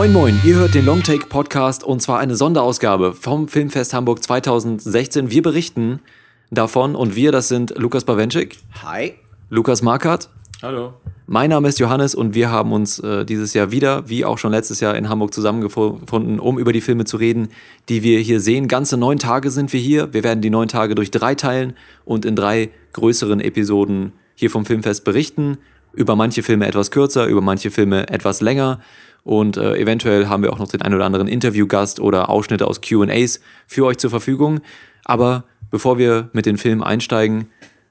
[0.00, 5.30] Moin Moin, ihr hört den Longtake Podcast und zwar eine Sonderausgabe vom Filmfest Hamburg 2016.
[5.30, 6.00] Wir berichten
[6.50, 8.56] davon und wir, das sind Lukas Bawenschik.
[8.82, 9.12] Hi.
[9.50, 10.30] Lukas Markert.
[10.62, 10.94] Hallo.
[11.26, 14.52] Mein Name ist Johannes und wir haben uns äh, dieses Jahr wieder, wie auch schon
[14.52, 17.48] letztes Jahr in Hamburg zusammengefunden, um über die Filme zu reden,
[17.90, 18.68] die wir hier sehen.
[18.68, 20.14] Ganze neun Tage sind wir hier.
[20.14, 21.74] Wir werden die neun Tage durch drei teilen
[22.06, 25.58] und in drei größeren Episoden hier vom Filmfest berichten.
[25.92, 28.80] Über manche Filme etwas kürzer, über manche Filme etwas länger.
[29.24, 32.80] Und äh, eventuell haben wir auch noch den ein oder anderen Interviewgast oder Ausschnitte aus
[32.80, 34.60] QAs für euch zur Verfügung.
[35.04, 37.48] Aber bevor wir mit den Filmen einsteigen,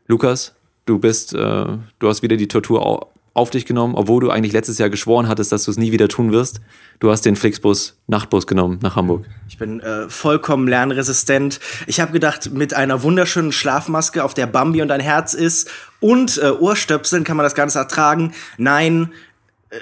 [0.07, 4.53] Lukas, du bist, äh, du hast wieder die Tortur auf dich genommen, obwohl du eigentlich
[4.53, 6.61] letztes Jahr geschworen hattest, dass du es nie wieder tun wirst.
[6.99, 9.25] Du hast den Flixbus Nachtbus genommen nach Hamburg.
[9.47, 11.59] Ich bin äh, vollkommen lernresistent.
[11.87, 16.37] Ich habe gedacht, mit einer wunderschönen Schlafmaske, auf der Bambi und ein Herz ist und
[16.37, 18.33] äh, Ohrstöpseln kann man das Ganze ertragen.
[18.57, 19.11] Nein,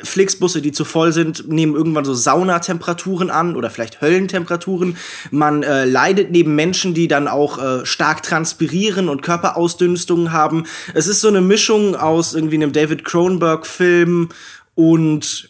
[0.04, 4.98] Flixbusse, die zu voll sind, nehmen irgendwann so Saunatemperaturen an oder vielleicht Höllentemperaturen.
[5.32, 10.66] Man äh, leidet neben Menschen, die dann auch äh, stark transpirieren und Körperausdünstungen haben.
[10.94, 14.30] Es ist so eine Mischung aus irgendwie einem David Cronenberg-Film
[14.76, 15.50] und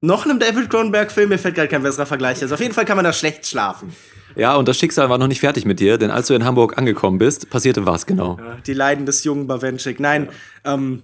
[0.00, 1.28] noch einem David Cronenberg-Film.
[1.28, 2.40] Mir fällt gerade kein besserer Vergleich.
[2.40, 3.94] Also auf jeden Fall kann man da schlecht schlafen.
[4.36, 6.78] Ja, und das Schicksal war noch nicht fertig mit dir, denn als du in Hamburg
[6.78, 8.38] angekommen bist, passierte was genau?
[8.66, 10.00] Die Leiden des jungen Bawenschik.
[10.00, 10.28] Nein,
[10.64, 10.74] ja.
[10.74, 11.02] ähm,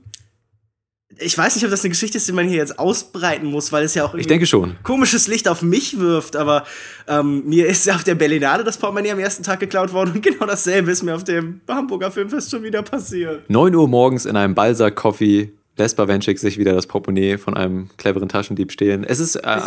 [1.19, 3.85] ich weiß nicht, ob das eine Geschichte ist, die man hier jetzt ausbreiten muss, weil
[3.85, 4.77] es ja auch ich denke schon.
[4.83, 6.37] komisches Licht auf mich wirft.
[6.37, 6.65] Aber
[7.09, 10.47] ähm, mir ist auf der Berlinade das Portemonnaie am ersten Tag geklaut worden und genau
[10.47, 13.49] dasselbe ist mir auf dem Hamburger Filmfest schon wieder passiert.
[13.49, 18.29] 9 Uhr morgens in einem Balsack-Coffee lässt Bawenschik sich wieder das Portemonnaie von einem cleveren
[18.29, 19.05] Taschendieb stehlen.
[19.05, 19.61] Es ist äh,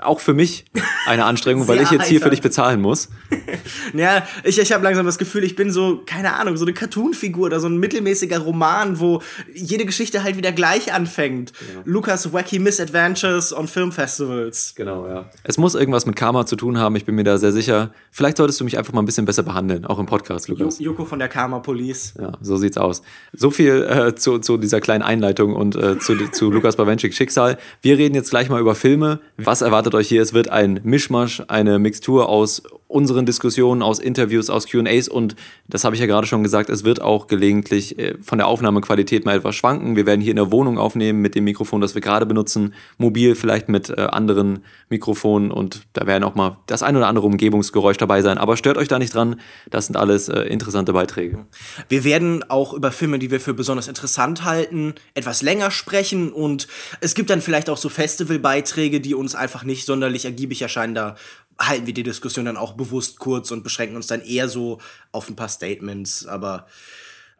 [0.00, 0.64] auch für mich
[1.06, 3.10] eine Anstrengung, weil ich jetzt hier für dich bezahlen muss.
[3.92, 7.46] ja, ich, ich habe langsam das Gefühl, ich bin so, keine Ahnung, so eine Cartoon-Figur
[7.46, 9.20] oder so ein mittelmäßiger Roman, wo
[9.54, 11.52] jede Geschichte halt wieder gleich anfängt.
[11.74, 11.82] Ja.
[11.84, 14.72] Lukas Wacky Misadventures on Filmfestivals.
[14.74, 15.28] Genau, ja.
[15.44, 17.90] Es muss irgendwas mit Karma zu tun haben, ich bin mir da sehr sicher.
[18.10, 20.78] Vielleicht solltest du mich einfach mal ein bisschen besser behandeln, auch im Podcast, Lukas.
[20.78, 22.14] Joko von der Karma Police.
[22.18, 23.02] Ja, so sieht's aus.
[23.34, 27.14] So viel äh, zu, zu dieser kleinen Einleitung Einleitung und äh, zu, zu Lukas Bawenschik
[27.14, 27.58] Schicksal.
[27.80, 29.20] Wir reden jetzt gleich mal über Filme.
[29.36, 30.22] Was erwartet euch hier?
[30.22, 35.34] Es wird ein Mischmasch, eine Mixtur aus unseren Diskussionen, aus Interviews, aus QAs und
[35.66, 39.24] das habe ich ja gerade schon gesagt, es wird auch gelegentlich äh, von der Aufnahmequalität
[39.24, 39.96] mal etwas schwanken.
[39.96, 43.34] Wir werden hier in der Wohnung aufnehmen mit dem Mikrofon, das wir gerade benutzen, mobil
[43.34, 44.60] vielleicht mit äh, anderen
[44.90, 48.36] Mikrofonen und da werden auch mal das ein oder andere Umgebungsgeräusch dabei sein.
[48.36, 51.46] Aber stört euch da nicht dran, das sind alles äh, interessante Beiträge.
[51.88, 56.68] Wir werden auch über Filme, die wir für besonders interessant halten, etwas länger sprechen und
[57.00, 60.94] es gibt dann vielleicht auch so Festivalbeiträge, die uns einfach nicht sonderlich ergiebig erscheinen.
[60.94, 61.16] Da
[61.58, 64.78] halten wir die Diskussion dann auch bewusst kurz und beschränken uns dann eher so
[65.12, 66.26] auf ein paar Statements.
[66.26, 66.66] Aber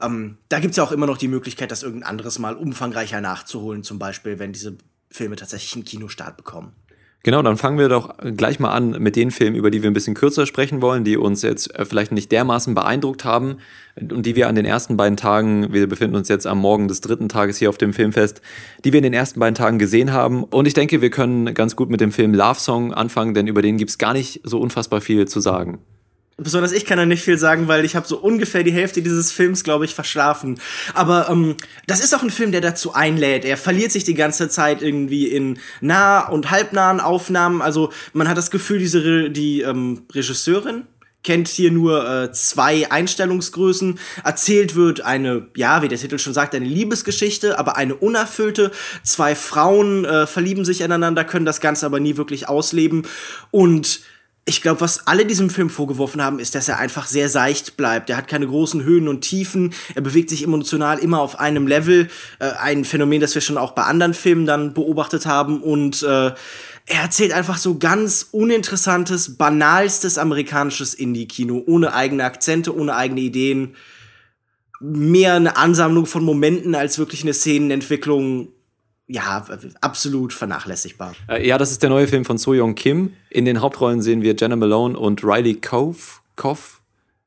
[0.00, 3.20] ähm, da gibt es ja auch immer noch die Möglichkeit, das irgendein anderes Mal umfangreicher
[3.20, 4.76] nachzuholen, zum Beispiel, wenn diese
[5.10, 6.74] Filme tatsächlich einen Kinostart bekommen.
[7.24, 9.94] Genau, dann fangen wir doch gleich mal an mit den Filmen, über die wir ein
[9.94, 13.58] bisschen kürzer sprechen wollen, die uns jetzt äh, vielleicht nicht dermaßen beeindruckt haben
[13.96, 17.00] und die wir an den ersten beiden Tagen, wir befinden uns jetzt am Morgen des
[17.00, 18.40] dritten Tages hier auf dem Filmfest,
[18.84, 20.42] die wir in den ersten beiden Tagen gesehen haben.
[20.42, 23.62] Und ich denke, wir können ganz gut mit dem Film Love Song anfangen, denn über
[23.62, 25.78] den gibt's gar nicht so unfassbar viel zu sagen.
[26.42, 29.32] Besonders ich kann da nicht viel sagen, weil ich habe so ungefähr die Hälfte dieses
[29.32, 30.60] Films, glaube ich, verschlafen.
[30.94, 33.44] Aber ähm, das ist auch ein Film, der dazu einlädt.
[33.44, 37.62] Er verliert sich die ganze Zeit irgendwie in nah- und halbnahen Aufnahmen.
[37.62, 40.84] Also man hat das Gefühl, diese Re die ähm, Regisseurin
[41.22, 43.98] kennt hier nur äh, zwei Einstellungsgrößen.
[44.24, 48.72] Erzählt wird eine, ja, wie der Titel schon sagt, eine Liebesgeschichte, aber eine unerfüllte.
[49.02, 53.06] Zwei Frauen äh, verlieben sich ineinander, können das Ganze aber nie wirklich ausleben.
[53.50, 54.00] Und
[54.44, 58.10] ich glaube, was alle diesem Film vorgeworfen haben, ist, dass er einfach sehr seicht bleibt.
[58.10, 59.72] Er hat keine großen Höhen und Tiefen.
[59.94, 62.08] Er bewegt sich emotional immer auf einem Level.
[62.40, 65.62] Äh, ein Phänomen, das wir schon auch bei anderen Filmen dann beobachtet haben.
[65.62, 66.32] Und äh,
[66.86, 71.62] er erzählt einfach so ganz uninteressantes, banalstes amerikanisches Indie-Kino.
[71.64, 73.76] Ohne eigene Akzente, ohne eigene Ideen.
[74.80, 78.48] Mehr eine Ansammlung von Momenten als wirklich eine Szenenentwicklung
[79.12, 79.44] ja,
[79.82, 81.14] absolut vernachlässigbar.
[81.28, 83.12] Äh, ja, das ist der neue Film von So Young Kim.
[83.28, 85.98] In den Hauptrollen sehen wir Jenna Malone und Riley Cove.
[86.34, 86.60] Cove.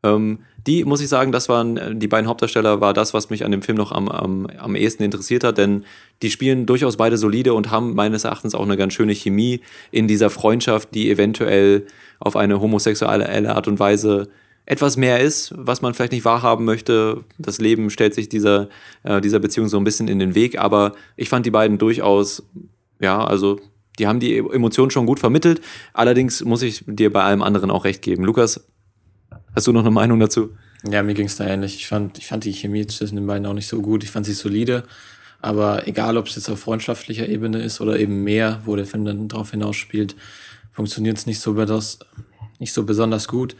[0.01, 3.45] Ähm, die, muss ich sagen, das waren äh, die beiden Hauptdarsteller, war das, was mich
[3.45, 5.85] an dem Film noch am, am, am ehesten interessiert hat, denn
[6.23, 9.61] die spielen durchaus beide solide und haben meines Erachtens auch eine ganz schöne Chemie
[9.91, 11.85] in dieser Freundschaft, die eventuell
[12.19, 14.27] auf eine homosexuelle Art und Weise
[14.65, 17.23] etwas mehr ist, was man vielleicht nicht wahrhaben möchte.
[17.37, 18.69] Das Leben stellt sich dieser,
[19.03, 22.43] äh, dieser Beziehung so ein bisschen in den Weg, aber ich fand die beiden durchaus,
[22.99, 23.59] ja, also
[23.99, 25.61] die haben die Emotionen schon gut vermittelt.
[25.93, 28.23] Allerdings muss ich dir bei allem anderen auch recht geben.
[28.23, 28.65] Lukas,
[29.55, 30.49] hast du noch eine Meinung dazu?
[30.89, 31.75] Ja, mir ging es da ähnlich.
[31.75, 34.03] Ich fand, ich fand die Chemie zwischen den beiden auch nicht so gut.
[34.03, 34.83] Ich fand sie solide.
[35.41, 39.05] Aber egal, ob es jetzt auf freundschaftlicher Ebene ist oder eben mehr, wo der Film
[39.05, 40.15] dann drauf hinausspielt,
[40.71, 41.53] funktioniert es nicht so,
[42.59, 43.55] nicht so besonders gut.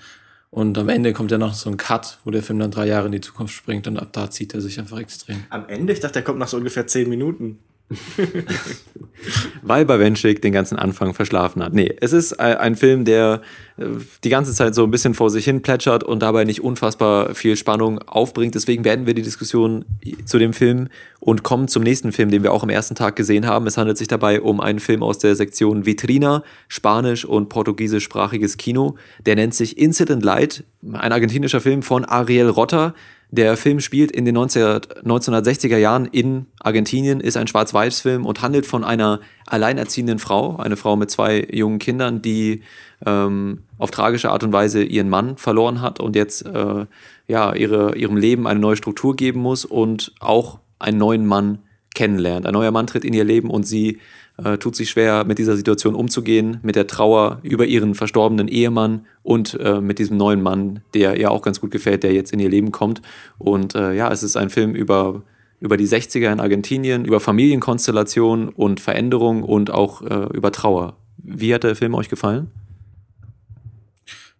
[0.50, 3.08] Und am Ende kommt ja noch so ein Cut, wo der Film dann drei Jahre
[3.08, 5.44] in die Zukunft springt und ab da zieht er sich einfach extrem.
[5.50, 5.92] Am Ende?
[5.92, 7.60] Ich dachte, der kommt nach so ungefähr zehn Minuten.
[9.62, 11.74] Weil Bawenschik den ganzen Anfang verschlafen hat.
[11.74, 13.42] Nee, es ist ein Film, der
[13.78, 13.86] äh,
[14.24, 17.56] die ganze Zeit so ein bisschen vor sich hin plätschert und dabei nicht unfassbar viel
[17.56, 18.56] Spannung aufbringt.
[18.56, 19.86] Deswegen beenden wir die Diskussion
[20.26, 20.90] zu dem Film
[21.20, 23.68] und kommen zum nächsten Film, den wir auch am ersten Tag gesehen haben.
[23.68, 28.96] Es handelt sich dabei um einen Film aus der Sektion Vitrina, spanisch- und portugiesischsprachiges Kino.
[29.26, 32.94] Der nennt sich Incident Light, ein argentinischer Film von Ariel Rotter.
[33.32, 38.84] Der Film spielt in den 1960er Jahren in Argentinien, ist ein Schwarz-Weiß-Film und handelt von
[38.84, 42.62] einer alleinerziehenden Frau, eine Frau mit zwei jungen Kindern, die
[43.06, 46.86] ähm, auf tragische Art und Weise ihren Mann verloren hat und jetzt äh,
[47.28, 51.60] ja, ihre, ihrem Leben eine neue Struktur geben muss und auch einen neuen Mann
[51.94, 52.46] kennenlernt.
[52.46, 54.00] Ein neuer Mann tritt in ihr Leben und sie
[54.44, 59.06] äh, tut sich schwer, mit dieser Situation umzugehen, mit der Trauer über ihren verstorbenen Ehemann
[59.24, 62.40] und äh, mit diesem neuen Mann, der ihr auch ganz gut gefällt, der jetzt in
[62.40, 63.02] ihr Leben kommt.
[63.38, 65.24] Und äh, ja, es ist ein Film über,
[65.60, 70.98] über die 60er in Argentinien, über Familienkonstellation und Veränderung und auch äh, über Trauer.
[71.18, 72.52] Wie hat der Film euch gefallen?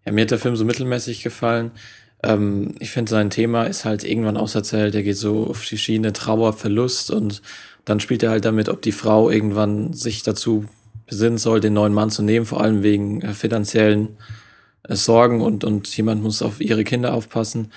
[0.06, 1.72] Ja, mir hat der Film so mittelmäßig gefallen.
[2.22, 4.94] Ähm, ich finde, sein Thema ist halt irgendwann auserzählt.
[4.94, 7.42] Er geht so auf die Schiene Trauer, Verlust und
[7.86, 10.66] dann spielt er halt damit, ob die Frau irgendwann sich dazu
[11.08, 14.18] besinnen soll, den neuen Mann zu nehmen, vor allem wegen äh, finanziellen
[14.84, 17.72] äh, Sorgen und, und jemand muss auf ihre Kinder aufpassen.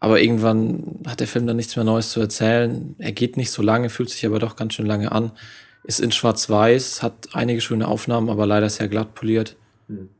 [0.00, 2.94] Aber irgendwann hat der Film dann nichts mehr Neues zu erzählen.
[2.98, 5.32] Er geht nicht so lange, fühlt sich aber doch ganz schön lange an.
[5.84, 9.56] Ist in Schwarz-Weiß, hat einige schöne Aufnahmen, aber leider sehr glatt poliert.
[9.88, 10.10] Mhm.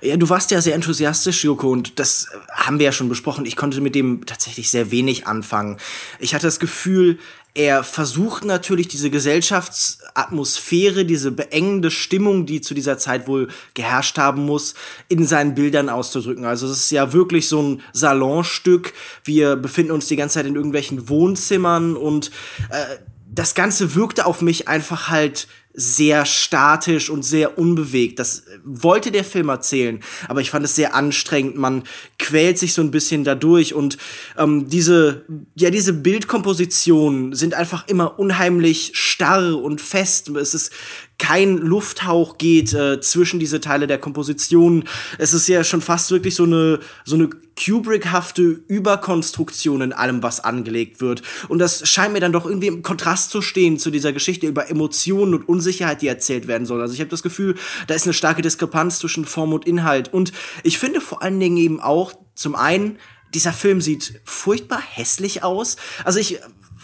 [0.00, 3.46] Ja, du warst ja sehr enthusiastisch, Joko, und das haben wir ja schon besprochen.
[3.46, 5.78] Ich konnte mit dem tatsächlich sehr wenig anfangen.
[6.18, 7.18] Ich hatte das Gefühl,
[7.54, 14.44] er versucht natürlich diese Gesellschaftsatmosphäre, diese beengende Stimmung, die zu dieser Zeit wohl geherrscht haben
[14.44, 14.74] muss,
[15.08, 16.44] in seinen Bildern auszudrücken.
[16.44, 18.92] Also es ist ja wirklich so ein Salonstück.
[19.24, 22.30] Wir befinden uns die ganze Zeit in irgendwelchen Wohnzimmern und
[22.70, 22.96] äh,
[23.30, 25.48] das Ganze wirkte auf mich einfach halt
[25.78, 28.18] sehr statisch und sehr unbewegt.
[28.18, 31.56] Das wollte der Film erzählen, aber ich fand es sehr anstrengend.
[31.56, 31.84] Man
[32.18, 33.96] quält sich so ein bisschen dadurch und
[34.36, 40.30] ähm, diese, ja, diese Bildkompositionen sind einfach immer unheimlich starr und fest.
[40.30, 40.72] Es ist
[41.18, 44.84] kein Lufthauch geht äh, zwischen diese Teile der Komposition.
[45.18, 47.28] Es ist ja schon fast wirklich so eine so eine
[47.58, 51.22] Kubrick-hafte Überkonstruktion in allem, was angelegt wird.
[51.48, 54.70] Und das scheint mir dann doch irgendwie im Kontrast zu stehen zu dieser Geschichte über
[54.70, 56.80] Emotionen und Unsicherheit, die erzählt werden soll.
[56.80, 57.56] Also ich habe das Gefühl,
[57.88, 60.12] da ist eine starke Diskrepanz zwischen Form und Inhalt.
[60.12, 60.32] Und
[60.62, 62.98] ich finde vor allen Dingen eben auch zum einen
[63.34, 65.76] dieser Film sieht furchtbar hässlich aus.
[66.04, 66.38] Also ich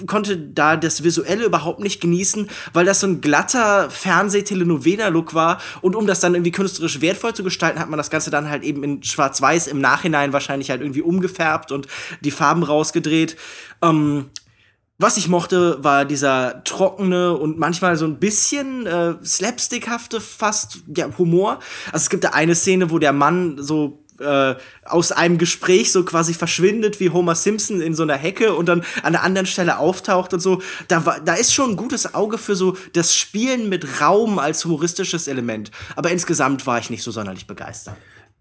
[0.07, 5.61] konnte da das Visuelle überhaupt nicht genießen, weil das so ein glatter Fernseh-Telenovela-Look war.
[5.81, 8.63] Und um das dann irgendwie künstlerisch wertvoll zu gestalten, hat man das Ganze dann halt
[8.63, 11.87] eben in Schwarz-Weiß im Nachhinein wahrscheinlich halt irgendwie umgefärbt und
[12.21, 13.37] die Farben rausgedreht.
[13.83, 14.31] Ähm,
[14.97, 21.09] was ich mochte, war dieser trockene und manchmal so ein bisschen äh, slapstickhafte fast ja,
[21.19, 21.59] Humor.
[21.87, 24.55] Also es gibt da eine Szene, wo der Mann so äh,
[24.85, 28.81] aus einem Gespräch so quasi verschwindet wie Homer Simpson in so einer Hecke und dann
[29.03, 30.63] an einer anderen Stelle auftaucht und so.
[30.89, 34.65] Da, war, da ist schon ein gutes Auge für so das Spielen mit Raum als
[34.65, 35.71] humoristisches Element.
[35.97, 37.97] Aber insgesamt war ich nicht so sonderlich begeistert.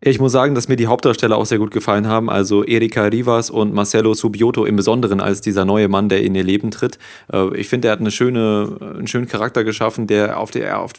[0.06, 2.30] Ich muss sagen, dass mir die Hauptdarsteller auch sehr gut gefallen haben.
[2.30, 6.44] Also Erika Rivas und Marcelo Subioto im Besonderen als dieser neue Mann, der in ihr
[6.44, 7.00] Leben tritt.
[7.32, 10.92] Äh, ich finde, er hat eine schöne, einen schönen Charakter geschaffen, der auf, der auf,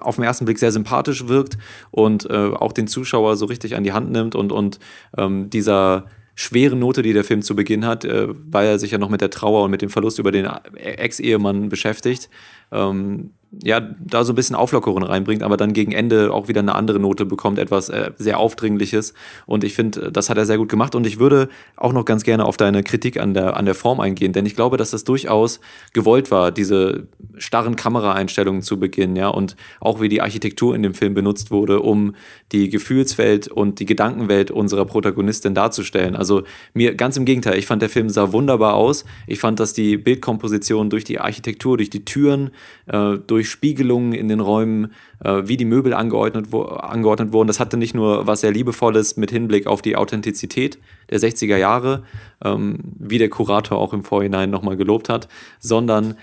[0.00, 1.56] auf den ersten Blick sehr sympathisch wirkt
[1.92, 4.80] und äh, auch den Zuschauer so richtig an die Hand nimmt und, und
[5.16, 8.98] ähm, dieser schweren Note, die der Film zu Beginn hat, äh, weil er sich ja
[8.98, 12.28] noch mit der Trauer und mit dem Verlust über den Ex-Ehemann beschäftigt.
[12.72, 16.74] Ähm, ja, da so ein bisschen Auflockerung reinbringt, aber dann gegen Ende auch wieder eine
[16.74, 19.14] andere Note bekommt, etwas äh, sehr Aufdringliches.
[19.46, 20.94] Und ich finde, das hat er sehr gut gemacht.
[20.94, 24.00] Und ich würde auch noch ganz gerne auf deine Kritik an der, an der Form
[24.00, 25.60] eingehen, denn ich glaube, dass das durchaus
[25.94, 27.06] gewollt war, diese
[27.38, 31.80] starren Kameraeinstellungen zu Beginn, ja, und auch wie die Architektur in dem Film benutzt wurde,
[31.80, 32.14] um
[32.52, 36.16] die Gefühlswelt und die Gedankenwelt unserer Protagonistin darzustellen.
[36.16, 36.42] Also
[36.74, 39.04] mir ganz im Gegenteil, ich fand, der Film sah wunderbar aus.
[39.26, 42.50] Ich fand, dass die Bildkomposition durch die Architektur, durch die Türen,
[42.86, 44.92] äh, durch durch Spiegelungen in den Räumen,
[45.22, 47.46] äh, wie die Möbel angeordnet, wo, angeordnet wurden.
[47.46, 52.02] Das hatte nicht nur was sehr Liebevolles mit Hinblick auf die Authentizität der 60er Jahre,
[52.44, 55.28] ähm, wie der Kurator auch im Vorhinein nochmal gelobt hat,
[55.60, 56.16] sondern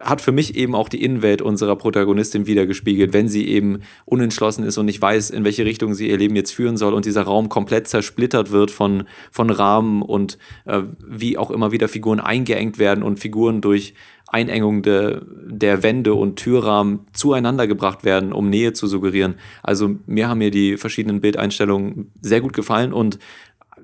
[0.00, 4.78] hat für mich eben auch die Innenwelt unserer Protagonistin wiedergespiegelt, wenn sie eben unentschlossen ist
[4.78, 7.48] und nicht weiß, in welche Richtung sie ihr Leben jetzt führen soll und dieser Raum
[7.48, 13.02] komplett zersplittert wird von, von Rahmen und äh, wie auch immer wieder Figuren eingeengt werden
[13.02, 13.94] und Figuren durch
[14.30, 19.36] Einengung de, der Wände und Türrahmen zueinander gebracht werden, um Nähe zu suggerieren.
[19.62, 23.18] Also mir haben mir die verschiedenen Bildeinstellungen sehr gut gefallen und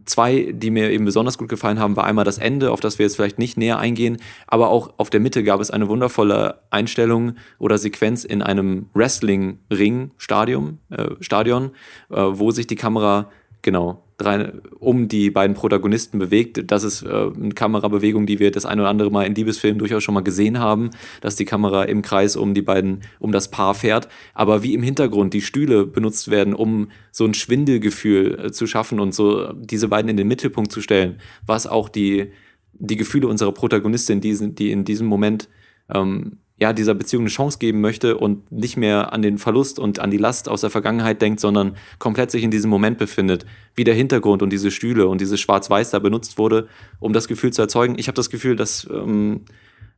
[0.05, 3.07] zwei, die mir eben besonders gut gefallen haben, war einmal das Ende, auf das wir
[3.07, 7.35] jetzt vielleicht nicht näher eingehen, aber auch auf der Mitte gab es eine wundervolle Einstellung
[7.59, 11.71] oder Sequenz in einem Wrestling-Ring, Stadion, äh, Stadion
[12.11, 13.31] äh, wo sich die Kamera
[13.63, 16.71] genau drei, um die beiden Protagonisten bewegt.
[16.71, 20.03] Das ist äh, eine Kamerabewegung, die wir das ein oder andere Mal in Liebesfilmen durchaus
[20.03, 20.91] schon mal gesehen haben,
[21.21, 24.09] dass die Kamera im Kreis um die beiden, um das Paar fährt.
[24.33, 29.01] Aber wie im Hintergrund die Stühle benutzt werden, um so ein Schwindelgefühl äh, zu schaffen
[29.01, 32.31] und so diese beiden in den Mittelpunkt zu stellen, was auch die,
[32.73, 35.49] die Gefühle unserer Protagonistin, die, die in diesem Moment
[35.93, 39.99] ähm, ja, dieser Beziehung eine Chance geben möchte und nicht mehr an den Verlust und
[39.99, 43.45] an die Last aus der Vergangenheit denkt, sondern komplett sich in diesem Moment befindet,
[43.75, 46.69] wie der Hintergrund und diese Stühle und dieses Schwarz-Weiß da benutzt wurde,
[47.01, 47.97] um das Gefühl zu erzeugen.
[47.99, 49.41] Ich habe das Gefühl, das ähm,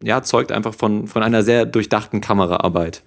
[0.02, 3.02] ja, zeugt einfach von, von einer sehr durchdachten Kameraarbeit.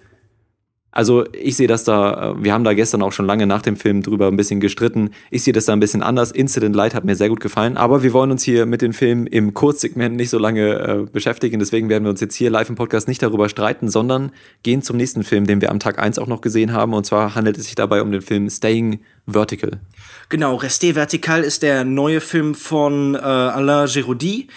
[0.92, 3.76] Also ich sehe das da, äh, wir haben da gestern auch schon lange nach dem
[3.76, 5.10] Film drüber ein bisschen gestritten.
[5.30, 6.32] Ich sehe das da ein bisschen anders.
[6.32, 9.26] Incident Light hat mir sehr gut gefallen, aber wir wollen uns hier mit den Filmen
[9.26, 11.58] im Kurzsegment nicht so lange äh, beschäftigen.
[11.60, 14.32] Deswegen werden wir uns jetzt hier live im Podcast nicht darüber streiten, sondern
[14.62, 16.92] gehen zum nächsten Film, den wir am Tag 1 auch noch gesehen haben.
[16.94, 19.80] Und zwar handelt es sich dabei um den Film Staying Vertical.
[20.28, 24.48] Genau, Resté Vertical ist der neue Film von äh, Alain Giraudy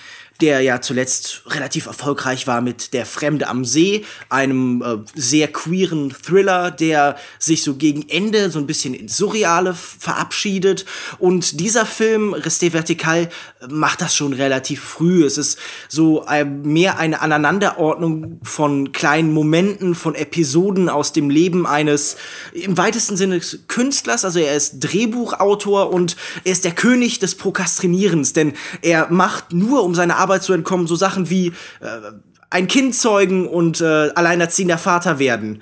[0.42, 6.12] der ja zuletzt relativ erfolgreich war mit Der Fremde am See, einem äh, sehr queeren
[6.12, 10.86] Thriller, der sich so gegen Ende so ein bisschen ins Surreale verabschiedet.
[11.20, 13.30] Und dieser Film, Resté Vertical,
[13.70, 15.24] macht das schon relativ früh.
[15.24, 21.66] Es ist so äh, mehr eine Aneinanderordnung von kleinen Momenten, von Episoden aus dem Leben
[21.66, 22.18] eines
[22.54, 24.25] im weitesten Sinne Künstlers.
[24.25, 29.84] Also er ist Drehbuchautor und er ist der König des Prokrastinierens, denn er macht nur
[29.84, 32.12] um seine Arbeit zu entkommen, so Sachen wie äh,
[32.50, 35.62] ein Kind zeugen und äh, alleinerziehender Vater werden.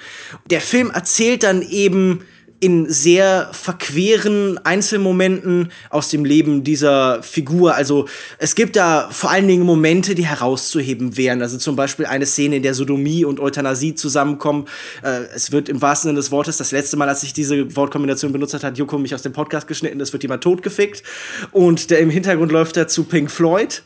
[0.50, 2.22] Der Film erzählt dann eben
[2.62, 7.74] in sehr verqueren Einzelmomenten aus dem Leben dieser Figur.
[7.74, 11.42] Also es gibt da vor allen Dingen Momente, die herauszuheben wären.
[11.42, 14.66] Also zum Beispiel eine Szene, in der Sodomie und Euthanasie zusammenkommen.
[15.02, 18.32] Äh, es wird im wahrsten Sinne des Wortes, das letzte Mal, als ich diese Wortkombination
[18.32, 21.02] benutzt hat, hat Joko mich aus dem Podcast geschnitten, es wird jemand totgefickt.
[21.52, 23.82] Und der im Hintergrund läuft dazu Pink Floyd.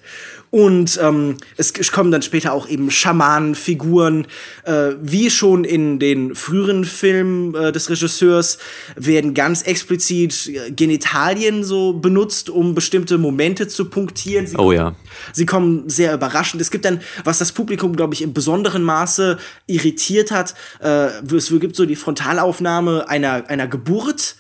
[0.55, 4.25] Und ähm, es kommen dann später auch eben Schamanenfiguren.
[4.63, 8.57] Äh, wie schon in den früheren Filmen äh, des Regisseurs
[8.95, 14.47] werden ganz explizit äh, Genitalien so benutzt, um bestimmte Momente zu punktieren.
[14.47, 14.95] Sie oh ja.
[15.33, 16.62] Sie kommen sehr überraschend.
[16.62, 21.50] Es gibt dann, was das Publikum, glaube ich, im besonderen Maße irritiert hat, äh, es
[21.50, 24.38] gibt so die Frontalaufnahme einer, einer Geburt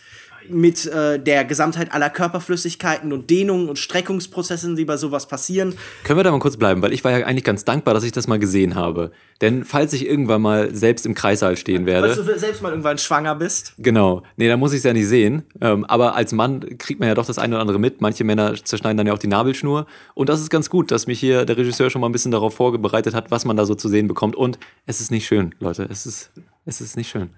[0.49, 5.75] mit äh, der Gesamtheit aller Körperflüssigkeiten und Dehnungen und Streckungsprozessen, die bei sowas passieren.
[6.03, 8.11] Können wir da mal kurz bleiben, weil ich war ja eigentlich ganz dankbar, dass ich
[8.11, 9.11] das mal gesehen habe.
[9.41, 12.07] Denn falls ich irgendwann mal selbst im Kreissaal stehen werde.
[12.07, 13.73] Falls du selbst mal irgendwann schwanger bist.
[13.77, 14.23] Genau.
[14.37, 15.43] Nee, dann muss ich es ja nicht sehen.
[15.59, 17.99] Ähm, aber als Mann kriegt man ja doch das eine oder andere mit.
[17.99, 19.87] Manche Männer zerschneiden dann ja auch die Nabelschnur.
[20.13, 22.55] Und das ist ganz gut, dass mich hier der Regisseur schon mal ein bisschen darauf
[22.55, 24.35] vorbereitet hat, was man da so zu sehen bekommt.
[24.35, 25.87] Und es ist nicht schön, Leute.
[25.89, 26.31] Es ist,
[26.65, 27.29] es ist nicht schön.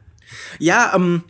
[0.60, 1.24] Ja, ähm,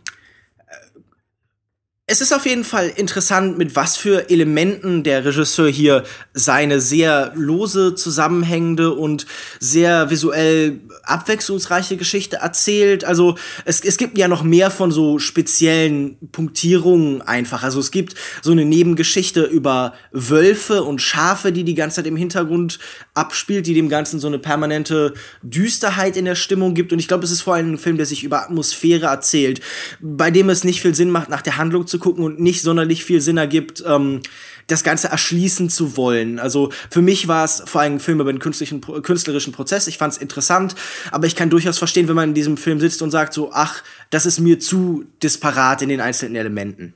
[2.10, 7.32] es ist auf jeden Fall interessant, mit was für Elementen der Regisseur hier seine sehr
[7.34, 9.26] lose, zusammenhängende und
[9.60, 13.04] sehr visuell abwechslungsreiche Geschichte erzählt.
[13.04, 13.36] Also
[13.66, 17.62] es, es gibt ja noch mehr von so speziellen Punktierungen einfach.
[17.62, 22.16] Also es gibt so eine Nebengeschichte über Wölfe und Schafe, die die ganze Zeit im
[22.16, 22.78] Hintergrund
[23.18, 26.92] abspielt, die dem Ganzen so eine permanente Düsterheit in der Stimmung gibt.
[26.92, 29.60] Und ich glaube, es ist vor allem ein Film, der sich über Atmosphäre erzählt,
[30.00, 33.04] bei dem es nicht viel Sinn macht, nach der Handlung zu gucken und nicht sonderlich
[33.04, 34.20] viel Sinn ergibt, ähm,
[34.68, 36.38] das Ganze erschließen zu wollen.
[36.38, 39.86] Also für mich war es vor allem ein Film über den künstlichen, künstlerischen Prozess.
[39.86, 40.74] Ich fand es interessant,
[41.10, 43.82] aber ich kann durchaus verstehen, wenn man in diesem Film sitzt und sagt so, ach,
[44.10, 46.94] das ist mir zu disparat in den einzelnen Elementen.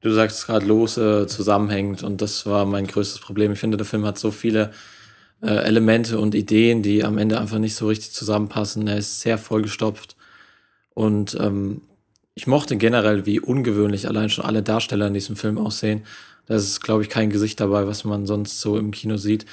[0.00, 3.52] Du sagst gerade los, äh, zusammenhängend und das war mein größtes Problem.
[3.52, 4.72] Ich finde, der Film hat so viele
[5.42, 8.86] äh, Elemente und Ideen, die am Ende einfach nicht so richtig zusammenpassen.
[8.86, 10.16] Er ist sehr vollgestopft
[10.94, 11.82] und ähm,
[12.34, 16.04] ich mochte generell, wie ungewöhnlich allein schon alle Darsteller in diesem Film aussehen.
[16.46, 19.44] Da ist, glaube ich, kein Gesicht dabei, was man sonst so im Kino sieht.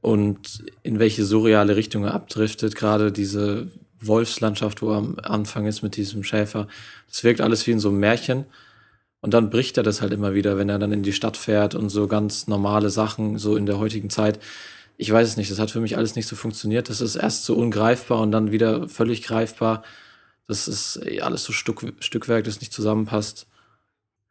[0.00, 3.68] Und in welche surreale Richtung er abdriftet, gerade diese
[4.00, 6.66] Wolfslandschaft, wo er am Anfang ist mit diesem Schäfer.
[7.08, 8.46] Das wirkt alles wie in so einem Märchen.
[9.24, 11.74] Und dann bricht er das halt immer wieder, wenn er dann in die Stadt fährt
[11.74, 14.38] und so ganz normale Sachen, so in der heutigen Zeit,
[14.98, 16.90] ich weiß es nicht, das hat für mich alles nicht so funktioniert.
[16.90, 19.82] Das ist erst so ungreifbar und dann wieder völlig greifbar.
[20.46, 23.46] Das ist alles so Stück, Stückwerk, das nicht zusammenpasst.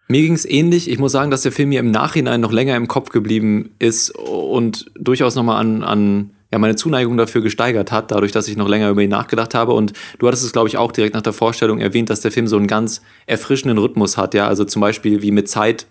[0.10, 0.88] Mir ging es ähnlich.
[0.88, 4.12] Ich muss sagen, dass der Film mir im Nachhinein noch länger im Kopf geblieben ist
[4.12, 8.70] und durchaus nochmal an, an ja, meine Zuneigung dafür gesteigert hat, dadurch, dass ich noch
[8.70, 9.74] länger über ihn nachgedacht habe.
[9.74, 12.46] Und du hattest es, glaube ich, auch direkt nach der Vorstellung erwähnt, dass der Film
[12.46, 14.36] so einen ganz erfrischenden Rhythmus hat.
[14.36, 15.88] Ja, also zum Beispiel wie mit Zeit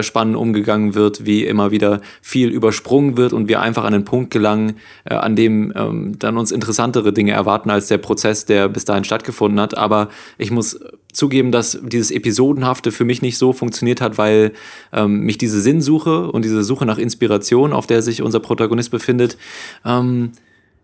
[0.00, 4.30] spannend umgegangen wird, wie immer wieder viel übersprungen wird und wir einfach an den Punkt
[4.30, 8.84] gelangen, äh, an dem ähm, dann uns interessantere Dinge erwarten als der Prozess, der bis
[8.84, 9.74] dahin stattgefunden hat.
[9.78, 10.80] Aber ich muss
[11.14, 14.52] zugeben, dass dieses Episodenhafte für mich nicht so funktioniert hat, weil
[14.92, 19.38] ähm, mich diese Sinnsuche und diese Suche nach Inspiration, auf der sich unser Protagonist befindet,
[19.84, 20.32] ähm,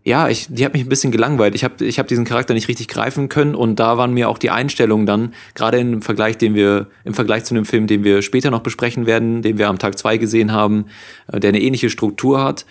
[0.03, 1.55] ja, ich, die hat mich ein bisschen gelangweilt.
[1.55, 4.39] Ich habe ich hab diesen Charakter nicht richtig greifen können und da waren mir auch
[4.39, 8.23] die Einstellungen dann, gerade im Vergleich, den wir, im Vergleich zu einem Film, den wir
[8.23, 10.87] später noch besprechen werden, den wir am Tag zwei gesehen haben,
[11.31, 12.65] äh, der eine ähnliche Struktur hat,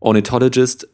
[0.00, 0.88] Ornithologist,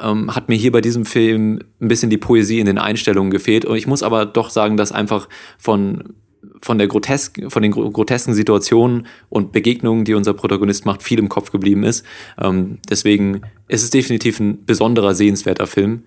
[0.00, 3.64] ähm, hat mir hier bei diesem Film ein bisschen die Poesie in den Einstellungen gefehlt.
[3.64, 6.14] Und ich muss aber doch sagen, dass einfach von
[6.60, 11.28] von der grotesk, von den grotesken Situationen und Begegnungen, die unser Protagonist macht, viel im
[11.28, 12.06] Kopf geblieben ist.
[12.40, 16.04] Ähm, deswegen ist es definitiv ein besonderer, sehenswerter Film.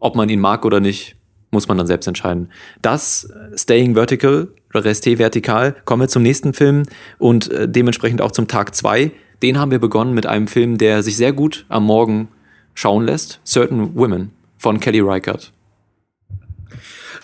[0.00, 1.16] Ob man ihn mag oder nicht,
[1.50, 2.50] muss man dann selbst entscheiden.
[2.82, 6.84] Das Staying Vertical oder Reste Vertikal, kommen wir zum nächsten Film
[7.18, 9.12] und äh, dementsprechend auch zum Tag zwei.
[9.42, 12.28] Den haben wir begonnen mit einem Film, der sich sehr gut am Morgen
[12.74, 13.40] schauen lässt.
[13.44, 15.52] Certain Women von Kelly Reichardt.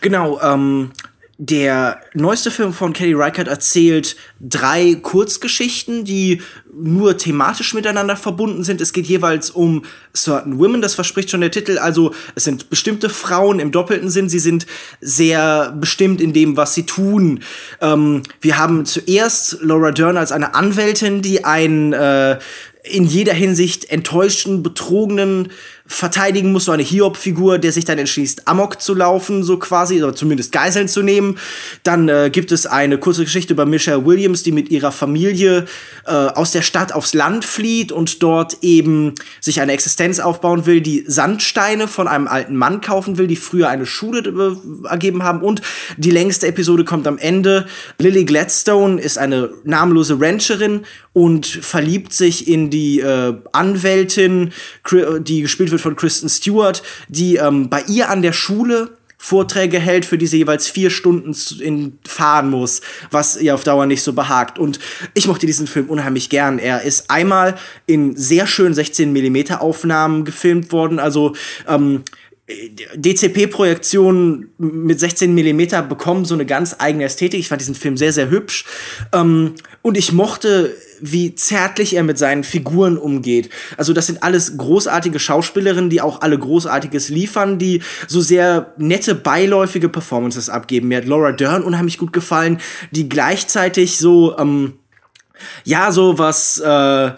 [0.00, 0.93] Genau, ähm,
[1.38, 6.41] der neueste Film von Kelly Reichardt erzählt drei Kurzgeschichten, die
[6.73, 8.81] nur thematisch miteinander verbunden sind.
[8.81, 9.85] Es geht jeweils um
[10.15, 11.76] Certain Women, das verspricht schon der Titel.
[11.76, 14.31] Also es sind bestimmte Frauen im doppelten Sinn.
[14.31, 14.67] Sie sind
[15.03, 17.41] sehr bestimmt in dem, was sie tun.
[17.83, 22.38] Ähm, wir haben zuerst Laura Dern als eine Anwältin, die einen äh,
[22.88, 25.50] in jeder Hinsicht enttäuschten, betrogenen
[25.87, 30.14] verteidigen muss, so eine Hiob-Figur, der sich dann entschließt, Amok zu laufen, so quasi, oder
[30.14, 31.38] zumindest Geiseln zu nehmen.
[31.85, 35.67] Dann äh, gibt es eine kurze Geschichte über Michelle Williams, die mit ihrer Familie
[36.06, 40.80] äh, aus der Stadt aufs Land flieht und dort eben sich eine Existenz aufbauen will,
[40.80, 45.41] die Sandsteine von einem alten Mann kaufen will, die früher eine Schule äh, ergeben haben.
[45.41, 45.63] Und
[45.97, 47.67] die längste Episode kommt am Ende.
[47.99, 54.52] Lily Gladstone ist eine namenlose Rancherin und verliebt sich in die äh, Anwältin,
[55.21, 60.04] die gespielt wird von Kristen Stewart, die ähm, bei ihr an der Schule Vorträge hält,
[60.04, 64.12] für die sie jeweils vier Stunden in, fahren muss, was ihr auf Dauer nicht so
[64.12, 64.58] behagt.
[64.58, 64.78] Und
[65.15, 66.58] ich mochte diesen Film unheimlich gern.
[66.58, 71.34] Er ist einmal in sehr schönen 16 mm Aufnahmen gefilmt worden, also
[71.67, 72.02] ähm,
[72.49, 77.41] DCP-Projektionen mit 16 mm bekommen so eine ganz eigene Ästhetik.
[77.41, 78.67] Ich fand diesen Film sehr, sehr hübsch.
[79.13, 83.50] Ähm, und ich mochte, wie zärtlich er mit seinen Figuren umgeht.
[83.76, 89.17] Also das sind alles großartige Schauspielerinnen, die auch alle Großartiges liefern, die so sehr nette,
[89.17, 90.87] beiläufige Performances abgeben.
[90.87, 92.61] Mir hat Laura Dern unheimlich gut gefallen,
[92.93, 94.75] die gleichzeitig so, ähm,
[95.65, 97.11] ja, so was, äh,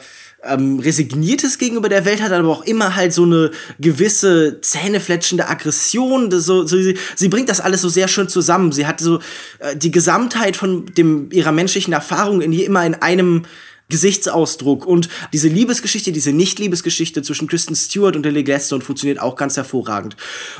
[0.48, 6.30] ähm, resigniertes gegenüber der Welt hat, aber auch immer halt so eine gewisse zähnefletschende Aggression.
[6.30, 8.72] So, so, sie, sie bringt das alles so sehr schön zusammen.
[8.72, 9.20] Sie hat so
[9.58, 13.44] äh, die Gesamtheit von dem ihrer menschlichen Erfahrung in immer in einem
[13.88, 19.56] Gesichtsausdruck und diese Liebesgeschichte, diese Nicht-Liebesgeschichte zwischen Kristen Stewart und Lily Gladstone funktioniert auch ganz
[19.56, 20.14] hervorragend.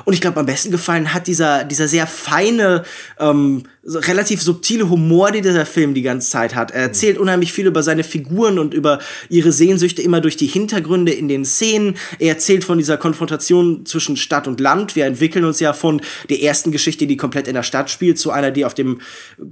[0.04, 2.84] Und ich glaube, am besten gefallen hat dieser, dieser sehr feine,
[3.18, 6.70] ähm, relativ subtile Humor, die dieser Film die ganze Zeit hat.
[6.70, 8.98] Er erzählt unheimlich viel über seine Figuren und über
[9.28, 11.96] ihre Sehnsüchte immer durch die Hintergründe in den Szenen.
[12.18, 14.94] Er erzählt von dieser Konfrontation zwischen Stadt und Land.
[14.94, 18.30] Wir entwickeln uns ja von der ersten Geschichte, die komplett in der Stadt spielt, zu
[18.30, 19.00] einer, die auf dem,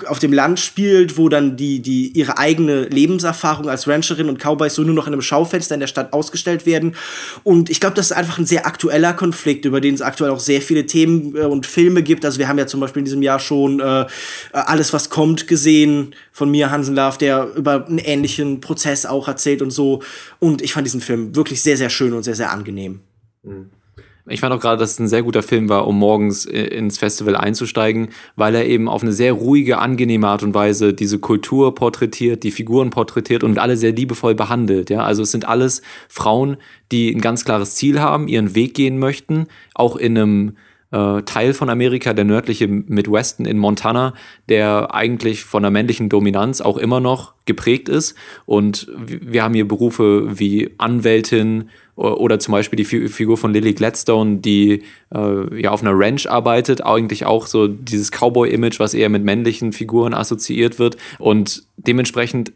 [0.07, 4.69] auf dem Land spielt, wo dann die, die ihre eigene Lebenserfahrung als Rancherin und Cowboy
[4.69, 6.95] so nur noch in einem Schaufenster in der Stadt ausgestellt werden.
[7.43, 10.41] Und ich glaube, das ist einfach ein sehr aktueller Konflikt, über den es aktuell auch
[10.41, 12.25] sehr viele Themen äh, und Filme gibt.
[12.25, 14.05] Also wir haben ja zum Beispiel in diesem Jahr schon äh,
[14.53, 19.29] äh, alles, was kommt, gesehen von mir, Hansen Love, der über einen ähnlichen Prozess auch
[19.29, 20.03] erzählt und so.
[20.39, 23.01] Und ich fand diesen Film wirklich sehr, sehr schön und sehr, sehr angenehm.
[23.43, 23.71] Mhm.
[24.29, 26.99] Ich fand auch gerade, dass es ein sehr guter Film war, um morgens äh, ins
[26.99, 31.77] Festival einzusteigen, weil er eben auf eine sehr ruhige, angenehme Art und Weise diese Kultur
[31.77, 34.91] porträtiert, die Figuren porträtiert und alle sehr liebevoll behandelt.
[34.91, 36.57] Ja, also es sind alles Frauen,
[36.91, 40.57] die ein ganz klares Ziel haben, ihren Weg gehen möchten, auch in einem
[40.93, 44.15] äh, Teil von Amerika, der nördliche Midwesten in Montana,
[44.49, 48.15] der eigentlich von der männlichen Dominanz auch immer noch geprägt ist.
[48.45, 54.37] Und wir haben hier Berufe wie Anwältin oder zum Beispiel die Figur von Lily Gladstone,
[54.39, 54.83] die
[55.15, 59.73] äh, ja auf einer Ranch arbeitet, eigentlich auch so dieses Cowboy-Image, was eher mit männlichen
[59.73, 60.99] Figuren assoziiert wird.
[61.19, 62.53] Und dementsprechend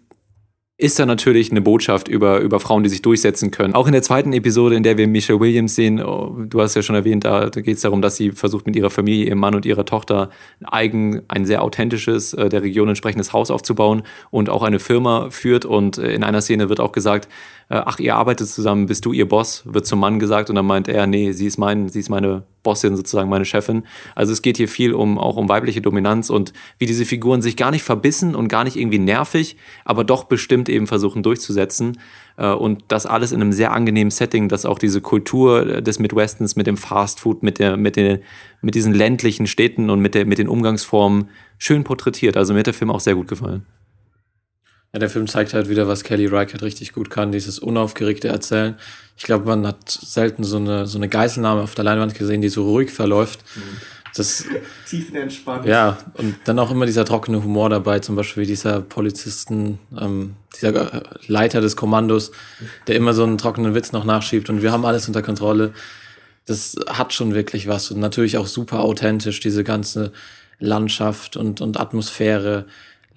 [0.80, 3.74] ist da natürlich eine Botschaft über, über Frauen, die sich durchsetzen können.
[3.74, 6.80] Auch in der zweiten Episode, in der wir Michelle Williams sehen, oh, du hast ja
[6.80, 9.54] schon erwähnt, da, da geht es darum, dass sie versucht, mit ihrer Familie, ihrem Mann
[9.54, 14.48] und ihrer Tochter ein eigen, ein sehr authentisches, äh, der Region entsprechendes Haus aufzubauen und
[14.48, 15.66] auch eine Firma führt.
[15.66, 17.28] Und äh, in einer Szene wird auch gesagt,
[17.72, 20.88] ach, ihr arbeitet zusammen, bist du ihr Boss, wird zum Mann gesagt und dann meint
[20.88, 23.84] er, nee, sie ist mein, sie ist meine Bossin sozusagen, meine Chefin.
[24.16, 27.56] Also es geht hier viel um auch um weibliche Dominanz und wie diese Figuren sich
[27.56, 31.98] gar nicht verbissen und gar nicht irgendwie nervig, aber doch bestimmt eben versuchen durchzusetzen.
[32.36, 36.56] Äh, und das alles in einem sehr angenehmen Setting, dass auch diese Kultur des Midwestens
[36.56, 38.20] mit dem Fastfood, mit, der, mit, der,
[38.62, 42.36] mit diesen ländlichen Städten und mit, der, mit den Umgangsformen schön porträtiert.
[42.36, 43.64] Also mir hat der Film auch sehr gut gefallen.
[44.92, 48.76] Ja, der Film zeigt halt wieder, was Kelly Reichardt richtig gut kann, dieses unaufgeregte Erzählen.
[49.16, 52.48] Ich glaube, man hat selten so eine, so eine Geiselnahme auf der Leinwand gesehen, die
[52.48, 53.40] so ruhig verläuft.
[54.16, 54.44] Das,
[54.88, 55.66] Tiefenentspannt.
[55.66, 60.94] ja, und dann auch immer dieser trockene Humor dabei, zum Beispiel dieser Polizisten, ähm, dieser
[60.94, 62.32] äh, Leiter des Kommandos,
[62.88, 65.72] der immer so einen trockenen Witz noch nachschiebt und wir haben alles unter Kontrolle.
[66.46, 70.10] Das hat schon wirklich was und natürlich auch super authentisch, diese ganze
[70.58, 72.66] Landschaft und, und Atmosphäre.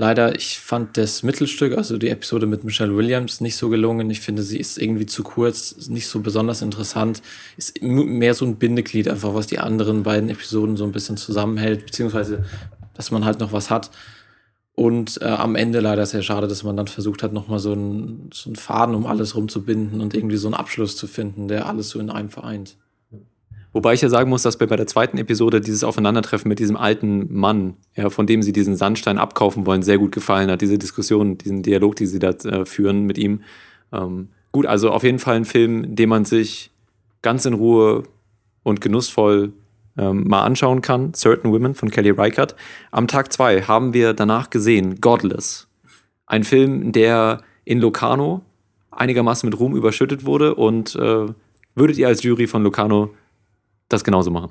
[0.04, 4.10] Leider, ich fand das Mittelstück, also die Episode mit Michelle Williams, nicht so gelungen.
[4.10, 7.22] Ich finde, sie ist irgendwie zu kurz, nicht so besonders interessant.
[7.56, 11.86] Ist mehr so ein Bindeglied, einfach was die anderen beiden Episoden so ein bisschen zusammenhält,
[11.86, 12.44] beziehungsweise,
[12.96, 13.92] dass man halt noch was hat.
[14.76, 18.30] Und äh, am Ende leider sehr schade, dass man dann versucht hat, nochmal so einen,
[18.34, 21.88] so einen Faden um alles rumzubinden und irgendwie so einen Abschluss zu finden, der alles
[21.88, 22.76] so in einem vereint.
[23.74, 26.78] Wobei ich ja sagen muss, dass mir bei der zweiten Episode dieses Aufeinandertreffen mit diesem
[26.78, 30.62] alten Mann, ja, von dem sie diesen Sandstein abkaufen wollen, sehr gut gefallen hat.
[30.62, 33.42] Diese Diskussion, diesen Dialog, die sie da äh, führen mit ihm.
[33.92, 36.70] Ähm, gut, also auf jeden Fall ein Film, den man sich
[37.24, 38.04] ganz in Ruhe
[38.62, 39.54] und genussvoll
[39.98, 41.14] ähm, mal anschauen kann.
[41.16, 42.56] Certain Women von Kelly Reichardt.
[42.92, 45.68] Am Tag zwei haben wir danach gesehen Godless.
[46.28, 48.42] Ein Film, der in Locarno
[48.92, 51.26] einigermaßen mit Ruhm überschüttet wurde und äh,
[51.76, 53.10] würdet ihr als Jury von Locarno
[53.90, 54.50] das genauso machen.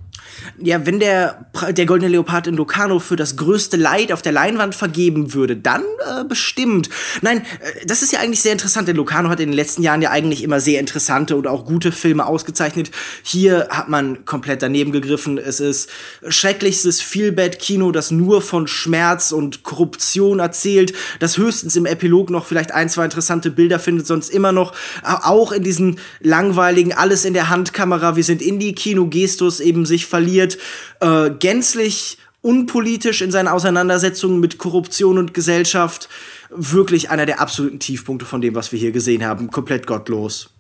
[0.59, 4.75] Ja, wenn der, der Goldene Leopard in Locarno für das größte Leid auf der Leinwand
[4.75, 6.88] vergeben würde, dann äh, bestimmt.
[7.23, 10.01] Nein, äh, das ist ja eigentlich sehr interessant, denn Locarno hat in den letzten Jahren
[10.01, 12.92] ja eigentlich immer sehr interessante und auch gute Filme ausgezeichnet.
[13.23, 15.38] Hier hat man komplett daneben gegriffen.
[15.38, 15.90] Es ist
[16.29, 22.73] schrecklichstes Feelbad-Kino, das nur von Schmerz und Korruption erzählt, das höchstens im Epilog noch vielleicht
[22.73, 27.35] ein, zwei interessante Bilder findet, sonst immer noch äh, auch in diesen langweiligen, alles in
[27.35, 30.58] der Handkamera, wir sind Indie-Kino, Gestus eben sich verliert,
[31.00, 36.08] äh, gänzlich unpolitisch in seinen Auseinandersetzungen mit Korruption und Gesellschaft.
[36.50, 39.50] Wirklich einer der absoluten Tiefpunkte von dem, was wir hier gesehen haben.
[39.50, 40.50] Komplett gottlos.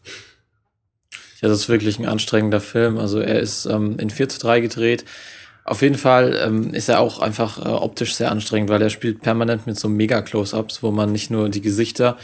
[1.40, 2.98] Ja, das ist wirklich ein anstrengender Film.
[2.98, 5.04] Also er ist ähm, in 4 zu 3 gedreht.
[5.64, 9.20] Auf jeden Fall ähm, ist er auch einfach äh, optisch sehr anstrengend, weil er spielt
[9.20, 12.16] permanent mit so Mega-Close-Ups, wo man nicht nur die Gesichter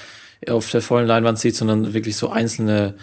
[0.49, 2.95] auf der vollen Leinwand sieht, sondern wirklich so einzelne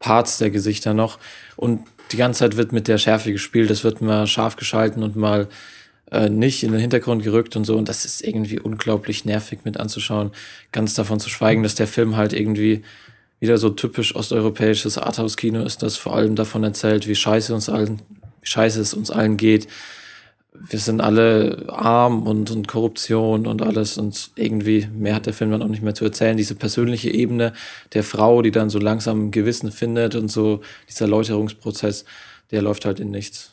[0.00, 1.18] Parts der Gesichter noch.
[1.56, 5.16] Und die ganze Zeit wird mit der Schärfe gespielt, es wird mal scharf geschalten und
[5.16, 5.48] mal
[6.10, 7.76] äh, nicht in den Hintergrund gerückt und so.
[7.76, 10.32] Und das ist irgendwie unglaublich nervig mit anzuschauen.
[10.72, 12.82] Ganz davon zu schweigen, dass der Film halt irgendwie
[13.38, 18.02] wieder so typisch osteuropäisches Arthouse-Kino ist, das vor allem davon erzählt, wie scheiße uns allen,
[18.42, 19.66] wie scheiße es uns allen geht,
[20.68, 25.50] wir sind alle arm und, und Korruption und alles und irgendwie mehr hat der Film
[25.50, 26.36] dann auch nicht mehr zu erzählen.
[26.36, 27.52] Diese persönliche Ebene
[27.94, 32.04] der Frau, die dann so langsam Gewissen findet und so dieser Läuterungsprozess,
[32.50, 33.52] der läuft halt in nichts.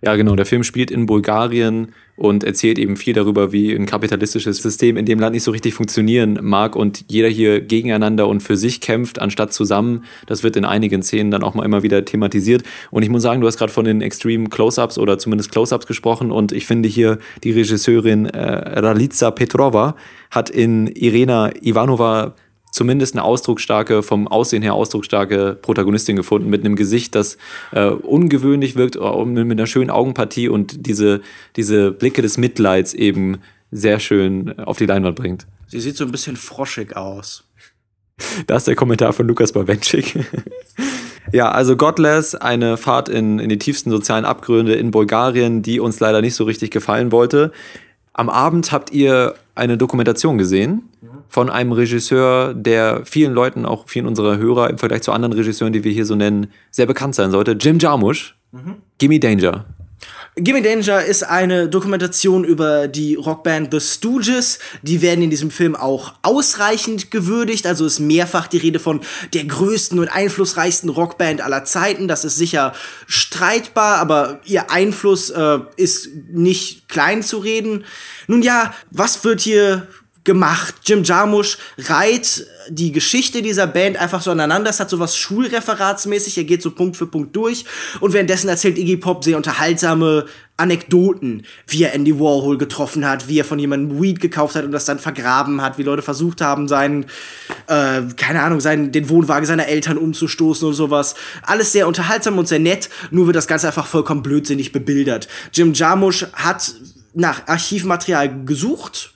[0.00, 0.34] Ja, genau.
[0.34, 5.04] Der Film spielt in Bulgarien und erzählt eben viel darüber, wie ein kapitalistisches System in
[5.04, 9.18] dem Land nicht so richtig funktionieren mag und jeder hier gegeneinander und für sich kämpft,
[9.18, 10.04] anstatt zusammen.
[10.26, 12.62] Das wird in einigen Szenen dann auch mal immer wieder thematisiert.
[12.90, 16.30] Und ich muss sagen, du hast gerade von den Extreme Close-Ups oder zumindest Close-Ups gesprochen
[16.32, 18.38] und ich finde hier die Regisseurin äh,
[18.80, 19.96] Ralica Petrova
[20.30, 22.34] hat in Irena Ivanova
[22.72, 27.36] zumindest eine ausdrucksstarke, vom Aussehen her ausdrucksstarke Protagonistin gefunden, mit einem Gesicht, das
[27.70, 31.20] äh, ungewöhnlich wirkt, äh, mit einer schönen Augenpartie und diese,
[31.54, 33.38] diese Blicke des Mitleids eben
[33.70, 35.46] sehr schön auf die Leinwand bringt.
[35.68, 37.44] Sie sieht so ein bisschen froschig aus.
[38.46, 40.18] Da ist der Kommentar von Lukas Bawenschik.
[41.32, 46.00] ja, also Godless, eine Fahrt in, in die tiefsten sozialen Abgründe in Bulgarien, die uns
[46.00, 47.52] leider nicht so richtig gefallen wollte.
[48.12, 50.88] Am Abend habt ihr eine Dokumentation gesehen
[51.28, 55.72] von einem Regisseur, der vielen Leuten, auch vielen unserer Hörer im Vergleich zu anderen Regisseuren,
[55.72, 57.52] die wir hier so nennen, sehr bekannt sein sollte.
[57.52, 58.76] Jim Jarmusch, mhm.
[58.98, 59.64] Gimme Danger.
[60.36, 64.60] Gimme Danger ist eine Dokumentation über die Rockband The Stooges.
[64.80, 67.66] Die werden in diesem Film auch ausreichend gewürdigt.
[67.66, 69.02] Also ist mehrfach die Rede von
[69.34, 72.08] der größten und einflussreichsten Rockband aller Zeiten.
[72.08, 72.72] Das ist sicher
[73.06, 77.84] streitbar, aber ihr Einfluss äh, ist nicht klein zu reden.
[78.26, 79.86] Nun ja, was wird hier
[80.24, 80.74] gemacht.
[80.84, 84.68] Jim Jarmusch reiht die Geschichte dieser Band einfach so aneinander.
[84.68, 86.38] Das hat so was Schulreferatsmäßig.
[86.38, 87.64] Er geht so Punkt für Punkt durch.
[88.00, 93.40] Und währenddessen erzählt Iggy Pop sehr unterhaltsame Anekdoten, wie er Andy Warhol getroffen hat, wie
[93.40, 96.68] er von jemandem Weed gekauft hat und das dann vergraben hat, wie Leute versucht haben,
[96.68, 97.06] seinen,
[97.66, 101.16] äh, keine Ahnung, seinen, den Wohnwagen seiner Eltern umzustoßen oder sowas.
[101.42, 105.26] Alles sehr unterhaltsam und sehr nett, nur wird das Ganze einfach vollkommen blödsinnig bebildert.
[105.52, 106.74] Jim Jarmusch hat
[107.14, 109.12] nach Archivmaterial gesucht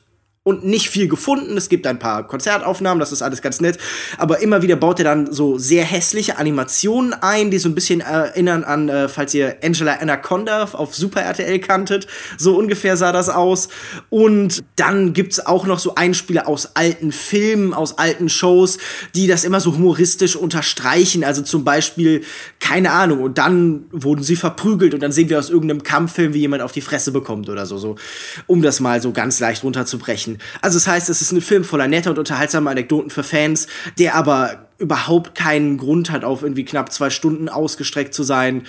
[0.47, 1.57] und nicht viel gefunden.
[1.57, 3.79] Es gibt ein paar Konzertaufnahmen, das ist alles ganz nett.
[4.17, 8.01] Aber immer wieder baut er dann so sehr hässliche Animationen ein, die so ein bisschen
[8.01, 12.07] erinnern an, äh, falls ihr Angela Anaconda auf Super RTL kanntet.
[12.39, 13.71] So ungefähr sah das aus.
[14.09, 18.79] Und dann gibt's auch noch so Einspieler aus alten Filmen, aus alten Shows,
[19.17, 21.25] die das immer so humoristisch unterstreichen.
[21.25, 22.23] Also zum Beispiel,
[22.61, 26.39] keine Ahnung, und dann wurden sie verprügelt und dann sehen wir aus irgendeinem Kampffilm, wie
[26.39, 27.97] jemand auf die Fresse bekommt oder so, so
[28.47, 30.36] um das mal so ganz leicht runterzubrechen.
[30.63, 33.67] Also das heißt, es ist ein Film voller netter und unterhaltsamer Anekdoten für Fans,
[33.99, 38.67] der aber überhaupt keinen Grund hat, auf irgendwie knapp zwei Stunden ausgestreckt zu sein.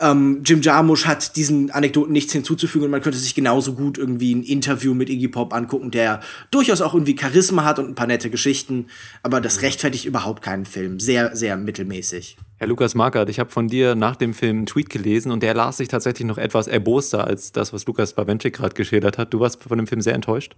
[0.00, 4.34] Ähm, Jim Jarmusch hat diesen Anekdoten nichts hinzuzufügen und man könnte sich genauso gut irgendwie
[4.34, 8.06] ein Interview mit Iggy Pop angucken, der durchaus auch irgendwie Charisma hat und ein paar
[8.06, 8.86] nette Geschichten,
[9.22, 11.00] aber das rechtfertigt überhaupt keinen Film.
[11.00, 12.36] Sehr, sehr mittelmäßig.
[12.58, 15.54] Herr Lukas Markert, ich habe von dir nach dem Film einen Tweet gelesen und der
[15.54, 19.32] las sich tatsächlich noch etwas erboster als das, was Lukas Bawenschik gerade geschildert hat.
[19.32, 20.54] Du warst von dem Film sehr enttäuscht?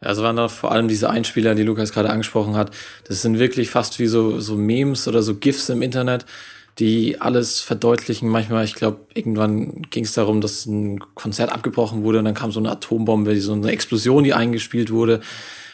[0.00, 2.70] Also waren da vor allem diese Einspieler, die Lukas gerade angesprochen hat.
[3.08, 6.26] Das sind wirklich fast wie so, so Memes oder so GIFs im Internet,
[6.78, 8.28] die alles verdeutlichen.
[8.28, 12.52] Manchmal, ich glaube, irgendwann ging es darum, dass ein Konzert abgebrochen wurde und dann kam
[12.52, 15.20] so eine Atombombe, so eine Explosion, die eingespielt wurde.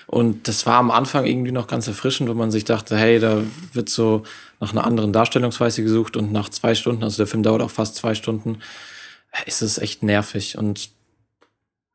[0.07, 3.43] Und das war am Anfang irgendwie noch ganz erfrischend, wo man sich dachte, hey, da
[3.73, 4.25] wird so
[4.61, 7.97] nach einer anderen Darstellungsweise gesucht und nach zwei Stunden, also der Film dauert auch fast
[7.97, 8.59] zwei Stunden,
[9.47, 10.59] ist es echt nervig.
[10.59, 10.91] Und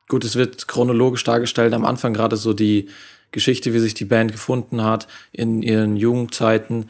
[0.07, 1.73] gut, es wird chronologisch dargestellt.
[1.73, 2.87] Am Anfang gerade so die
[3.31, 6.89] Geschichte, wie sich die Band gefunden hat in ihren Jugendzeiten,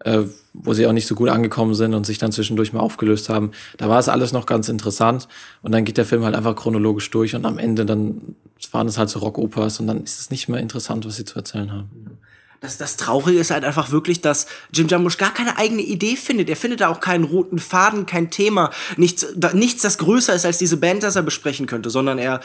[0.00, 3.28] äh, wo sie auch nicht so gut angekommen sind und sich dann zwischendurch mal aufgelöst
[3.28, 3.52] haben.
[3.78, 5.28] Da war es alles noch ganz interessant
[5.62, 8.36] und dann geht der Film halt einfach chronologisch durch und am Ende dann
[8.72, 11.36] waren es halt so Rockopers und dann ist es nicht mehr interessant, was sie zu
[11.36, 12.18] erzählen haben
[12.60, 16.50] das, das Traurige ist halt einfach wirklich, dass Jim Jarmusch gar keine eigene Idee findet.
[16.50, 20.44] Er findet da auch keinen roten Faden, kein Thema, nichts, da, nichts, das größer ist
[20.44, 22.40] als diese Band, das er besprechen könnte, sondern er,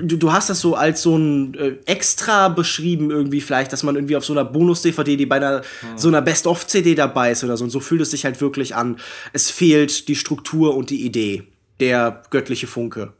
[0.00, 3.96] du, du hast das so als so ein äh, Extra beschrieben irgendwie vielleicht, dass man
[3.96, 5.98] irgendwie auf so einer Bonus-DVD, die bei einer, mhm.
[5.98, 7.64] so einer Best-of-CD dabei ist oder so.
[7.64, 8.98] Und so fühlt es sich halt wirklich an.
[9.32, 11.44] Es fehlt die Struktur und die Idee.
[11.80, 13.12] Der göttliche Funke.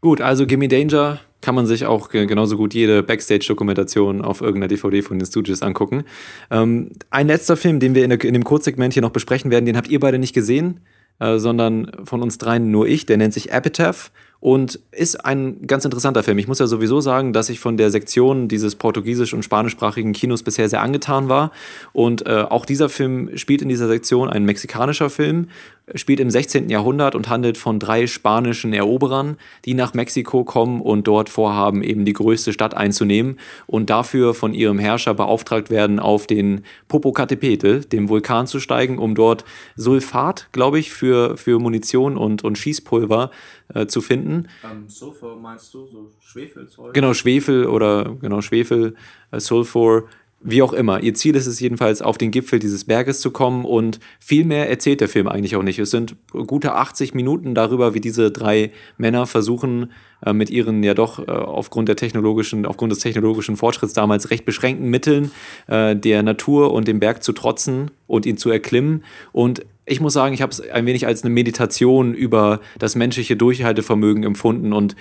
[0.00, 5.00] Gut, also Gimme Danger kann man sich auch genauso gut jede Backstage-Dokumentation auf irgendeiner DVD
[5.00, 6.02] von den Studios angucken.
[6.50, 9.76] Ähm, ein letzter Film, den wir in, in dem Kurzsegment hier noch besprechen werden, den
[9.76, 10.80] habt ihr beide nicht gesehen,
[11.20, 13.06] äh, sondern von uns dreien nur ich.
[13.06, 16.38] Der nennt sich Epitaph und ist ein ganz interessanter Film.
[16.38, 20.42] Ich muss ja sowieso sagen, dass ich von der Sektion dieses portugiesisch- und spanischsprachigen Kinos
[20.42, 21.52] bisher sehr angetan war.
[21.92, 25.48] Und äh, auch dieser Film spielt in dieser Sektion, ein mexikanischer Film,
[25.94, 26.68] spielt im 16.
[26.68, 32.04] Jahrhundert und handelt von drei spanischen Eroberern, die nach Mexiko kommen und dort vorhaben, eben
[32.04, 38.08] die größte Stadt einzunehmen und dafür von ihrem Herrscher beauftragt werden, auf den Popocatépetl, dem
[38.08, 39.44] Vulkan zu steigen, um dort
[39.76, 43.30] Sulfat, glaube ich, für, für Munition und, und Schießpulver
[43.72, 44.48] äh, zu finden.
[44.64, 46.94] Ähm, Sulfur meinst du, so Schwefelzeug?
[46.94, 48.96] Genau, Schwefel oder genau Schwefel,
[49.30, 50.08] äh, Sulfur,
[50.40, 51.02] wie auch immer.
[51.02, 54.68] Ihr Ziel ist es jedenfalls, auf den Gipfel dieses Berges zu kommen und viel mehr
[54.68, 55.78] erzählt der Film eigentlich auch nicht.
[55.78, 59.90] Es sind gute 80 Minuten darüber, wie diese drei Männer versuchen,
[60.24, 64.44] äh, mit ihren ja doch äh, aufgrund der technologischen, aufgrund des technologischen Fortschritts damals recht
[64.44, 65.30] beschränkten Mitteln
[65.68, 69.04] äh, der Natur und dem Berg zu trotzen und ihn zu erklimmen.
[69.32, 73.36] Und ich muss sagen, ich habe es ein wenig als eine Meditation über das menschliche
[73.36, 74.96] Durchhaltevermögen empfunden und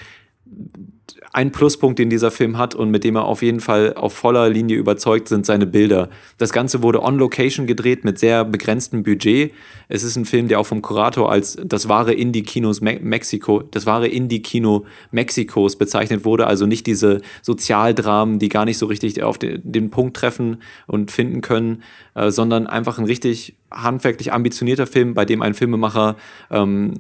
[1.36, 4.48] ein Pluspunkt, den dieser Film hat und mit dem er auf jeden Fall auf voller
[4.48, 6.10] Linie überzeugt, sind seine Bilder.
[6.38, 9.52] Das Ganze wurde on Location gedreht mit sehr begrenztem Budget.
[9.90, 13.86] Es ist ein Film, der auch vom Kurator als das wahre Indie-Kinos Me Mexiko, das
[13.86, 16.48] wahre Indie-Kino Mexikos bezeichnet wurde.
[16.48, 21.12] Also nicht diese Sozialdramen, die gar nicht so richtig auf den, den Punkt treffen und
[21.12, 26.16] finden können, äh, sondern einfach ein richtig handwerklich ambitionierter Film, bei dem ein Filmemacher
[26.50, 26.94] ähm,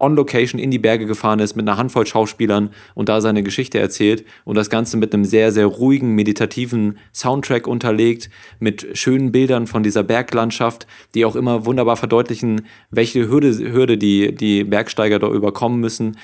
[0.00, 3.78] on Location in die Berge gefahren ist mit einer Handvoll Schauspielern und da seine Geschichte
[3.78, 9.66] erzählt und das Ganze mit einem sehr, sehr ruhigen, meditativen Soundtrack unterlegt, mit schönen Bildern
[9.66, 15.28] von dieser Berglandschaft, die auch immer wunderbar verdeutlichen, welche Hürde, Hürde die, die Bergsteiger da
[15.28, 16.16] überkommen müssen,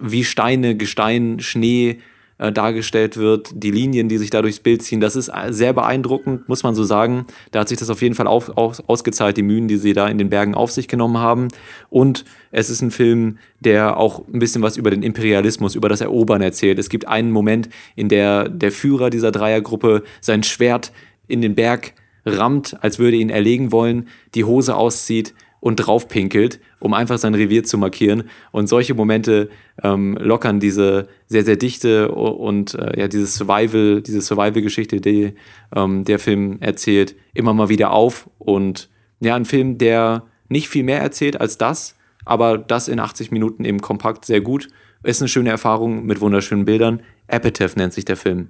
[0.00, 1.98] wie Steine, Gestein, Schnee,
[2.42, 6.48] äh, dargestellt wird, die Linien, die sich da durchs Bild ziehen, das ist sehr beeindruckend,
[6.48, 7.26] muss man so sagen.
[7.52, 10.08] Da hat sich das auf jeden Fall auf, auf, ausgezahlt, die Mühen, die sie da
[10.08, 11.48] in den Bergen auf sich genommen haben.
[11.88, 16.00] Und es ist ein Film, der auch ein bisschen was über den Imperialismus, über das
[16.00, 16.80] Erobern erzählt.
[16.80, 20.90] Es gibt einen Moment, in der der Führer dieser Dreiergruppe sein Schwert
[21.28, 21.92] in den Berg
[22.26, 27.62] rammt, als würde ihn erlegen wollen, die Hose auszieht und draufpinkelt, um einfach sein Revier
[27.62, 28.24] zu markieren.
[28.50, 29.50] Und solche Momente
[29.84, 35.34] ähm, lockern diese sehr, sehr dichte und äh, ja, diese Survival, diese Survival-Geschichte, die
[35.74, 38.28] ähm, der Film erzählt, immer mal wieder auf.
[38.38, 38.88] Und
[39.20, 43.64] ja, ein Film, der nicht viel mehr erzählt als das, aber das in 80 Minuten
[43.64, 44.68] eben kompakt sehr gut.
[45.04, 47.00] Ist eine schöne Erfahrung mit wunderschönen Bildern.
[47.28, 48.48] Epitaph nennt sich der Film.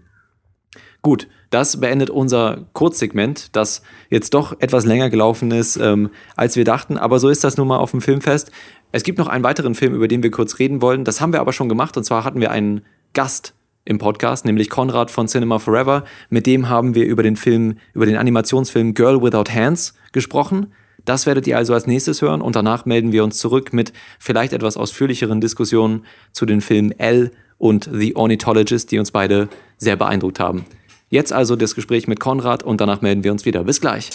[1.03, 6.65] Gut, das beendet unser Kurzsegment, das jetzt doch etwas länger gelaufen ist, ähm, als wir
[6.65, 6.97] dachten.
[6.97, 8.53] Aber so ist das nun mal auf dem Filmfest.
[8.93, 11.05] Es gibt noch einen weiteren Film, über den wir kurz reden wollen.
[11.05, 11.97] Das haben wir aber schon gemacht.
[11.97, 12.83] Und zwar hatten wir einen
[13.15, 16.05] Gast im Podcast, nämlich Konrad von Cinema Forever.
[16.31, 20.73] Mit dem haben wir über den Film, über den Animationsfilm Girl Without Hands gesprochen.
[21.05, 24.53] Das werdet ihr also als nächstes hören und danach melden wir uns zurück mit vielleicht
[24.53, 30.38] etwas ausführlicheren Diskussionen zu den Filmen L und The Ornithologist, die uns beide sehr beeindruckt
[30.38, 30.65] haben.
[31.12, 33.64] Jetzt also das Gespräch mit Konrad und danach melden wir uns wieder.
[33.64, 34.09] Bis gleich.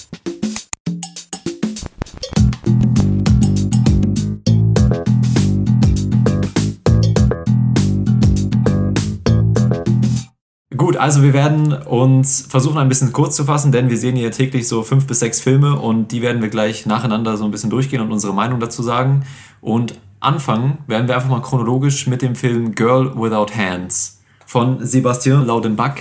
[10.76, 14.32] Gut, also wir werden uns versuchen ein bisschen kurz zu fassen, denn wir sehen hier
[14.32, 17.70] täglich so fünf bis sechs Filme und die werden wir gleich nacheinander so ein bisschen
[17.70, 19.24] durchgehen und unsere Meinung dazu sagen.
[19.62, 25.46] Und anfangen werden wir einfach mal chronologisch mit dem Film Girl Without Hands von Sébastien
[25.46, 25.98] Laudenbach.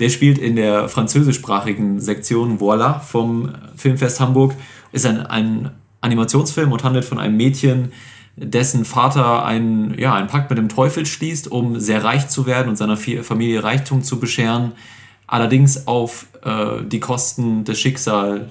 [0.00, 4.54] Der spielt in der französischsprachigen Sektion Voila vom Filmfest Hamburg.
[4.92, 7.92] Ist ein, ein Animationsfilm und handelt von einem Mädchen,
[8.36, 12.68] dessen Vater einen, ja, einen Pakt mit dem Teufel schließt, um sehr reich zu werden
[12.68, 14.72] und seiner Familie Reichtum zu bescheren.
[15.26, 18.48] Allerdings auf äh, die Kosten des Schicksal,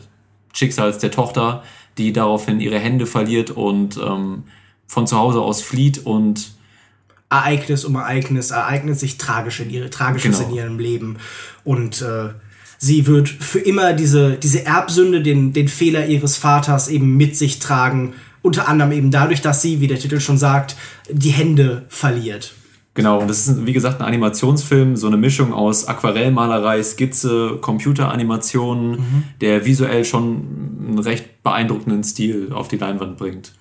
[0.54, 1.64] Schicksals der Tochter,
[1.98, 4.44] die daraufhin ihre Hände verliert und ähm,
[4.86, 6.52] von zu Hause aus flieht und
[7.30, 10.50] Ereignis um Ereignis ereignet sich tragisch in ihre, Tragisches genau.
[10.50, 11.18] in ihrem Leben.
[11.64, 12.30] Und äh,
[12.78, 17.60] sie wird für immer diese, diese Erbsünde, den, den Fehler ihres Vaters eben mit sich
[17.60, 18.14] tragen.
[18.42, 20.78] Unter anderem eben dadurch, dass sie, wie der Titel schon sagt,
[21.10, 22.54] die Hände verliert.
[22.98, 28.92] Genau, und das ist, wie gesagt, ein Animationsfilm, so eine Mischung aus Aquarellmalerei, Skizze, Computeranimationen,
[28.94, 29.24] mhm.
[29.40, 33.54] der visuell schon einen recht beeindruckenden Stil auf die Leinwand bringt.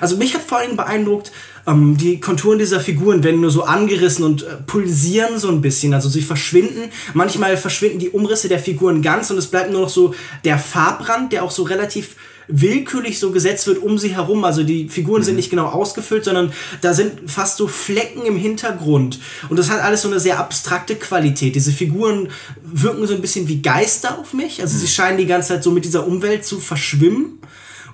[0.00, 1.32] Also mich hat vor allem beeindruckt,
[1.66, 5.92] ähm, die Konturen dieser Figuren werden nur so angerissen und äh, pulsieren so ein bisschen,
[5.92, 6.90] also sie verschwinden.
[7.12, 10.14] Manchmal verschwinden die Umrisse der Figuren ganz und es bleibt nur noch so
[10.46, 12.16] der Farbrand, der auch so relativ
[12.48, 14.44] willkürlich so gesetzt wird um sie herum.
[14.44, 15.26] Also die Figuren mhm.
[15.26, 19.20] sind nicht genau ausgefüllt, sondern da sind fast so Flecken im Hintergrund.
[19.48, 21.54] Und das hat alles so eine sehr abstrakte Qualität.
[21.54, 22.28] Diese Figuren
[22.62, 24.60] wirken so ein bisschen wie Geister auf mich.
[24.60, 24.80] Also mhm.
[24.80, 27.38] sie scheinen die ganze Zeit so mit dieser Umwelt zu verschwimmen.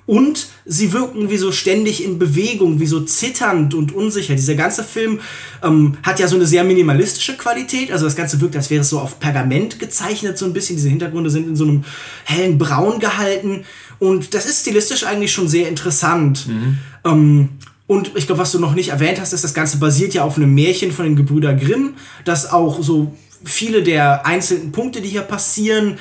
[0.06, 4.34] Und sie wirken wie so ständig in Bewegung, wie so zitternd und unsicher.
[4.34, 5.20] Dieser ganze Film
[5.62, 7.90] ähm, hat ja so eine sehr minimalistische Qualität.
[7.90, 10.76] Also das Ganze wirkt, als wäre es so auf Pergament gezeichnet, so ein bisschen.
[10.76, 11.84] Diese Hintergründe sind in so einem
[12.24, 13.64] hellen Braun gehalten.
[13.98, 16.46] Und das ist stilistisch eigentlich schon sehr interessant.
[16.46, 16.78] Mhm.
[17.04, 17.48] Ähm,
[17.86, 20.36] und ich glaube, was du noch nicht erwähnt hast, ist, das Ganze basiert ja auf
[20.36, 25.22] einem Märchen von den Gebrüder Grimm, das auch so viele der einzelnen Punkte, die hier
[25.22, 25.98] passieren,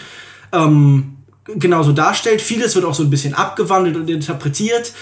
[0.53, 2.41] ähm, genauso darstellt.
[2.41, 4.93] Vieles wird auch so ein bisschen abgewandelt und interpretiert.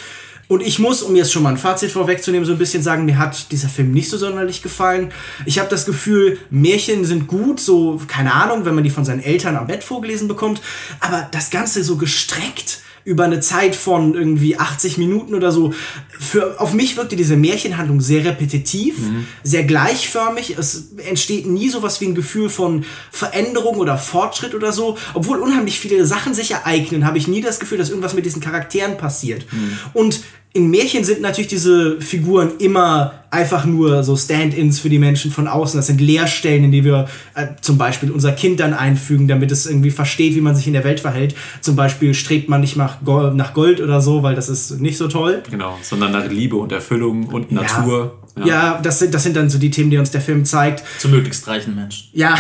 [0.47, 3.17] Und ich muss, um jetzt schon mal ein Fazit vorwegzunehmen, so ein bisschen sagen, mir
[3.17, 5.12] hat dieser Film nicht so sonderlich gefallen.
[5.45, 9.21] Ich habe das Gefühl, Märchen sind gut, so, keine Ahnung, wenn man die von seinen
[9.21, 10.62] Eltern am Bett vorgelesen bekommt.
[10.99, 15.74] Aber das Ganze so gestreckt über eine Zeit von irgendwie 80 Minuten oder so.
[16.10, 19.28] Für, auf mich wirkte diese Märchenhandlung sehr repetitiv, mhm.
[19.44, 20.56] sehr gleichförmig.
[20.58, 24.98] Es entsteht nie so was wie ein Gefühl von Veränderung oder Fortschritt oder so.
[25.14, 28.42] Obwohl unheimlich viele Sachen sich ereignen, habe ich nie das Gefühl, dass irgendwas mit diesen
[28.42, 29.46] Charakteren passiert.
[29.52, 29.78] Mhm.
[29.94, 30.22] Und
[30.54, 35.48] in Märchen sind natürlich diese Figuren immer einfach nur so Stand-ins für die Menschen von
[35.48, 35.78] außen.
[35.78, 39.66] Das sind Leerstellen, in die wir äh, zum Beispiel unser Kind dann einfügen, damit es
[39.66, 41.36] irgendwie versteht, wie man sich in der Welt verhält.
[41.62, 44.98] Zum Beispiel strebt man nicht nach Gold, nach Gold oder so, weil das ist nicht
[44.98, 45.42] so toll.
[45.50, 48.18] Genau, sondern nach Liebe und Erfüllung und Natur.
[48.38, 50.84] Ja, ja das, sind, das sind dann so die Themen, die uns der Film zeigt.
[51.00, 52.10] Zu möglichst reichen Menschen.
[52.13, 52.38] Ja.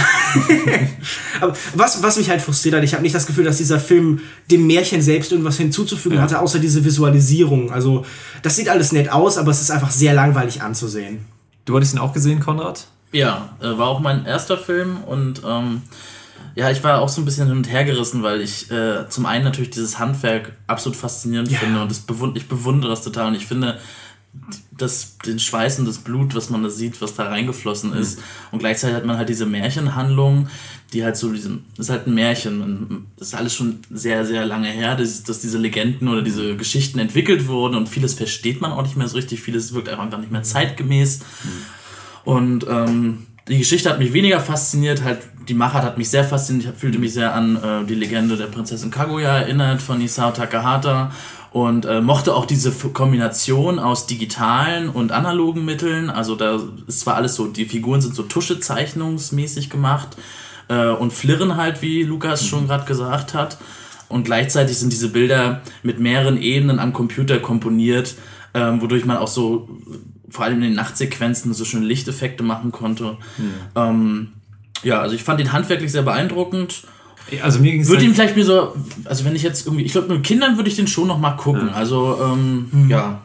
[1.41, 4.21] Aber was, was mich halt frustriert hat, ich habe nicht das Gefühl, dass dieser Film
[4.49, 6.23] dem Märchen selbst irgendwas hinzuzufügen ja.
[6.23, 7.71] hatte, außer diese Visualisierung.
[7.71, 8.05] Also,
[8.41, 11.25] das sieht alles nett aus, aber es ist einfach sehr langweilig anzusehen.
[11.65, 12.87] Du hattest ihn auch gesehen, Konrad?
[13.11, 15.81] Ja, äh, war auch mein erster Film und ähm,
[16.55, 19.25] ja, ich war auch so ein bisschen hin und her gerissen, weil ich äh, zum
[19.25, 21.59] einen natürlich dieses Handwerk absolut faszinierend ja.
[21.59, 23.79] finde und das bewund ich bewundere das total und ich finde,
[24.71, 28.17] das, den Schweiß und das Blut, was man da sieht, was da reingeflossen ist.
[28.17, 28.23] Mhm.
[28.51, 30.47] Und gleichzeitig hat man halt diese Märchenhandlung,
[30.93, 33.07] die halt so diesem, das ist halt ein Märchen.
[33.17, 36.99] Das ist alles schon sehr, sehr lange her, dass, dass diese Legenden oder diese Geschichten
[36.99, 40.31] entwickelt wurden und vieles versteht man auch nicht mehr so richtig, vieles wirkt einfach nicht
[40.31, 41.19] mehr zeitgemäß.
[41.19, 41.49] Mhm.
[42.23, 46.73] Und ähm, die Geschichte hat mich weniger fasziniert, halt die Machart hat mich sehr fasziniert,
[46.73, 51.11] ich fühlte mich sehr an äh, die Legende der Prinzessin Kaguya erinnert von Isao Takahata
[51.51, 56.09] und äh, mochte auch diese Kombination aus digitalen und analogen Mitteln.
[56.09, 60.15] Also da ist zwar alles so, die Figuren sind so Tuschezeichnungsmäßig gemacht
[60.69, 62.47] äh, und flirren halt, wie Lukas mhm.
[62.47, 63.57] schon gerade gesagt hat.
[64.07, 68.15] Und gleichzeitig sind diese Bilder mit mehreren Ebenen am Computer komponiert,
[68.53, 69.69] ähm, wodurch man auch so
[70.29, 73.17] vor allem in den Nachtsequenzen so schöne Lichteffekte machen konnte.
[73.37, 73.53] Mhm.
[73.75, 74.27] Ähm,
[74.83, 76.83] ja, also ich fand ihn handwerklich sehr beeindruckend
[77.41, 80.13] also mir ging Würde ihm vielleicht mir so, also wenn ich jetzt irgendwie, ich glaube
[80.13, 81.67] mit Kindern würde ich den schon noch mal gucken.
[81.67, 81.73] Ja.
[81.73, 82.89] Also ähm, mhm.
[82.89, 83.21] ja.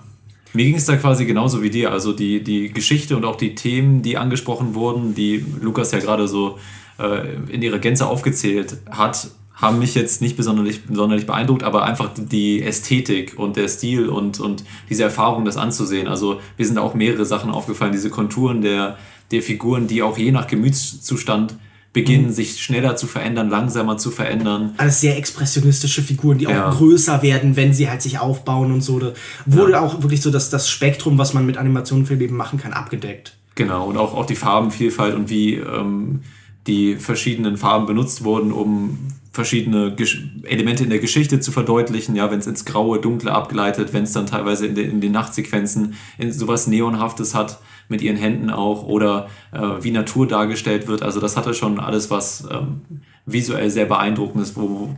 [0.52, 1.92] Mir ging es da quasi genauso wie dir.
[1.92, 6.28] Also die, die Geschichte und auch die Themen, die angesprochen wurden, die Lukas ja gerade
[6.28, 6.58] so
[6.98, 12.10] äh, in ihrer Gänze aufgezählt hat, haben mich jetzt nicht besonders, besonders beeindruckt, aber einfach
[12.16, 16.08] die Ästhetik und der Stil und, und diese Erfahrung, das anzusehen.
[16.08, 18.98] Also mir sind auch mehrere Sachen aufgefallen, diese Konturen der,
[19.30, 21.56] der Figuren, die auch je nach Gemütszustand
[21.96, 22.32] beginnen, mhm.
[22.32, 24.74] sich schneller zu verändern, langsamer zu verändern.
[24.76, 26.70] Alles sehr expressionistische Figuren, die auch ja.
[26.70, 28.98] größer werden, wenn sie halt sich aufbauen und so.
[28.98, 29.14] Da
[29.46, 29.80] wurde ja.
[29.80, 33.38] auch wirklich so das, das Spektrum, was man mit Animationen eben machen kann, abgedeckt.
[33.54, 36.20] Genau, und auch, auch die Farbenvielfalt und wie ähm,
[36.66, 38.98] die verschiedenen Farben benutzt wurden, um
[39.32, 43.94] verschiedene Gesch Elemente in der Geschichte zu verdeutlichen, ja, wenn es ins Graue, Dunkle abgleitet,
[43.94, 47.58] wenn es dann teilweise in, de in den Nachtsequenzen in sowas Neonhaftes hat,
[47.88, 51.02] mit ihren Händen auch, oder äh, wie Natur dargestellt wird.
[51.02, 52.82] Also das hatte schon alles was ähm,
[53.26, 54.94] visuell sehr beeindruckendes, wo,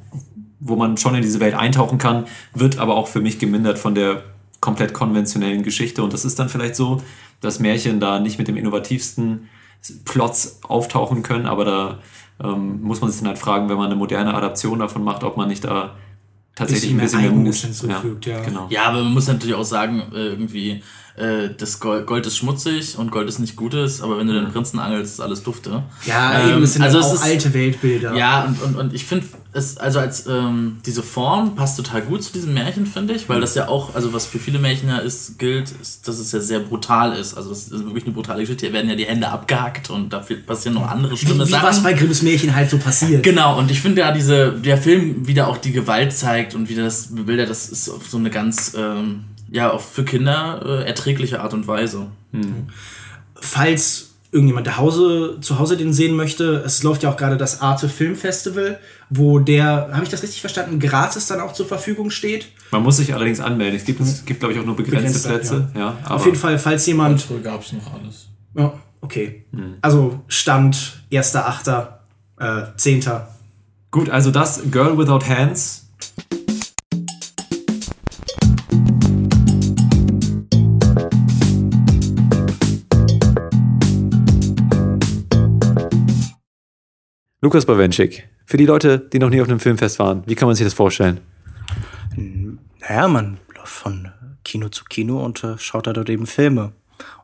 [0.60, 3.94] wo man schon in diese Welt eintauchen kann, wird aber auch für mich gemindert von
[3.94, 4.22] der
[4.60, 6.02] komplett konventionellen Geschichte.
[6.02, 7.02] Und das ist dann vielleicht so,
[7.40, 9.48] dass Märchen da nicht mit dem innovativsten
[10.04, 11.98] Plots auftauchen können, aber da
[12.42, 15.36] ähm, muss man sich dann halt fragen, wenn man eine moderne Adaption davon macht, ob
[15.36, 15.96] man nicht da
[16.54, 18.26] tatsächlich ein bisschen mehr Mut hinzufügt.
[18.26, 18.44] Ja, ja.
[18.44, 18.66] Genau.
[18.70, 20.82] ja, aber man muss natürlich auch sagen, äh, irgendwie
[21.18, 24.50] äh, das Gold, Gold, ist schmutzig und Gold ist nicht Gutes, aber wenn du den
[24.52, 25.82] Prinzen angelst, ist alles dufte.
[26.06, 28.14] Ja, ähm, eben, es sind also auch ist, alte Weltbilder.
[28.14, 32.22] Ja, und, und, und ich finde es, also als ähm, diese Form passt total gut
[32.22, 34.98] zu diesem Märchen, finde ich, weil das ja auch, also was für viele Märchen ja
[34.98, 37.34] ist, gilt, ist, dass es ja sehr brutal ist.
[37.34, 38.66] Also es ist wirklich eine brutale Geschichte.
[38.66, 41.68] Hier werden ja die Hände abgehackt und da passieren noch andere schlimme wie, wie Sachen.
[41.68, 43.22] Was bei Grimms Märchen halt so passiert.
[43.22, 46.74] Genau, und ich finde ja diese, der Film wieder auch die Gewalt zeigt und wie
[46.74, 51.54] das Bilder, das ist so eine ganz ähm, ja, auch für Kinder äh, erträgliche Art
[51.54, 52.06] und Weise.
[52.32, 52.68] Mhm.
[53.34, 57.62] Falls irgendjemand zu Hause, zu Hause den sehen möchte, es läuft ja auch gerade das
[57.62, 58.78] Arte Film Festival,
[59.08, 62.48] wo der, habe ich das richtig verstanden, gratis dann auch zur Verfügung steht.
[62.70, 63.76] Man muss sich allerdings anmelden.
[63.76, 65.70] Es gibt, es gibt glaube ich, auch nur begrenzte Plätze.
[65.74, 65.96] Ja.
[66.02, 67.26] ja Auf jeden Fall, falls jemand.
[67.42, 68.28] gab es noch alles.
[68.54, 69.46] Ja, okay.
[69.52, 69.76] Mhm.
[69.80, 71.88] Also Stand 1.8.,
[72.40, 73.04] äh, 10.
[73.90, 75.87] Gut, also das Girl Without Hands
[87.40, 90.56] Lukas Bawenschik, für die Leute, die noch nie auf einem Filmfest waren, wie kann man
[90.56, 91.20] sich das vorstellen?
[92.80, 94.10] Naja, man läuft von
[94.42, 96.72] Kino zu Kino und äh, schaut da dort eben Filme.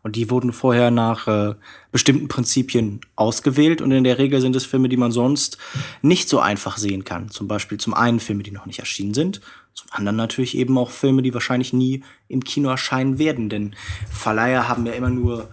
[0.03, 1.57] Und die wurden vorher nach äh,
[1.91, 5.59] bestimmten Prinzipien ausgewählt und in der Regel sind es Filme, die man sonst
[6.01, 7.31] nicht so einfach sehen kann.
[7.31, 9.41] Zum Beispiel zum einen Filme, die noch nicht erschienen sind,
[9.73, 13.75] zum anderen natürlich eben auch Filme, die wahrscheinlich nie im Kino erscheinen werden, denn
[14.12, 15.49] Verleiher haben ja immer nur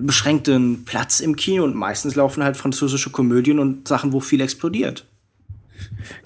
[0.00, 5.06] beschränkten Platz im Kino und meistens laufen halt französische Komödien und Sachen, wo viel explodiert.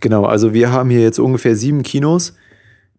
[0.00, 2.34] Genau, also wir haben hier jetzt ungefähr sieben Kinos,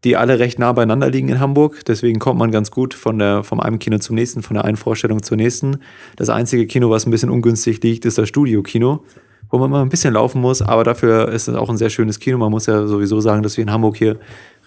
[0.04, 1.84] die alle recht nah beieinander liegen in Hamburg.
[1.86, 4.78] Deswegen kommt man ganz gut von der, vom einen Kino zum nächsten, von der einen
[4.78, 5.78] Vorstellung zur nächsten.
[6.16, 9.04] Das einzige Kino, was ein bisschen ungünstig liegt, ist das Studio-Kino,
[9.50, 12.20] wo man mal ein bisschen laufen muss, aber dafür ist es auch ein sehr schönes
[12.20, 12.38] Kino.
[12.38, 14.18] Man muss ja sowieso sagen, dass wir in Hamburg hier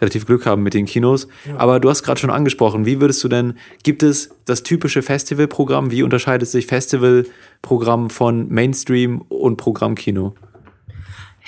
[0.01, 1.29] relativ Glück haben mit den Kinos.
[1.47, 1.59] Ja.
[1.59, 5.91] Aber du hast gerade schon angesprochen, wie würdest du denn, gibt es das typische Festivalprogramm?
[5.91, 10.35] Wie unterscheidet sich Festivalprogramm von Mainstream und Programmkino?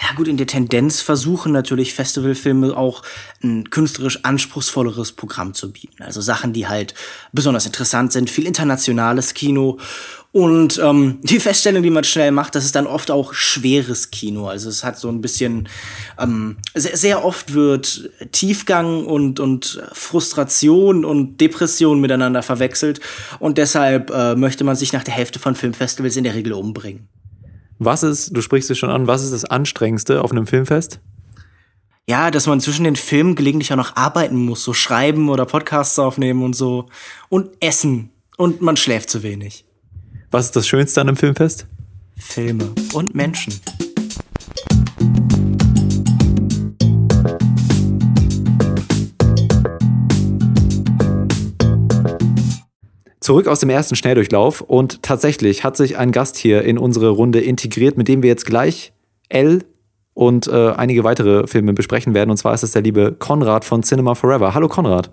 [0.01, 3.03] Ja gut, in der Tendenz versuchen natürlich Festivalfilme auch
[3.43, 6.03] ein künstlerisch anspruchsvolleres Programm zu bieten.
[6.03, 6.95] Also Sachen, die halt
[7.33, 9.79] besonders interessant sind, viel internationales Kino
[10.33, 14.49] und ähm, die Feststellung, die man schnell macht, das ist dann oft auch schweres Kino.
[14.49, 15.69] Also es hat so ein bisschen,
[16.19, 23.01] ähm, sehr, sehr oft wird Tiefgang und, und Frustration und Depression miteinander verwechselt.
[23.41, 27.09] Und deshalb äh, möchte man sich nach der Hälfte von Filmfestivals in der Regel umbringen.
[27.79, 31.01] Was ist, du sprichst es schon an, was ist das Anstrengendste auf einem Filmfest?
[32.09, 35.99] ja, dass man zwischen den Filmen gelegentlich auch noch arbeiten muss, so schreiben oder Podcasts
[36.01, 36.89] aufnehmen und so.
[37.29, 38.11] Und essen.
[38.37, 39.65] Und man schläft zu wenig.
[40.33, 41.67] Was ist das Schönste an einem Filmfest?
[42.17, 43.53] Filme und Menschen.
[53.21, 57.41] Zurück aus dem ersten Schnelldurchlauf und tatsächlich hat sich ein Gast hier in unsere Runde
[57.43, 58.95] integriert, mit dem wir jetzt gleich
[59.29, 59.63] L
[60.15, 62.31] und äh, einige weitere Filme besprechen werden.
[62.31, 64.55] Und zwar ist es der liebe Konrad von Cinema Forever.
[64.55, 65.11] Hallo Konrad.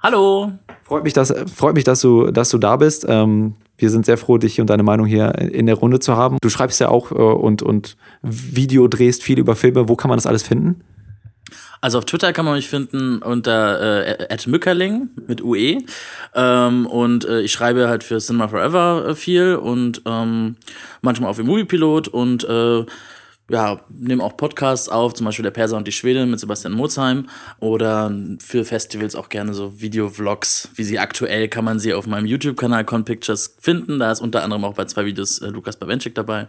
[0.00, 0.52] Hallo.
[0.84, 3.04] Freut mich, dass, freut mich, dass du, dass du da bist.
[3.08, 6.38] Ähm, wir sind sehr froh, dich und deine Meinung hier in der Runde zu haben.
[6.40, 9.88] Du schreibst ja auch äh, und, und Video drehst viel über Filme.
[9.88, 10.82] Wo kann man das alles finden?
[11.80, 15.78] Also auf Twitter kann man mich finden unter äh, @mückerling mit UE
[16.34, 20.56] ähm, und äh, ich schreibe halt für Cinema Forever äh, viel und ähm,
[21.02, 22.84] manchmal auf Movie Pilot und äh,
[23.50, 27.28] ja, nehme auch Podcasts auf, zum Beispiel der Perser und die Schwede mit Sebastian Mozheim
[27.60, 32.26] oder für Festivals auch gerne so Video-Vlogs, wie sie aktuell kann man sie auf meinem
[32.26, 33.98] YouTube-Kanal Con Pictures finden.
[33.98, 36.42] Da ist unter anderem auch bei zwei Videos äh, Lukas Bawenschik dabei.
[36.42, 36.48] Mhm.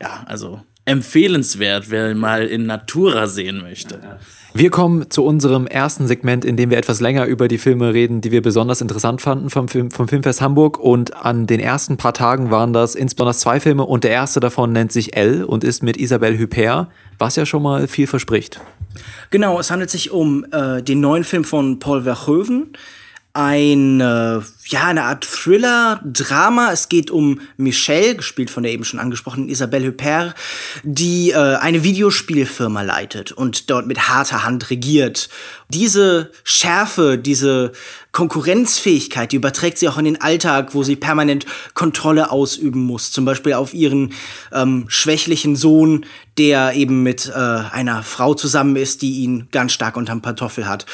[0.00, 3.96] Ja, also empfehlenswert, wer mal in Natura sehen möchte.
[3.96, 4.18] Ja, ja.
[4.52, 8.20] Wir kommen zu unserem ersten Segment, in dem wir etwas länger über die Filme reden,
[8.20, 10.78] die wir besonders interessant fanden vom, Film, vom Filmfest Hamburg.
[10.80, 14.72] Und an den ersten paar Tagen waren das insbesondere zwei Filme und der erste davon
[14.72, 16.88] nennt sich L und ist mit Isabelle Huppert,
[17.18, 18.60] was ja schon mal viel verspricht.
[19.30, 22.72] Genau, es handelt sich um äh, den neuen Film von Paul Verhoeven
[23.32, 26.72] ein, äh, ja, eine Art Thriller, Drama.
[26.72, 30.34] Es geht um Michelle, gespielt von der eben schon angesprochenen Isabelle Huppert,
[30.82, 35.28] die äh, eine Videospielfirma leitet und dort mit harter Hand regiert.
[35.68, 37.70] Diese Schärfe, diese
[38.10, 43.12] Konkurrenzfähigkeit, die überträgt sie auch in den Alltag, wo sie permanent Kontrolle ausüben muss.
[43.12, 44.12] Zum Beispiel auf ihren
[44.52, 46.04] ähm, schwächlichen Sohn,
[46.36, 50.86] der eben mit äh, einer Frau zusammen ist, die ihn ganz stark unterm Pantoffel hat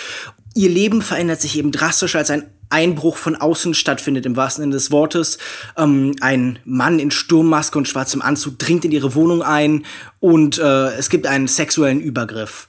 [0.56, 4.74] ihr Leben verändert sich eben drastisch, als ein Einbruch von außen stattfindet, im wahrsten Sinne
[4.74, 5.38] des Wortes.
[5.76, 9.84] Ähm, ein Mann in Sturmmaske und schwarzem Anzug dringt in ihre Wohnung ein
[10.18, 12.66] und äh, es gibt einen sexuellen Übergriff.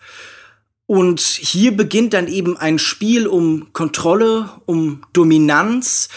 [0.85, 6.07] Und hier beginnt dann eben ein Spiel um Kontrolle, um Dominanz.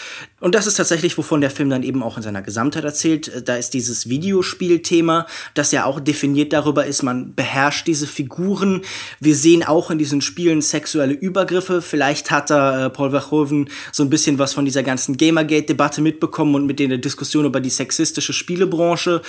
[0.41, 3.47] Und das ist tatsächlich, wovon der Film dann eben auch in seiner Gesamtheit erzählt.
[3.47, 8.81] Da ist dieses Videospielthema, das ja auch definiert darüber ist, man beherrscht diese Figuren.
[9.19, 11.81] Wir sehen auch in diesen Spielen sexuelle Übergriffe.
[11.81, 16.55] Vielleicht hat da äh, Paul Verhoeven so ein bisschen was von dieser ganzen Gamergate-Debatte mitbekommen
[16.55, 19.21] und mit der Diskussion über die sexistische Spielebranche.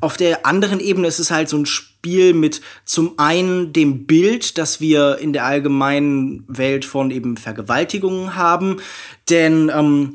[0.00, 4.06] Auf der anderen Ebene ist es halt so ein Spiel, Spiel mit zum einen dem
[4.06, 8.76] Bild, das wir in der allgemeinen Welt von eben Vergewaltigungen haben.
[9.28, 10.12] Denn ähm,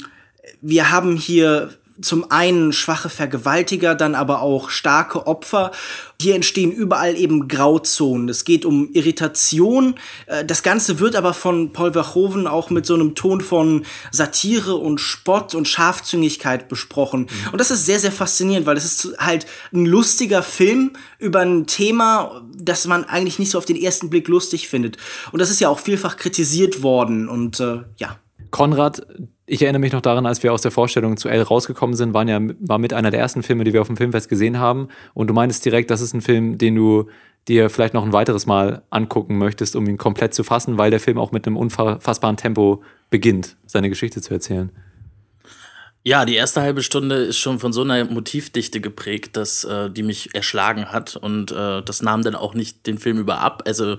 [0.61, 5.71] wir haben hier zum einen schwache Vergewaltiger, dann aber auch starke Opfer.
[6.19, 8.29] Hier entstehen überall eben Grauzonen.
[8.29, 9.95] Es geht um Irritation.
[10.25, 14.75] Äh, das Ganze wird aber von Paul Verhoeven auch mit so einem Ton von Satire
[14.75, 17.21] und Spott und Scharfzüngigkeit besprochen.
[17.21, 17.51] Mhm.
[17.53, 21.67] Und das ist sehr, sehr faszinierend, weil es ist halt ein lustiger Film über ein
[21.67, 24.97] Thema, das man eigentlich nicht so auf den ersten Blick lustig findet.
[25.31, 28.17] Und das ist ja auch vielfach kritisiert worden und äh, ja.
[28.49, 29.07] Konrad,
[29.51, 32.29] ich erinnere mich noch daran, als wir aus der Vorstellung zu L rausgekommen sind, waren
[32.29, 34.87] ja, war mit einer der ersten Filme, die wir auf dem Filmfest gesehen haben.
[35.13, 37.07] Und du meintest direkt, das ist ein Film, den du
[37.49, 41.01] dir vielleicht noch ein weiteres Mal angucken möchtest, um ihn komplett zu fassen, weil der
[41.01, 44.71] Film auch mit einem unfassbaren Tempo beginnt, seine Geschichte zu erzählen.
[46.03, 50.01] Ja, die erste halbe Stunde ist schon von so einer Motivdichte geprägt, dass äh, die
[50.01, 53.61] mich erschlagen hat und äh, das nahm dann auch nicht den Film über ab.
[53.67, 53.97] Also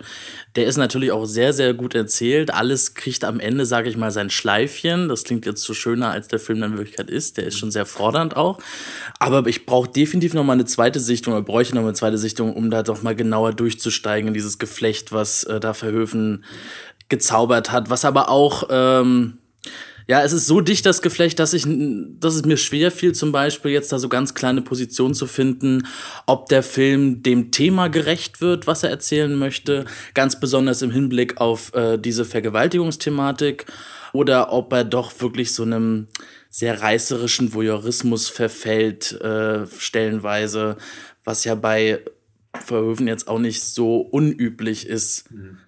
[0.57, 2.53] der ist natürlich auch sehr, sehr gut erzählt.
[2.53, 5.09] Alles kriegt am Ende, sage ich mal, sein Schleifchen.
[5.09, 7.37] Das klingt jetzt so schöner, als der Film dann in Wirklichkeit ist.
[7.37, 8.59] Der ist schon sehr fordernd auch.
[9.21, 12.19] Aber ich brauche definitiv noch mal eine zweite Sichtung oder bräuchte noch mal eine zweite
[12.19, 16.45] Sichtung, um da doch mal genauer durchzusteigen in dieses Geflecht, was äh, da Verhöfen
[17.09, 19.39] gezaubert hat, was aber auch ähm,
[20.07, 23.33] ja, es ist so dicht das Geflecht, dass ich, dass es mir schwer fiel, zum
[23.33, 25.87] Beispiel jetzt da so ganz kleine Positionen zu finden,
[26.27, 29.85] ob der Film dem Thema gerecht wird, was er erzählen möchte,
[30.15, 33.67] ganz besonders im Hinblick auf äh, diese Vergewaltigungsthematik,
[34.13, 36.07] oder ob er doch wirklich so einem
[36.51, 40.77] sehr reißerischen Voyeurismus verfällt, äh, stellenweise,
[41.25, 42.01] was ja bei
[42.55, 45.31] Verhöfen jetzt auch nicht so unüblich ist.
[45.31, 45.59] Mhm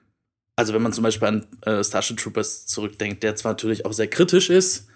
[0.56, 4.06] also wenn man zum Beispiel an äh, Starship Troopers zurückdenkt, der zwar natürlich auch sehr
[4.06, 4.86] kritisch ist,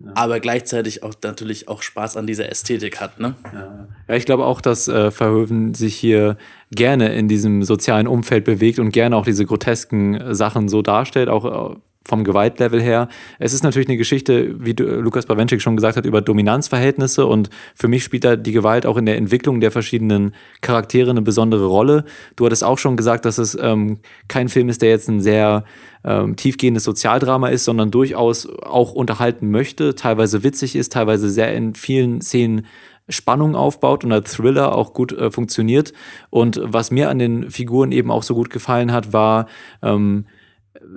[0.00, 0.10] ja.
[0.14, 3.20] aber gleichzeitig auch natürlich auch Spaß an dieser Ästhetik hat.
[3.20, 3.34] Ne?
[3.52, 3.88] Ja.
[4.08, 6.36] ja ich glaube auch, dass äh, Verhoeven sich hier
[6.72, 11.74] gerne in diesem sozialen Umfeld bewegt und gerne auch diese grotesken Sachen so darstellt, auch
[11.74, 11.76] äh,
[12.06, 13.08] vom Gewaltlevel her.
[13.38, 17.88] Es ist natürlich eine Geschichte, wie Lukas Bawenschik schon gesagt hat, über Dominanzverhältnisse und für
[17.88, 22.04] mich spielt da die Gewalt auch in der Entwicklung der verschiedenen Charaktere eine besondere Rolle.
[22.36, 23.98] Du hattest auch schon gesagt, dass es ähm,
[24.28, 25.64] kein Film ist, der jetzt ein sehr
[26.04, 31.74] ähm, tiefgehendes Sozialdrama ist, sondern durchaus auch unterhalten möchte, teilweise witzig ist, teilweise sehr in
[31.74, 32.66] vielen Szenen
[33.08, 35.92] Spannung aufbaut und der Thriller auch gut äh, funktioniert.
[36.30, 39.46] Und was mir an den Figuren eben auch so gut gefallen hat, war,
[39.82, 40.26] ähm,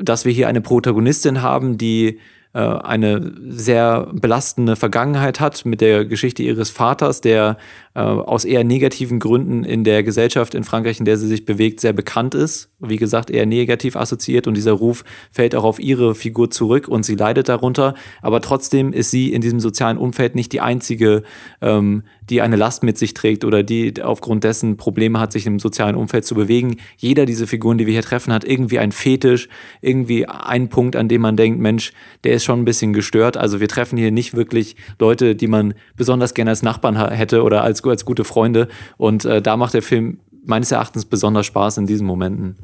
[0.01, 2.19] dass wir hier eine Protagonistin haben, die
[2.53, 7.57] äh, eine sehr belastende Vergangenheit hat mit der Geschichte ihres Vaters, der
[7.97, 11.79] äh, aus eher negativen Gründen in der Gesellschaft in Frankreich, in der sie sich bewegt,
[11.79, 12.69] sehr bekannt ist.
[12.79, 17.03] Wie gesagt, eher negativ assoziiert und dieser Ruf fällt auch auf ihre Figur zurück und
[17.03, 17.95] sie leidet darunter.
[18.21, 21.23] Aber trotzdem ist sie in diesem sozialen Umfeld nicht die einzige,
[21.59, 25.57] ähm, die eine Last mit sich trägt oder die aufgrund dessen Probleme hat, sich im
[25.57, 26.77] sozialen Umfeld zu bewegen.
[26.97, 29.49] Jeder dieser Figuren, die wir hier treffen, hat irgendwie einen Fetisch,
[29.81, 31.93] irgendwie einen Punkt, an dem man denkt, Mensch,
[32.25, 33.37] der ist schon ein bisschen gestört.
[33.37, 37.63] Also wir treffen hier nicht wirklich Leute, die man besonders gerne als Nachbarn hätte oder
[37.63, 38.67] als als gute Freunde.
[38.97, 42.55] Und äh, da macht der Film meines Erachtens besonders Spaß in diesen Momenten.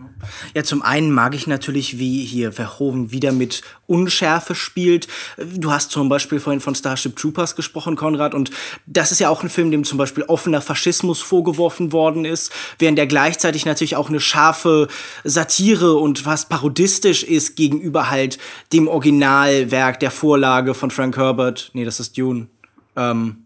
[0.56, 5.10] Ja, zum einen mag ich natürlich, wie hier Verhoeven wieder mit Unschärfe spielt.
[5.38, 8.52] Du hast zum Beispiel vorhin von Starship Troopers gesprochen, Konrad, und
[8.86, 12.98] das ist ja auch ein Film, dem zum Beispiel offener Faschismus vorgeworfen worden ist, während
[12.98, 14.88] der gleichzeitig natürlich auch eine scharfe
[15.26, 18.38] Satire und fast parodistisch ist gegenüber halt
[18.72, 21.70] dem Originalwerk der Vorlage von Frank Herbert.
[21.74, 22.48] Nee, das ist Dune.
[22.96, 23.43] Ähm,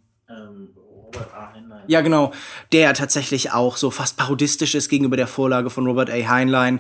[1.88, 2.32] ja, genau.
[2.72, 6.14] Der tatsächlich auch so fast parodistisch ist gegenüber der Vorlage von Robert A.
[6.14, 6.80] Heinlein.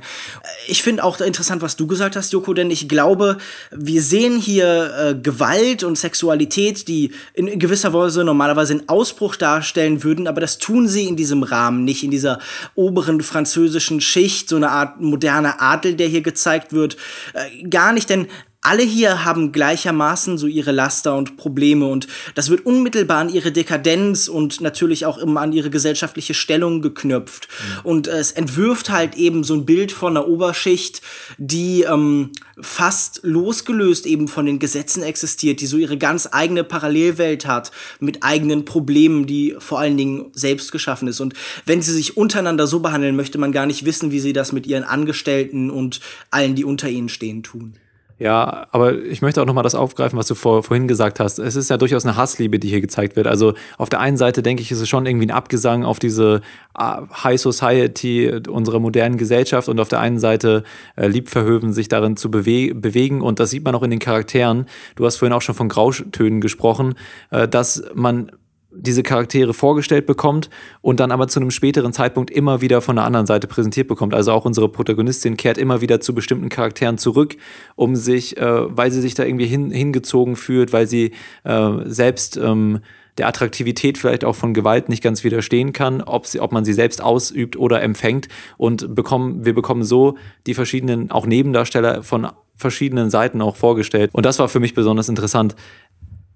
[0.68, 3.38] Ich finde auch interessant, was du gesagt hast, Joko, denn ich glaube,
[3.72, 10.04] wir sehen hier äh, Gewalt und Sexualität, die in gewisser Weise normalerweise einen Ausbruch darstellen
[10.04, 12.40] würden, aber das tun sie in diesem Rahmen nicht, in dieser
[12.76, 16.98] oberen französischen Schicht, so eine Art moderner Adel, der hier gezeigt wird.
[17.34, 18.28] Äh, gar nicht, denn
[18.68, 23.54] alle hier haben gleichermaßen so ihre Laster und Probleme und das wird unmittelbar an ihre
[23.54, 27.48] Dekadenz und natürlich auch immer an ihre gesellschaftliche Stellung geknüpft.
[27.48, 27.86] Mhm.
[27.86, 31.02] Und es entwirft halt eben so ein Bild von einer Oberschicht,
[31.38, 37.48] die ähm, fast losgelöst eben von den Gesetzen existiert, die so ihre ganz eigene Parallelwelt
[37.48, 41.22] hat mit eigenen Problemen, die vor allen Dingen selbst geschaffen ist.
[41.22, 44.52] Und wenn sie sich untereinander so behandeln, möchte man gar nicht wissen, wie sie das
[44.52, 46.02] mit ihren Angestellten und
[46.32, 47.78] allen, die unter ihnen stehen, tun.
[48.20, 51.38] Ja, aber ich möchte auch nochmal das aufgreifen, was du vor, vorhin gesagt hast.
[51.38, 53.28] Es ist ja durchaus eine Hassliebe, die hier gezeigt wird.
[53.28, 56.42] Also auf der einen Seite denke ich, ist es schon irgendwie ein Abgesang auf diese
[56.74, 60.64] ah, High Society unserer modernen Gesellschaft und auf der einen Seite
[60.96, 64.00] äh, liebt Verhöven sich darin zu bewe bewegen und das sieht man auch in den
[64.00, 64.66] Charakteren.
[64.96, 66.96] Du hast vorhin auch schon von Grautönen gesprochen,
[67.30, 68.32] äh, dass man
[68.80, 70.50] diese Charaktere vorgestellt bekommt
[70.82, 74.14] und dann aber zu einem späteren Zeitpunkt immer wieder von der anderen Seite präsentiert bekommt.
[74.14, 77.38] Also auch unsere Protagonistin kehrt immer wieder zu bestimmten Charakteren zurück,
[77.76, 81.12] um sich, äh, weil sie sich da irgendwie hin, hingezogen fühlt, weil sie
[81.44, 82.82] äh, selbst ähm,
[83.18, 86.74] der Attraktivität vielleicht auch von Gewalt nicht ganz widerstehen kann, ob, sie, ob man sie
[86.74, 88.28] selbst ausübt oder empfängt.
[88.58, 94.10] Und bekommen, wir bekommen so die verschiedenen, auch Nebendarsteller von verschiedenen Seiten auch vorgestellt.
[94.14, 95.56] Und das war für mich besonders interessant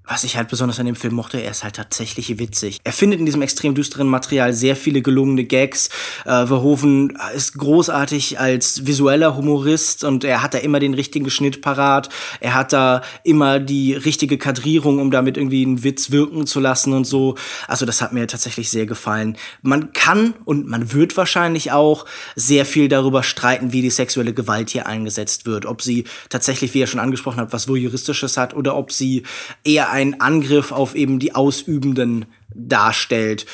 [0.04, 2.80] was ich halt besonders an dem Film mochte, er ist halt tatsächlich witzig.
[2.84, 5.90] Er findet in diesem extrem düsteren Material sehr viele gelungene Gags.
[6.26, 11.62] Äh, Verhoeven ist großartig als visueller Humorist und er hat da immer den richtigen Schnitt
[11.62, 12.10] parat.
[12.40, 16.94] Er hat da immer die richtige Kadrierung, um damit irgendwie einen Witz wirken zu lassen
[16.94, 17.36] und so.
[17.68, 19.38] Also das hat mir tatsächlich sehr gefallen.
[19.62, 24.72] Man kann und man wird wahrscheinlich auch sehr viel darüber streiten, wie die sexuelle Gewalt
[24.72, 25.66] hier eingesetzt wird.
[25.66, 29.24] Ob sie tatsächlich, wie er schon angesprochen hat, was Voyeuristisches hat oder ob sie
[29.64, 33.46] eher ein ein Angriff auf eben die Ausübenden darstellt.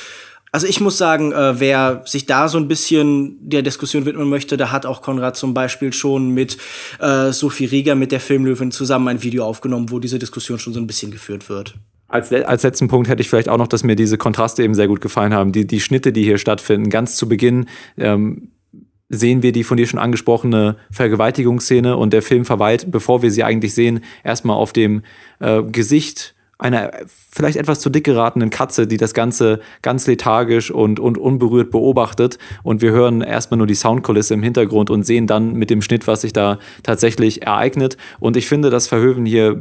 [0.54, 4.56] Also ich muss sagen, äh, wer sich da so ein bisschen der Diskussion widmen möchte,
[4.56, 6.58] da hat auch Konrad zum Beispiel schon mit
[7.00, 10.80] äh, Sophie Rieger, mit der Filmlöwin, zusammen ein Video aufgenommen, wo diese Diskussion schon so
[10.80, 11.76] ein bisschen geführt wird.
[12.08, 14.88] Als, als letzten Punkt hätte ich vielleicht auch noch, dass mir diese Kontraste eben sehr
[14.88, 15.52] gut gefallen haben.
[15.52, 17.68] Die, die Schnitte, die hier stattfinden, ganz zu Beginn
[17.98, 18.52] ähm,
[19.10, 23.44] sehen wir die von dir schon angesprochene Vergewaltigungsszene und der Film verweilt, bevor wir sie
[23.44, 25.04] eigentlich sehen, erstmal auf dem
[25.40, 26.92] äh, Gesicht einer
[27.32, 32.40] vielleicht etwas zu dick geratenen Katze, die das Ganze ganz lethargisch und, und unberührt beobachtet.
[32.64, 36.08] Und wir hören erstmal nur die Soundkulisse im Hintergrund und sehen dann mit dem Schnitt,
[36.08, 37.98] was sich da tatsächlich ereignet.
[38.20, 39.56] Und ich finde, dass Verhöven hier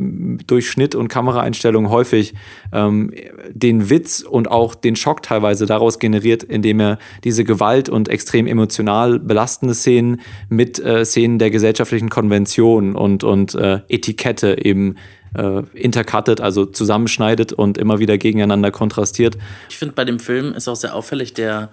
[0.46, 2.34] durch Schnitt und Kameraeinstellungen häufig
[2.72, 3.12] ähm,
[3.50, 8.46] den Witz und auch den Schock teilweise daraus generiert, indem er diese Gewalt und extrem
[8.46, 14.96] emotional belastende Szenen mit äh, Szenen der gesellschaftlichen Konvention und, und äh, Etikette eben
[15.36, 19.36] äh, intercuttet, also zusammenschneidet und immer wieder gegeneinander kontrastiert.
[19.68, 21.70] Ich finde, bei dem Film ist auch sehr auffällig der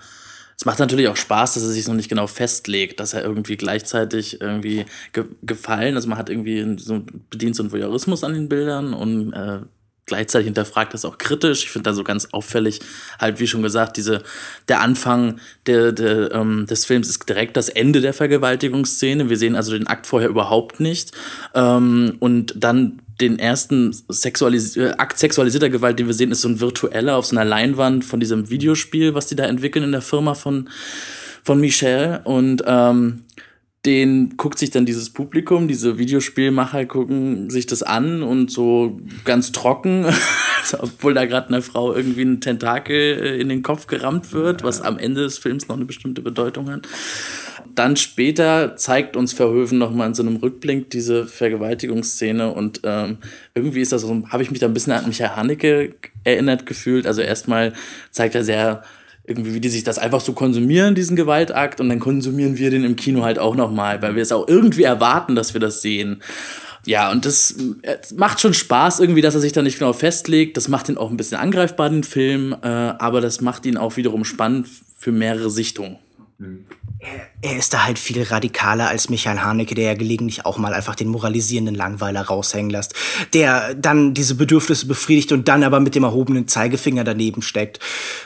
[0.55, 3.57] es macht natürlich auch Spaß, dass er sich noch nicht genau festlegt, dass er irgendwie
[3.57, 8.49] gleichzeitig irgendwie ge gefallen, also man hat irgendwie so bedient so einen Voyeurismus an den
[8.49, 9.59] Bildern und äh,
[10.05, 11.64] gleichzeitig hinterfragt das auch kritisch.
[11.64, 12.82] Ich finde da so ganz auffällig,
[13.20, 14.22] halt wie schon gesagt, diese,
[14.68, 19.30] der Anfang der, der, ähm, des Films ist direkt das Ende der Vergewaltigungsszene.
[19.30, 21.11] Wir sehen also den Akt vorher überhaupt nicht.
[21.55, 26.50] Ähm, und dann den ersten sexualis äh, Akt sexualisierter Gewalt, den wir sehen, ist so
[26.50, 30.02] ein virtueller auf so einer Leinwand von diesem Videospiel, was die da entwickeln in der
[30.02, 30.70] Firma von,
[31.44, 32.22] von Michel.
[32.24, 33.24] Und ähm,
[33.86, 39.52] den guckt sich dann dieses Publikum, diese Videospielmacher gucken sich das an und so ganz
[39.52, 40.06] trocken,
[40.80, 44.80] obwohl da gerade einer Frau irgendwie ein Tentakel äh, in den Kopf gerammt wird, was
[44.80, 46.88] am Ende des Films noch eine bestimmte Bedeutung hat.
[47.76, 53.18] Dann später zeigt uns Verhoeven nochmal in so einem Rückblick diese Vergewaltigungsszene und ähm,
[53.54, 57.06] irgendwie ist das so, habe ich mich da ein bisschen an Michael Haneke erinnert gefühlt.
[57.06, 57.74] Also erstmal
[58.12, 58.84] zeigt er sehr
[59.26, 62.84] irgendwie, wie die sich das einfach so konsumieren, diesen Gewaltakt, und dann konsumieren wir den
[62.84, 66.22] im Kino halt auch nochmal, weil wir es auch irgendwie erwarten, dass wir das sehen.
[66.86, 70.58] Ja, und das äh, macht schon Spaß irgendwie, dass er sich da nicht genau festlegt.
[70.58, 73.96] Das macht ihn auch ein bisschen angreifbar, den Film, äh, aber das macht ihn auch
[73.96, 74.68] wiederum spannend
[74.98, 75.98] für mehrere Sichtungen.
[76.38, 76.66] Mhm
[77.41, 80.95] er ist da halt viel radikaler als Michael Haneke, der ja gelegentlich auch mal einfach
[80.95, 82.93] den moralisierenden Langweiler raushängen lässt,
[83.34, 87.80] der dann diese Bedürfnisse befriedigt und dann aber mit dem erhobenen Zeigefinger daneben steckt,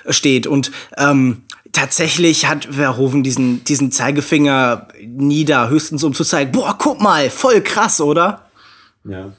[0.09, 0.45] steht.
[0.45, 6.75] Und ähm, tatsächlich hat Verhoeven diesen, diesen Zeigefinger nie da, höchstens um zu zeigen, boah,
[6.78, 8.47] guck mal, voll krass, oder?
[9.03, 9.32] Ja.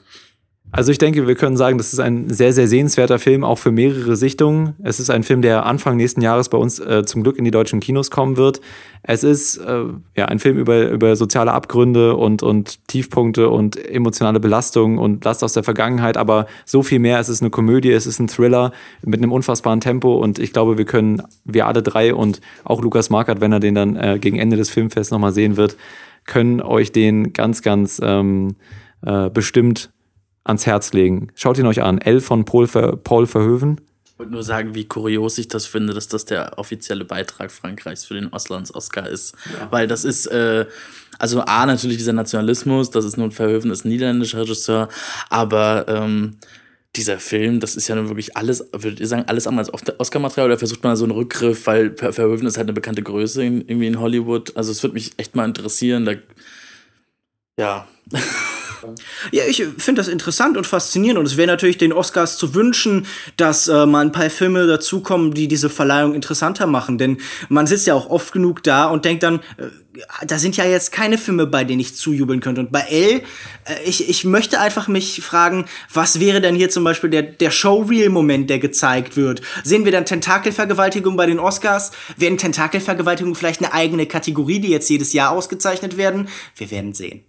[0.70, 3.72] Also ich denke, wir können sagen, das ist ein sehr, sehr sehenswerter Film, auch für
[3.72, 4.74] mehrere Sichtungen.
[4.82, 7.50] Es ist ein Film, der Anfang nächsten Jahres bei uns äh, zum Glück in die
[7.50, 8.60] deutschen Kinos kommen wird.
[9.02, 14.40] Es ist äh, ja ein Film über, über soziale Abgründe und, und Tiefpunkte und emotionale
[14.40, 17.18] Belastungen und Last aus der Vergangenheit, aber so viel mehr.
[17.18, 20.76] Es ist eine Komödie, es ist ein Thriller mit einem unfassbaren Tempo und ich glaube,
[20.76, 24.38] wir können, wir alle drei und auch Lukas Markert, wenn er den dann äh, gegen
[24.38, 25.76] Ende des Filmfests nochmal sehen wird,
[26.26, 28.56] können euch den ganz, ganz ähm,
[29.00, 29.90] äh, bestimmt
[30.48, 31.28] ans Herz legen.
[31.34, 31.98] Schaut ihn euch an.
[31.98, 33.80] L von Paul, Ver Paul Verhoeven.
[34.04, 38.04] Ich wollte nur sagen, wie kurios ich das finde, dass das der offizielle Beitrag Frankreichs
[38.04, 39.36] für den Auslands-Oscar ist.
[39.44, 39.68] Ja.
[39.70, 40.66] Weil das ist, äh,
[41.20, 44.88] also A, natürlich dieser Nationalismus, das ist nun Verhoeven, ist ein niederländischer Regisseur,
[45.30, 46.38] aber ähm,
[46.96, 50.48] dieser Film, das ist ja nun wirklich alles, würdet ihr sagen, alles andere als Oscar-Material
[50.48, 53.86] oder versucht man so einen Rückgriff, weil Verhoeven ist halt eine bekannte Größe in, irgendwie
[53.86, 54.56] in Hollywood.
[54.56, 56.14] Also es würde mich echt mal interessieren, da,
[57.56, 57.86] ja.
[59.32, 63.06] Ja, ich finde das interessant und faszinierend und es wäre natürlich den Oscars zu wünschen,
[63.36, 67.18] dass äh, mal ein paar Filme dazukommen, die diese Verleihung interessanter machen, denn
[67.48, 69.66] man sitzt ja auch oft genug da und denkt dann, äh,
[70.26, 72.60] da sind ja jetzt keine Filme bei, denen ich zujubeln könnte.
[72.60, 73.22] Und bei L,
[73.64, 77.50] äh, ich, ich möchte einfach mich fragen, was wäre denn hier zum Beispiel der, der
[77.50, 79.42] Showreel-Moment, der gezeigt wird?
[79.64, 81.92] Sehen wir dann Tentakelvergewaltigung bei den Oscars?
[82.16, 86.28] Werden Tentakelvergewaltigung vielleicht eine eigene Kategorie, die jetzt jedes Jahr ausgezeichnet werden?
[86.56, 87.24] Wir werden sehen.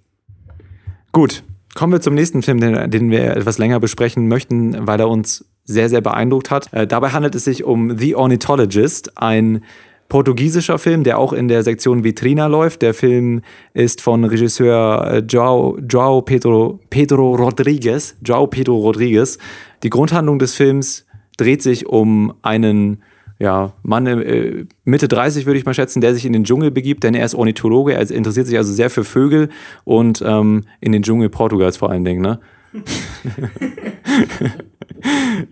[1.12, 1.44] Gut,
[1.76, 5.46] kommen wir zum nächsten Film, den, den, wir etwas länger besprechen möchten, weil er uns
[5.64, 6.72] sehr, sehr beeindruckt hat.
[6.74, 9.64] Äh, dabei handelt es sich um The Ornithologist, ein
[10.10, 12.82] portugiesischer Film, der auch in der Sektion Vitrina läuft.
[12.82, 13.42] Der Film
[13.74, 18.16] ist von Regisseur äh, Joao, Joao Pedro, Pedro Rodriguez.
[18.26, 19.38] Joao Pedro Rodriguez.
[19.84, 21.06] Die Grundhandlung des Films
[21.38, 23.04] dreht sich um einen
[23.40, 27.06] ja, Mann äh, Mitte 30 würde ich mal schätzen, der sich in den Dschungel begibt,
[27.06, 29.48] denn er ist Ornithologe, er interessiert sich also sehr für Vögel
[29.86, 32.40] und ähm, in den Dschungel Portugals vor allen Dingen, ne?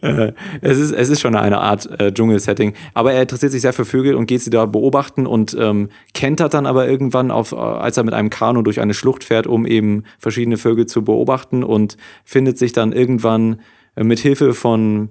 [0.01, 3.73] äh, es, ist, es ist schon eine Art äh, Dschungel-Setting, aber er interessiert sich sehr
[3.73, 7.55] für Vögel und geht sie da beobachten und ähm, kentert dann aber irgendwann, auf, äh,
[7.55, 11.63] als er mit einem Kanu durch eine Schlucht fährt, um eben verschiedene Vögel zu beobachten
[11.63, 13.61] und findet sich dann irgendwann
[13.95, 15.09] äh, mit Hilfe von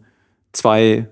[0.52, 1.08] zwei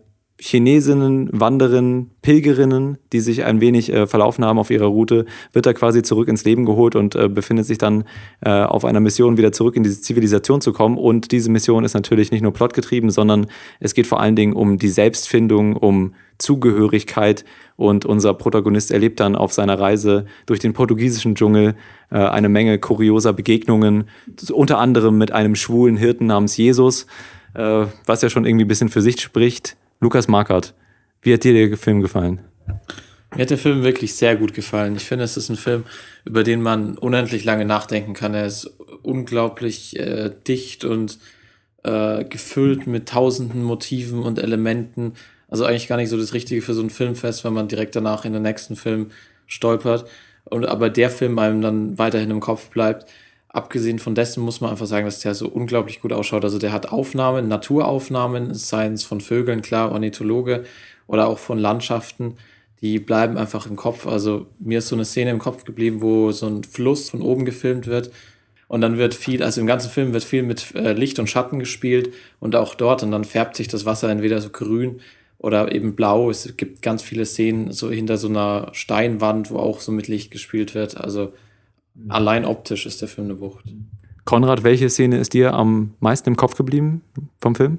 [0.46, 5.24] Chinesinnen, Wanderinnen, Pilgerinnen, die sich ein wenig äh, verlaufen haben auf ihrer Route,
[5.54, 8.04] wird er quasi zurück ins Leben geholt und äh, befindet sich dann
[8.42, 10.98] äh, auf einer Mission, wieder zurück in diese Zivilisation zu kommen.
[10.98, 13.46] Und diese Mission ist natürlich nicht nur plotgetrieben, sondern
[13.80, 17.46] es geht vor allen Dingen um die Selbstfindung, um Zugehörigkeit.
[17.76, 21.74] Und unser Protagonist erlebt dann auf seiner Reise durch den portugiesischen Dschungel
[22.10, 24.10] äh, eine Menge kurioser Begegnungen,
[24.52, 27.06] unter anderem mit einem schwulen Hirten namens Jesus,
[27.54, 30.74] äh, was ja schon irgendwie ein bisschen für sich spricht Lukas Markert,
[31.22, 32.40] wie hat dir der Film gefallen?
[33.34, 34.94] Mir hat der Film wirklich sehr gut gefallen.
[34.96, 35.84] Ich finde, es ist ein Film,
[36.24, 38.34] über den man unendlich lange nachdenken kann.
[38.34, 38.70] Er ist
[39.02, 41.18] unglaublich äh, dicht und
[41.82, 45.14] äh, gefüllt mit tausenden Motiven und Elementen.
[45.48, 48.24] Also eigentlich gar nicht so das Richtige für so ein Filmfest, wenn man direkt danach
[48.24, 49.10] in den nächsten Film
[49.46, 50.08] stolpert.
[50.44, 53.06] Und aber der Film einem dann weiterhin im Kopf bleibt
[53.54, 56.44] abgesehen von dessen muss man einfach sagen, dass der so unglaublich gut ausschaut.
[56.44, 60.64] Also der hat Aufnahmen, Naturaufnahmen, seien es von Vögeln, klar, Ornithologe
[61.06, 62.34] oder auch von Landschaften,
[62.82, 64.06] die bleiben einfach im Kopf.
[64.08, 67.44] Also mir ist so eine Szene im Kopf geblieben, wo so ein Fluss von oben
[67.44, 68.10] gefilmt wird
[68.66, 71.60] und dann wird viel, also im ganzen Film wird viel mit äh, Licht und Schatten
[71.60, 75.00] gespielt und auch dort und dann färbt sich das Wasser entweder so grün
[75.38, 76.28] oder eben blau.
[76.28, 80.32] Es gibt ganz viele Szenen so hinter so einer Steinwand, wo auch so mit Licht
[80.32, 80.96] gespielt wird.
[80.96, 81.32] Also
[82.08, 83.64] allein optisch ist der Film eine Wucht.
[84.24, 87.02] Konrad, welche Szene ist dir am meisten im Kopf geblieben
[87.40, 87.78] vom Film?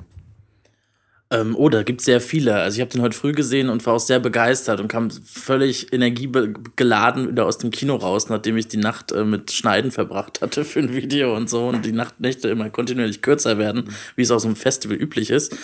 [1.36, 2.56] Ähm, oh, da gibt es sehr viele.
[2.56, 5.92] Also ich habe den heute früh gesehen und war auch sehr begeistert und kam völlig
[5.92, 10.64] energiegeladen wieder aus dem Kino raus, nachdem ich die Nacht äh, mit Schneiden verbracht hatte
[10.64, 14.46] für ein Video und so und die Nachtnächte immer kontinuierlich kürzer werden, wie es aus
[14.46, 15.58] einem Festival üblich ist.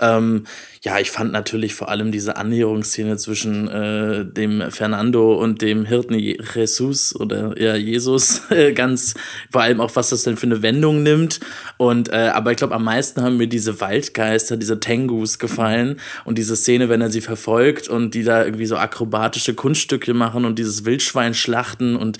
[0.00, 0.44] Ähm,
[0.82, 6.14] ja, ich fand natürlich vor allem diese Annäherungsszene zwischen äh, dem Fernando und dem Hirten
[6.14, 9.14] Jesus oder ja Jesus äh, ganz,
[9.50, 11.40] vor allem auch was das denn für eine Wendung nimmt.
[11.76, 14.78] Und äh, aber ich glaube, am meisten haben mir diese Waldgeister, diese
[15.18, 19.54] Tengus gefallen und diese Szene, wenn er sie verfolgt und die da irgendwie so akrobatische
[19.54, 22.18] Kunststücke machen und dieses Wildschwein schlachten und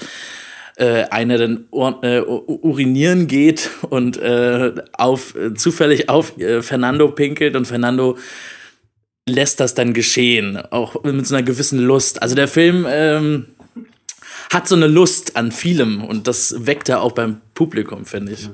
[0.76, 1.64] äh, einer dann
[2.02, 8.16] äh, urinieren geht und äh, auf zufällig auf äh, Fernando pinkelt und Fernando
[9.28, 12.22] lässt das dann geschehen, auch mit so einer gewissen Lust.
[12.22, 13.46] Also der Film ähm,
[14.50, 18.48] hat so eine Lust an vielem und das weckt er auch beim Publikum, finde ich.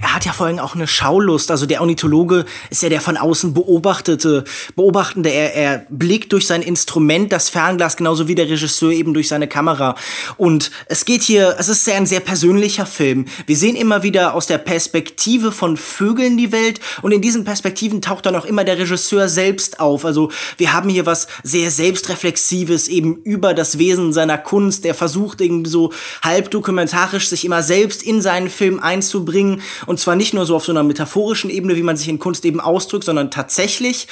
[0.00, 1.50] Er hat ja vor allem auch eine Schaulust.
[1.50, 4.44] Also der Ornithologe ist ja der von außen beobachtete,
[4.76, 5.30] beobachtende.
[5.30, 9.48] Er, er blickt durch sein Instrument, das Fernglas, genauso wie der Regisseur eben durch seine
[9.48, 9.94] Kamera.
[10.36, 13.26] Und es geht hier, es ist sehr ein sehr persönlicher Film.
[13.46, 18.02] Wir sehen immer wieder aus der Perspektive von Vögeln die Welt und in diesen Perspektiven
[18.02, 20.04] taucht dann auch immer der Regisseur selbst auf.
[20.04, 24.84] Also wir haben hier was sehr selbstreflexives eben über das Wesen seiner Kunst.
[24.84, 30.16] Er versucht irgendwie so halb dokumentarisch sich immer selbst in seinen Film einzubringen und zwar
[30.16, 33.04] nicht nur so auf so einer metaphorischen Ebene, wie man sich in Kunst eben ausdrückt,
[33.04, 34.08] sondern tatsächlich.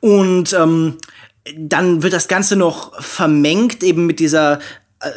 [0.00, 0.98] Und ähm,
[1.56, 4.58] dann wird das Ganze noch vermengt eben mit dieser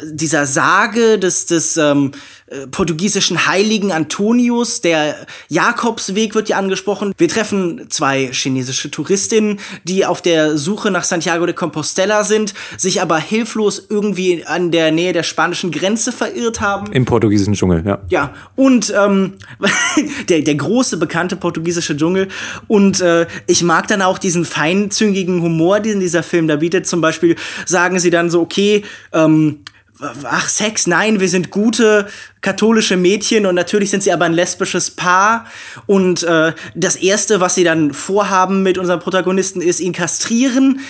[0.04, 2.12] dieser Sage des, des ähm,
[2.50, 5.14] äh, portugiesischen Heiligen Antonius, der
[5.48, 7.12] Jakobsweg wird hier angesprochen.
[7.16, 13.00] Wir treffen zwei chinesische Touristinnen, die auf der Suche nach Santiago de Compostela sind, sich
[13.00, 16.90] aber hilflos irgendwie an der Nähe der spanischen Grenze verirrt haben.
[16.90, 18.00] Im portugiesischen Dschungel, ja.
[18.08, 19.34] Ja, und ähm,
[20.28, 22.26] der, der große bekannte portugiesische Dschungel.
[22.66, 26.88] Und äh, ich mag dann auch diesen feinzüngigen Humor, den dieser Film da bietet.
[26.88, 28.82] Zum Beispiel sagen sie dann so, okay,
[29.12, 29.60] ähm,
[30.24, 32.08] ach, Sex, nein, wir sind gute
[32.42, 35.46] katholische Mädchen und natürlich sind sie aber ein lesbisches Paar.
[35.86, 40.80] Und äh, das Erste, was sie dann vorhaben mit unserem Protagonisten, ist ihn kastrieren.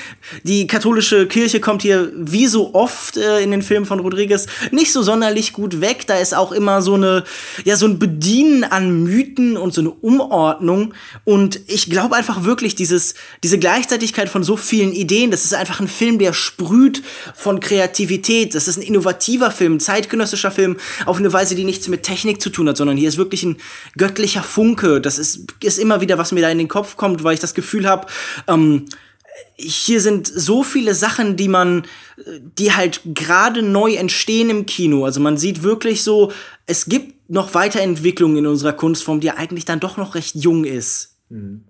[0.44, 4.92] Die katholische Kirche kommt hier, wie so oft äh, in den Filmen von Rodriguez, nicht
[4.92, 6.06] so sonderlich gut weg.
[6.06, 7.24] Da ist auch immer so eine,
[7.64, 10.94] ja, so ein Bedienen an Mythen und so eine Umordnung.
[11.24, 15.80] Und ich glaube einfach wirklich, dieses, diese Gleichzeitigkeit von so vielen Ideen, das ist einfach
[15.80, 17.02] ein Film, der sprüht
[17.34, 18.54] von Kreativität.
[18.54, 20.76] Das ist ein innovativer Film, zeitgenössischer Film
[21.06, 23.56] auf eine Weise, die nichts mit Technik zu tun hat, sondern hier ist wirklich ein
[23.96, 25.00] göttlicher Funke.
[25.00, 27.54] Das ist, ist immer wieder, was mir da in den Kopf kommt, weil ich das
[27.54, 28.06] Gefühl habe,
[28.46, 28.86] ähm,
[29.56, 31.84] hier sind so viele Sachen, die man,
[32.58, 35.04] die halt gerade neu entstehen im Kino.
[35.04, 36.32] Also man sieht wirklich so,
[36.66, 41.16] es gibt noch Weiterentwicklungen in unserer Kunstform, die eigentlich dann doch noch recht jung ist.
[41.28, 41.64] Mhm.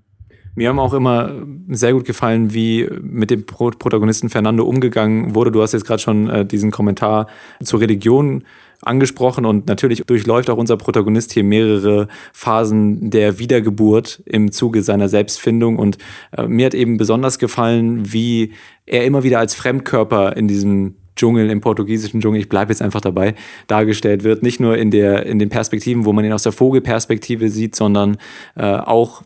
[0.56, 1.32] Mir haben auch immer
[1.68, 5.52] sehr gut gefallen, wie mit dem Protagonisten Fernando umgegangen wurde.
[5.52, 7.28] Du hast jetzt gerade schon äh, diesen Kommentar
[7.62, 8.44] zur Religion
[8.82, 15.08] angesprochen und natürlich durchläuft auch unser Protagonist hier mehrere Phasen der Wiedergeburt im Zuge seiner
[15.08, 15.98] Selbstfindung und
[16.36, 18.52] äh, mir hat eben besonders gefallen, wie
[18.86, 23.02] er immer wieder als Fremdkörper in diesem Dschungel, im portugiesischen Dschungel, ich bleibe jetzt einfach
[23.02, 23.34] dabei,
[23.66, 24.42] dargestellt wird.
[24.42, 28.16] Nicht nur in, der, in den Perspektiven, wo man ihn aus der Vogelperspektive sieht, sondern
[28.56, 29.22] äh, auch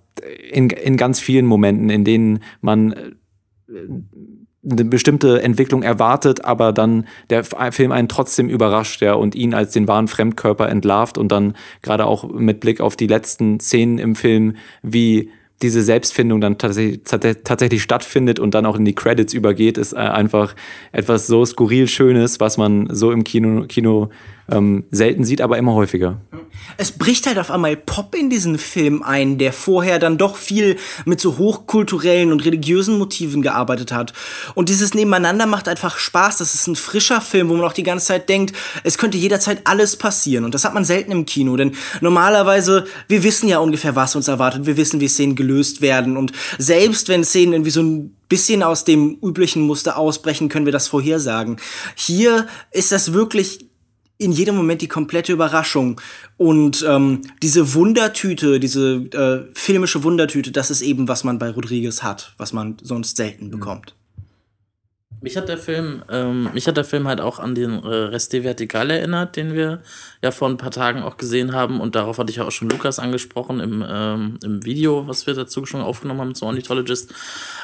[0.50, 3.12] in, in ganz vielen Momenten, in denen man äh,
[4.68, 9.72] eine bestimmte Entwicklung erwartet, aber dann der Film einen trotzdem überrascht, ja, und ihn als
[9.72, 14.14] den wahren Fremdkörper entlarvt und dann gerade auch mit Blick auf die letzten Szenen im
[14.14, 15.30] Film, wie
[15.62, 19.96] diese Selbstfindung dann tatsächlich, tatsächlich stattfindet und dann auch in die Credits übergeht, ist äh,
[19.96, 20.54] einfach
[20.92, 24.10] etwas so skurril Schönes, was man so im Kino, Kino
[24.50, 26.20] ähm, selten sieht, aber immer häufiger.
[26.76, 30.76] Es bricht halt auf einmal Pop in diesen Film ein, der vorher dann doch viel
[31.04, 34.12] mit so hochkulturellen und religiösen Motiven gearbeitet hat.
[34.54, 36.38] Und dieses Nebeneinander macht einfach Spaß.
[36.38, 39.60] Das ist ein frischer Film, wo man auch die ganze Zeit denkt, es könnte jederzeit
[39.64, 40.44] alles passieren.
[40.44, 44.28] Und das hat man selten im Kino, denn normalerweise, wir wissen ja ungefähr, was uns
[44.28, 44.66] erwartet.
[44.66, 46.16] Wir wissen, wie Szenen gelöst werden.
[46.16, 50.72] Und selbst wenn Szenen irgendwie so ein bisschen aus dem üblichen Muster ausbrechen, können wir
[50.72, 51.58] das vorhersagen.
[51.94, 53.68] Hier ist das wirklich
[54.18, 56.00] in jedem Moment die komplette Überraschung.
[56.36, 62.02] Und ähm, diese Wundertüte, diese äh, filmische Wundertüte, das ist eben, was man bei Rodriguez
[62.02, 63.94] hat, was man sonst selten bekommt.
[65.24, 68.44] Mich hat der Film, ähm, mich hat der Film halt auch an den äh, Reste
[68.44, 69.80] Vertikal erinnert, den wir
[70.22, 71.80] ja vor ein paar Tagen auch gesehen haben.
[71.80, 75.32] Und darauf hatte ich ja auch schon Lukas angesprochen im, ähm, im Video, was wir
[75.32, 77.14] dazu schon aufgenommen haben zu Ornithologist.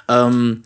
[0.08, 0.62] Ähm,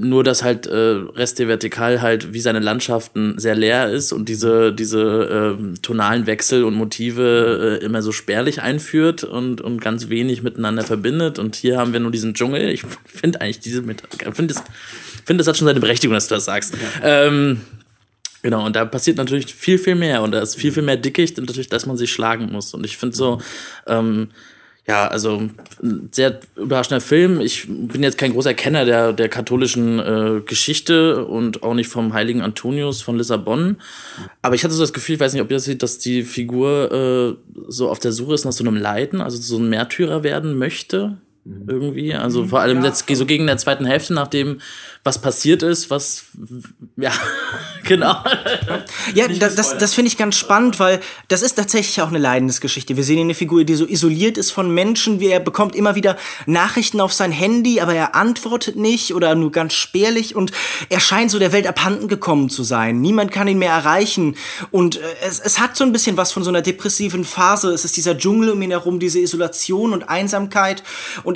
[0.00, 4.72] nur, dass halt äh, Reste Vertikal halt wie seine Landschaften sehr leer ist und diese,
[4.72, 10.42] diese äh, tonalen Wechsel und Motive äh, immer so spärlich einführt und, und ganz wenig
[10.42, 11.38] miteinander verbindet.
[11.38, 12.70] Und hier haben wir nur diesen Dschungel.
[12.70, 14.62] Ich finde eigentlich diese finde es,
[15.24, 16.74] finde das hat schon seine Berechtigung, dass du das sagst.
[16.74, 17.26] Ja.
[17.26, 17.60] Ähm,
[18.42, 21.36] Genau, und da passiert natürlich viel, viel mehr und da ist viel, viel mehr Dickicht
[21.36, 22.74] und natürlich, dass man sich schlagen muss.
[22.74, 23.40] Und ich finde so,
[23.88, 24.28] ähm,
[24.88, 25.42] ja, also
[25.82, 27.40] ein sehr überraschender Film.
[27.40, 32.12] Ich bin jetzt kein großer Kenner der, der katholischen äh, Geschichte und auch nicht vom
[32.12, 33.78] heiligen Antonius von Lissabon.
[34.42, 36.22] Aber ich hatte so das Gefühl, ich weiß nicht, ob ihr das seht, dass die
[36.22, 40.22] Figur äh, so auf der Suche ist nach so einem Leiden, also so ein Märtyrer
[40.22, 41.16] werden möchte.
[41.46, 41.68] Mhm.
[41.68, 42.14] Irgendwie.
[42.14, 42.86] Also vor allem ja.
[42.86, 44.60] jetzt so gegen der zweiten Hälfte, nachdem
[45.04, 46.24] was passiert ist, was
[46.96, 47.12] ja,
[47.84, 48.16] genau.
[49.14, 52.96] Ja, das, das, das finde ich ganz spannend, weil das ist tatsächlich auch eine Leidensgeschichte.
[52.96, 56.16] Wir sehen eine Figur, die so isoliert ist von Menschen, wie er bekommt immer wieder
[56.46, 60.50] Nachrichten auf sein Handy, aber er antwortet nicht oder nur ganz spärlich und
[60.88, 63.00] er scheint so der Welt abhanden gekommen zu sein.
[63.00, 64.34] Niemand kann ihn mehr erreichen
[64.72, 67.70] und äh, es, es hat so ein bisschen was von so einer depressiven Phase.
[67.70, 70.82] Es ist dieser Dschungel um ihn herum, diese Isolation und Einsamkeit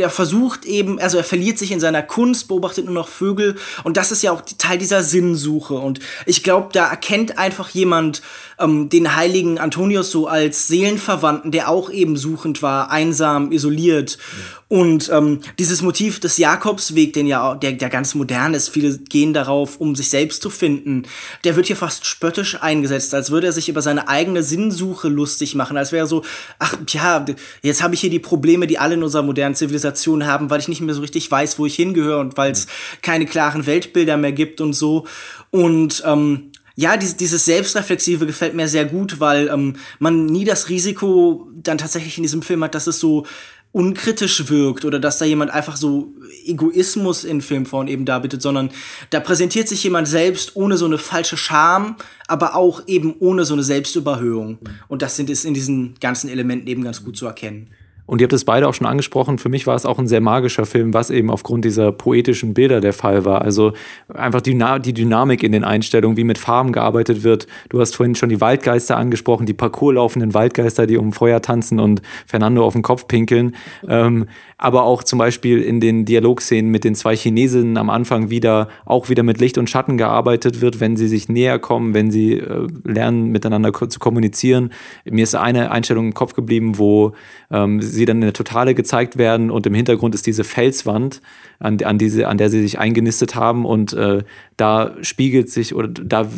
[0.00, 3.56] und er versucht eben, also er verliert sich in seiner Kunst, beobachtet nur noch Vögel
[3.84, 5.74] und das ist ja auch Teil dieser Sinnsuche.
[5.74, 8.22] Und ich glaube, da erkennt einfach jemand
[8.60, 14.18] ähm, den heiligen Antonius so als Seelenverwandten, der auch eben suchend war, einsam, isoliert.
[14.18, 14.60] Mhm.
[14.70, 19.34] Und ähm, dieses Motiv des Jakobsweg, den ja der, der ganz modern ist, viele gehen
[19.34, 21.06] darauf, um sich selbst zu finden,
[21.42, 25.56] der wird hier fast spöttisch eingesetzt, als würde er sich über seine eigene Sinnsuche lustig
[25.56, 26.22] machen, als wäre er so,
[26.60, 27.24] ach ja,
[27.62, 30.68] jetzt habe ich hier die Probleme, die alle in unserer modernen Zivilisation haben, weil ich
[30.68, 32.70] nicht mehr so richtig weiß, wo ich hingehöre und weil es mhm.
[33.02, 35.04] keine klaren Weltbilder mehr gibt und so.
[35.50, 36.49] Und ähm,
[36.80, 41.76] ja, dieses, dieses Selbstreflexive gefällt mir sehr gut, weil ähm, man nie das Risiko dann
[41.76, 43.26] tatsächlich in diesem Film hat, dass es so
[43.72, 46.14] unkritisch wirkt oder dass da jemand einfach so
[46.46, 48.70] Egoismus in Filmform eben darbietet, sondern
[49.10, 53.52] da präsentiert sich jemand selbst ohne so eine falsche Scham, aber auch eben ohne so
[53.52, 54.58] eine Selbstüberhöhung.
[54.88, 57.68] Und das sind es in diesen ganzen Elementen eben ganz gut zu erkennen.
[58.10, 59.38] Und ihr habt es beide auch schon angesprochen.
[59.38, 62.80] Für mich war es auch ein sehr magischer Film, was eben aufgrund dieser poetischen Bilder
[62.80, 63.42] der Fall war.
[63.42, 63.72] Also
[64.12, 67.46] einfach die, die Dynamik in den Einstellungen, wie mit Farben gearbeitet wird.
[67.68, 71.78] Du hast vorhin schon die Waldgeister angesprochen, die Parcours laufenden Waldgeister, die um Feuer tanzen
[71.78, 73.54] und Fernando auf den Kopf pinkeln.
[73.86, 74.26] Ähm,
[74.58, 79.08] aber auch zum Beispiel in den Dialogszenen mit den zwei Chinesinnen am Anfang wieder, auch
[79.08, 82.66] wieder mit Licht und Schatten gearbeitet wird, wenn sie sich näher kommen, wenn sie äh,
[82.82, 84.72] lernen, miteinander zu kommunizieren.
[85.04, 87.12] Mir ist eine Einstellung im Kopf geblieben, wo
[87.52, 91.20] ähm, sie dann in der Totale gezeigt werden und im Hintergrund ist diese Felswand,
[91.58, 94.22] an, an, diese, an der sie sich eingenistet haben und äh,
[94.56, 96.28] da spiegelt sich oder da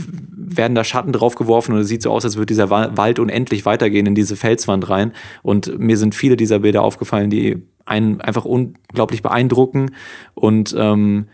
[0.53, 4.07] werden da Schatten draufgeworfen und es sieht so aus, als würde dieser Wald unendlich weitergehen
[4.07, 5.13] in diese Felswand rein.
[5.43, 9.93] Und mir sind viele dieser Bilder aufgefallen, die einen einfach unglaublich beeindrucken.
[10.35, 11.27] Und ähm,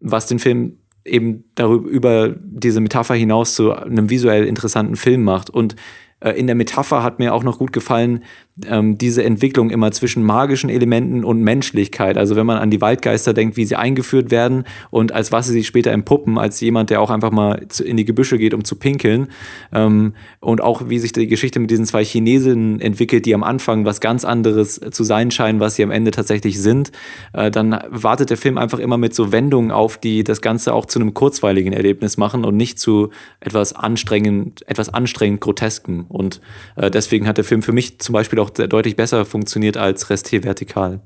[0.00, 5.50] was den Film eben darüber über diese Metapher hinaus zu einem visuell interessanten Film macht.
[5.50, 5.76] Und
[6.20, 8.24] in der Metapher hat mir auch noch gut gefallen,
[8.66, 12.16] ähm, diese Entwicklung immer zwischen magischen Elementen und Menschlichkeit.
[12.16, 15.52] Also wenn man an die Waldgeister denkt, wie sie eingeführt werden und als was sie
[15.52, 18.76] sich später empuppen, als jemand, der auch einfach mal in die Gebüsche geht, um zu
[18.76, 19.28] pinkeln.
[19.72, 23.84] Ähm, und auch wie sich die Geschichte mit diesen zwei Chinesen entwickelt, die am Anfang
[23.84, 26.90] was ganz anderes zu sein scheinen, was sie am Ende tatsächlich sind.
[27.32, 30.86] Äh, dann wartet der Film einfach immer mit so Wendungen auf, die das Ganze auch
[30.86, 33.10] zu einem kurzweiligen Erlebnis machen und nicht zu
[33.40, 36.06] etwas anstrengend, etwas anstrengend Grotesken.
[36.08, 36.40] Und
[36.76, 40.42] äh, deswegen hat der Film für mich zum Beispiel auch deutlich besser funktioniert als Resté
[40.42, 41.00] vertikal.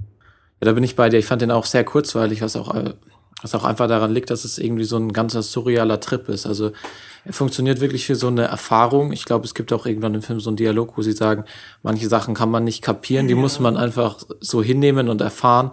[0.00, 1.18] Ja, da bin ich bei dir.
[1.18, 2.94] Ich fand den auch sehr kurzweilig, was auch, äh,
[3.42, 6.46] was auch einfach daran liegt, dass es irgendwie so ein ganzer surrealer Trip ist.
[6.46, 6.72] Also
[7.24, 9.12] er funktioniert wirklich für so eine Erfahrung.
[9.12, 11.44] Ich glaube, es gibt auch irgendwann im Film so einen Dialog, wo sie sagen,
[11.82, 13.40] manche Sachen kann man nicht kapieren, die ja.
[13.40, 15.72] muss man einfach so hinnehmen und erfahren.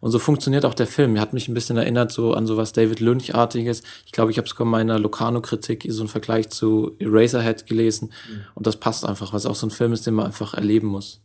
[0.00, 1.16] Und so funktioniert auch der Film.
[1.16, 3.82] Er hat mich ein bisschen erinnert so an sowas David Lynch-artiges.
[4.04, 8.12] Ich glaube, ich habe sogar in meiner Locarno-Kritik so einen Vergleich zu Eraserhead gelesen.
[8.28, 8.40] Mhm.
[8.54, 11.20] Und das passt einfach, was auch so ein Film ist, den man einfach erleben muss.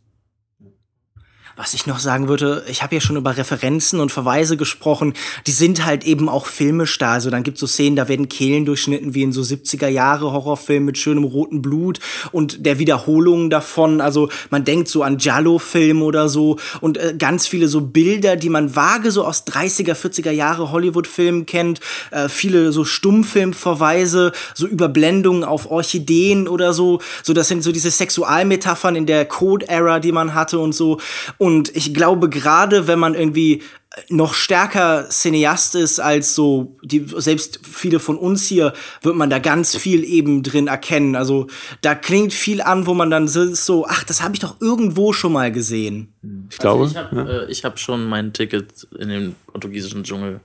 [1.54, 5.12] Was ich noch sagen würde, ich habe ja schon über Referenzen und Verweise gesprochen,
[5.46, 7.12] die sind halt eben auch filmisch da.
[7.12, 10.32] Also dann gibt es so Szenen, da werden Kehlen durchschnitten wie in so 70er Jahre
[10.32, 12.00] Horrorfilmen mit schönem rotem Blut
[12.32, 14.00] und der Wiederholung davon.
[14.00, 18.48] Also man denkt so an Giallo-Film oder so und äh, ganz viele so Bilder, die
[18.48, 21.80] man vage so aus 30er, 40er Jahre Hollywood-Filmen kennt.
[22.12, 27.00] Äh, viele so Stummfilmverweise, so Überblendungen auf Orchideen oder so.
[27.22, 30.98] So das sind so diese Sexualmetaphern in der Code-Era, die man hatte und so.
[31.42, 33.62] Und ich glaube, gerade wenn man irgendwie
[34.08, 39.40] noch stärker Cineast ist als so die selbst viele von uns hier wird man da
[39.40, 41.16] ganz viel eben drin erkennen.
[41.16, 41.48] Also
[41.80, 45.32] da klingt viel an, wo man dann so ach, das habe ich doch irgendwo schon
[45.32, 46.14] mal gesehen.
[46.48, 50.38] Ich glaube, Also ich habe äh, ich hab schon mein Ticket in den portugiesischen Dschungel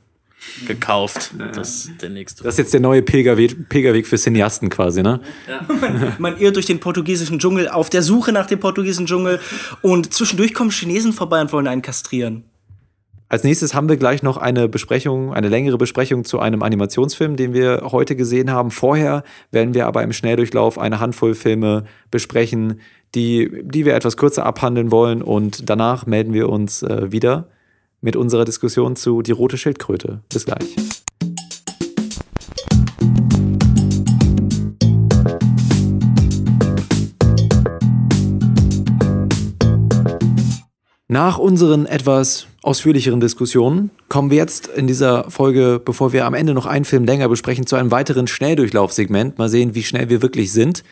[0.65, 1.31] gekauft.
[1.53, 2.43] Das ist der nächste.
[2.43, 5.21] das ist jetzt der neue Pilgerweg, Pilgerweg für Cineasten quasi, ne?
[6.17, 9.39] Man irrt durch den portugiesischen Dschungel auf der Suche nach dem portugiesischen Dschungel
[9.81, 12.43] und zwischendurch kommen Chinesen vorbei und wollen einen kastrieren.
[13.29, 17.53] Als nächstes haben wir gleich noch eine Besprechung, eine längere Besprechung zu einem Animationsfilm, den
[17.53, 18.71] wir heute gesehen haben.
[18.71, 22.79] Vorher werden wir aber im Schnelldurchlauf eine Handvoll Filme besprechen,
[23.15, 25.21] die, die wir etwas kürzer abhandeln wollen.
[25.21, 27.49] Und danach melden wir uns äh, wieder
[28.01, 30.21] mit unserer Diskussion zu Die rote Schildkröte.
[30.31, 30.75] Bis gleich.
[41.09, 46.53] Nach unseren etwas ausführlicheren Diskussionen kommen wir jetzt in dieser Folge, bevor wir am Ende
[46.53, 49.37] noch einen Film länger besprechen, zu einem weiteren Schnelldurchlaufsegment.
[49.37, 50.83] Mal sehen, wie schnell wir wirklich sind.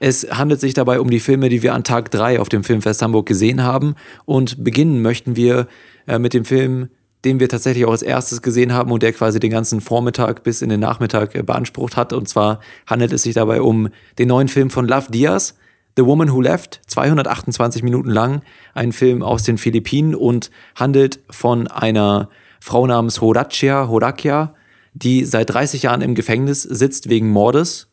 [0.00, 3.00] Es handelt sich dabei um die Filme, die wir an Tag 3 auf dem Filmfest
[3.00, 3.94] Hamburg gesehen haben.
[4.26, 5.66] Und beginnen möchten wir
[6.06, 6.88] äh, mit dem Film,
[7.24, 10.62] den wir tatsächlich auch als erstes gesehen haben und der quasi den ganzen Vormittag bis
[10.62, 12.12] in den Nachmittag äh, beansprucht hat.
[12.12, 13.88] Und zwar handelt es sich dabei um
[14.18, 15.56] den neuen Film von Love Diaz,
[15.96, 18.42] The Woman Who Left, 228 Minuten lang,
[18.74, 22.28] ein Film aus den Philippinen und handelt von einer
[22.60, 24.54] Frau namens Horacia Horakia,
[24.92, 27.88] die seit 30 Jahren im Gefängnis sitzt wegen Mordes.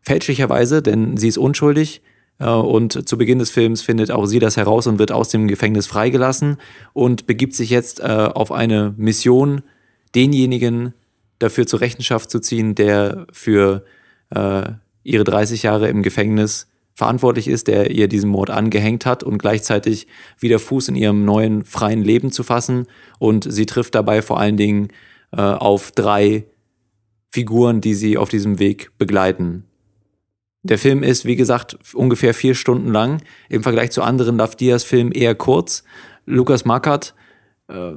[0.00, 2.02] Fälschlicherweise, denn sie ist unschuldig.
[2.38, 5.48] Äh, Und zu Beginn des Films findet auch sie das heraus und wird aus dem
[5.48, 6.58] Gefängnis freigelassen
[6.92, 9.62] und begibt sich jetzt äh, auf eine Mission,
[10.14, 10.94] denjenigen
[11.38, 13.84] dafür zur Rechenschaft zu ziehen, der für
[14.30, 14.64] äh,
[15.02, 20.06] ihre 30 Jahre im Gefängnis verantwortlich ist, der ihr diesen Mord angehängt hat und gleichzeitig
[20.38, 22.86] wieder Fuß in ihrem neuen freien Leben zu fassen.
[23.18, 24.88] Und sie trifft dabei vor allen Dingen
[25.32, 26.44] auf drei
[27.32, 29.64] Figuren, die sie auf diesem Weg begleiten.
[30.64, 33.20] Der Film ist, wie gesagt, ungefähr vier Stunden lang.
[33.50, 35.84] Im Vergleich zu anderen Love Diaz-Filmen eher kurz.
[36.24, 37.14] Lukas Makert,
[37.68, 37.92] äh,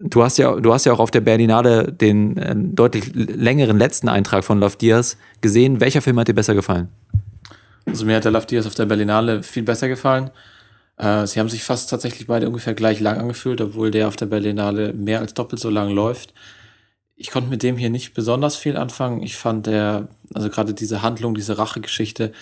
[0.00, 4.08] du hast ja, du hast ja auch auf der Berlinale den äh, deutlich längeren letzten
[4.08, 5.80] Eintrag von Love Diaz gesehen.
[5.80, 6.88] Welcher Film hat dir besser gefallen?
[7.84, 10.30] Also mir hat der Love Diaz auf der Berlinale viel besser gefallen.
[10.96, 14.26] Äh, sie haben sich fast tatsächlich beide ungefähr gleich lang angefühlt, obwohl der auf der
[14.26, 16.32] Berlinale mehr als doppelt so lang läuft.
[17.16, 19.22] Ich konnte mit dem hier nicht besonders viel anfangen.
[19.22, 22.32] Ich fand der, also gerade diese Handlung, diese Rachegeschichte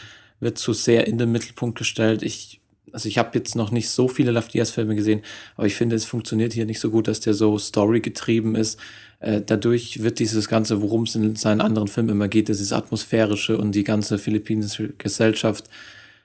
[0.40, 2.22] wird zu sehr in den Mittelpunkt gestellt.
[2.22, 2.60] Ich,
[2.92, 5.22] also ich habe jetzt noch nicht so viele Love Diaz-Filme gesehen,
[5.56, 8.80] aber ich finde, es funktioniert hier nicht so gut, dass der so storygetrieben ist.
[9.20, 13.58] Äh, dadurch wird dieses Ganze, worum es in seinen anderen Filmen immer geht, dieses Atmosphärische
[13.58, 15.64] und die ganze philippinische Gesellschaft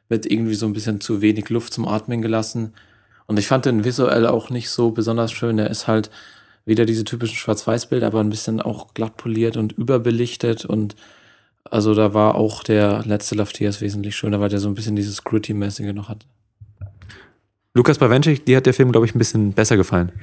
[0.08, 2.74] wird irgendwie so ein bisschen zu wenig Luft zum Atmen gelassen.
[3.28, 5.60] Und ich fand den visuell auch nicht so besonders schön.
[5.60, 6.10] Er ist halt
[6.66, 10.66] wieder diese typischen Schwarz-Weiß-Bilder, aber ein bisschen auch glatt poliert und überbelichtet.
[10.66, 10.96] Und
[11.64, 15.24] also da war auch der letzte Tears wesentlich schöner, weil der so ein bisschen dieses
[15.24, 16.26] Gritty-mäßige noch hat.
[17.78, 20.14] Lukas Bawenschik, dir hat der Film, glaube ich, ein bisschen besser gefallen.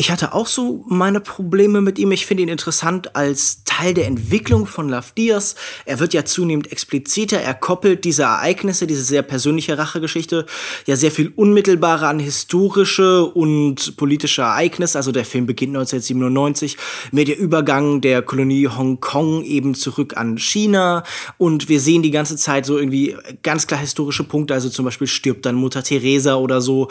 [0.00, 2.12] Ich hatte auch so meine Probleme mit ihm.
[2.12, 5.56] Ich finde ihn interessant als Teil der Entwicklung von Love Diaz.
[5.86, 7.40] Er wird ja zunehmend expliziter.
[7.40, 10.46] Er koppelt diese Ereignisse, diese sehr persönliche Rachegeschichte,
[10.86, 14.98] ja sehr viel unmittelbarer an historische und politische Ereignisse.
[14.98, 16.76] Also der Film beginnt 1997
[17.10, 21.02] mit der Übergang der Kolonie Hongkong eben zurück an China.
[21.38, 24.54] Und wir sehen die ganze Zeit so irgendwie ganz klar historische Punkte.
[24.54, 26.87] Also zum Beispiel stirbt dann Mutter Teresa oder so.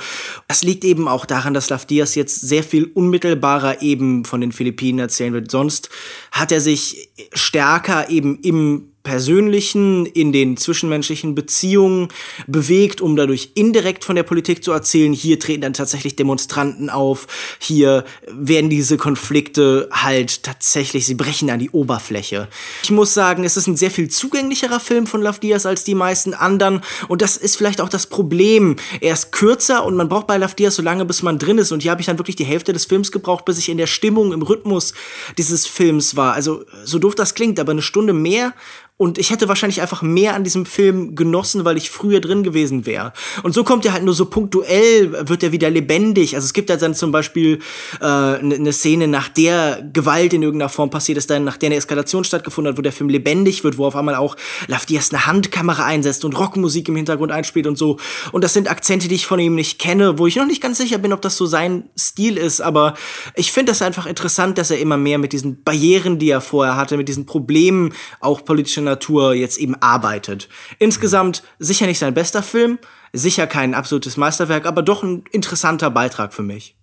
[0.48, 4.52] Das liegt eben auch daran, dass Love Diaz jetzt sehr viel unmittelbarer eben von den
[4.52, 5.52] Philippinen erzählen wird.
[5.52, 5.90] Sonst
[6.32, 12.10] hat er sich stärker eben im Persönlichen, in den zwischenmenschlichen Beziehungen
[12.46, 15.14] bewegt, um dadurch indirekt von der Politik zu erzählen.
[15.14, 17.26] Hier treten dann tatsächlich Demonstranten auf.
[17.58, 22.50] Hier werden diese Konflikte halt tatsächlich, sie brechen an die Oberfläche.
[22.84, 25.96] Ich muss sagen, es ist ein sehr viel zugänglicherer Film von Love Diaz als die
[25.96, 26.82] meisten anderen.
[27.08, 28.76] Und das ist vielleicht auch das Problem.
[29.00, 31.72] Er ist kürzer und man braucht bei Love Diaz so lange, bis man drin ist.
[31.72, 33.88] Und hier habe ich dann wirklich die Hälfte des Films gebraucht, bis ich in der
[33.88, 34.94] Stimmung, im Rhythmus
[35.38, 36.34] dieses Films war.
[36.34, 38.54] Also, so doof das klingt, aber eine Stunde mehr
[39.00, 42.88] und ich hätte wahrscheinlich einfach mehr an diesem Film genossen, weil ich früher drin gewesen
[42.88, 43.14] wäre.
[43.44, 46.34] Und so kommt er halt nur so punktuell, wird er wieder lebendig.
[46.34, 47.60] Also es gibt halt dann zum Beispiel
[48.00, 51.68] eine äh, ne Szene, nach der Gewalt in irgendeiner Form passiert ist, dann nach der
[51.68, 54.36] eine Eskalation stattgefunden hat, wo der Film lebendig wird, wo auf einmal auch
[54.68, 57.98] Love Diaz eine Handkamera einsetzt und Rockmusik im Hintergrund einspielt und so.
[58.32, 60.80] Und das sind Akzente, die ich von ihm nicht kenne, wo ich noch nicht ganz
[60.80, 62.62] sicher bin, ob das so sein Stil ist.
[62.62, 62.96] Aber
[63.36, 66.78] ich finde das einfach interessant, dass er immer mehr mit diesen Barrieren, die er vorher
[66.78, 70.50] hatte, mit diesen Problemen auch politischer Natur jetzt eben arbeitet.
[70.80, 72.80] Insgesamt sicher nicht sein bester Film,
[73.14, 76.76] sicher kein absolutes Meisterwerk, aber doch ein interessanter Beitrag für mich.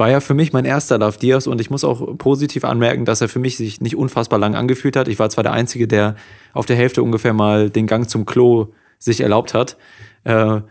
[0.00, 3.20] war ja für mich mein erster Love Diaz und ich muss auch positiv anmerken, dass
[3.20, 5.08] er für mich sich nicht unfassbar lang angefühlt hat.
[5.08, 6.16] Ich war zwar der Einzige, der
[6.54, 8.68] auf der Hälfte ungefähr mal den Gang zum Klo
[8.98, 9.76] sich erlaubt hat.
[10.24, 10.62] Äh,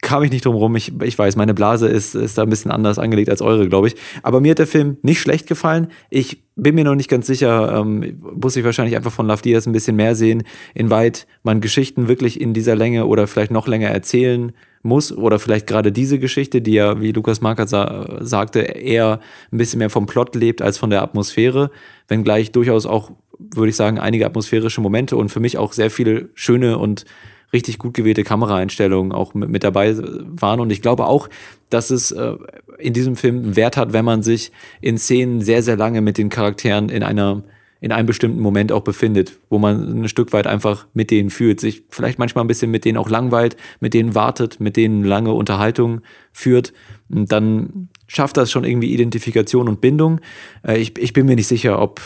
[0.00, 0.76] kam ich nicht drum rum.
[0.76, 3.88] Ich, ich weiß, meine Blase ist, ist da ein bisschen anders angelegt als eure, glaube
[3.88, 3.96] ich.
[4.22, 5.88] Aber mir hat der Film nicht schlecht gefallen.
[6.10, 9.66] Ich bin mir noch nicht ganz sicher, ähm, muss ich wahrscheinlich einfach von Love Diaz
[9.66, 10.44] ein bisschen mehr sehen,
[10.74, 14.52] inwieweit man Geschichten wirklich in dieser Länge oder vielleicht noch länger erzählen
[14.82, 19.20] muss oder vielleicht gerade diese Geschichte, die ja, wie Lukas Markert sa sagte, eher
[19.52, 21.70] ein bisschen mehr vom Plot lebt als von der Atmosphäre,
[22.06, 26.30] wenngleich durchaus auch, würde ich sagen, einige atmosphärische Momente und für mich auch sehr viele
[26.34, 27.04] schöne und
[27.52, 30.60] richtig gut gewählte Kameraeinstellungen auch mit, mit dabei waren.
[30.60, 31.28] Und ich glaube auch,
[31.70, 32.34] dass es äh,
[32.78, 36.28] in diesem Film Wert hat, wenn man sich in Szenen sehr, sehr lange mit den
[36.28, 37.42] Charakteren in einer
[37.80, 41.60] in einem bestimmten Moment auch befindet, wo man ein Stück weit einfach mit denen fühlt,
[41.60, 45.32] sich vielleicht manchmal ein bisschen mit denen auch langweilt, mit denen wartet, mit denen lange
[45.32, 46.00] Unterhaltung
[46.32, 46.72] führt.
[47.08, 50.20] Und dann schafft das schon irgendwie Identifikation und Bindung.
[50.66, 52.00] Äh, ich, ich bin mir nicht sicher, ob,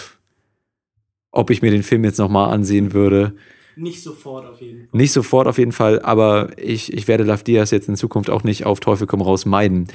[1.31, 3.35] ob ich mir den Film jetzt nochmal ansehen würde.
[3.77, 4.89] Nicht sofort auf jeden Fall.
[4.93, 8.45] Nicht sofort auf jeden Fall, aber ich, ich werde Love Diaz jetzt in Zukunft auch
[8.45, 9.89] nicht auf Teufel komm raus meiden.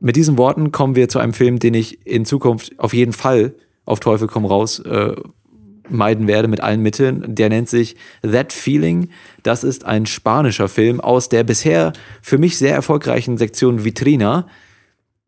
[0.00, 3.54] Mit diesen Worten kommen wir zu einem Film, den ich in Zukunft auf jeden Fall
[3.84, 5.14] auf Teufel komm raus äh,
[5.88, 7.34] meiden werde mit allen Mitteln.
[7.34, 9.10] Der nennt sich That Feeling.
[9.42, 14.48] Das ist ein spanischer Film aus der bisher für mich sehr erfolgreichen Sektion Vitrina,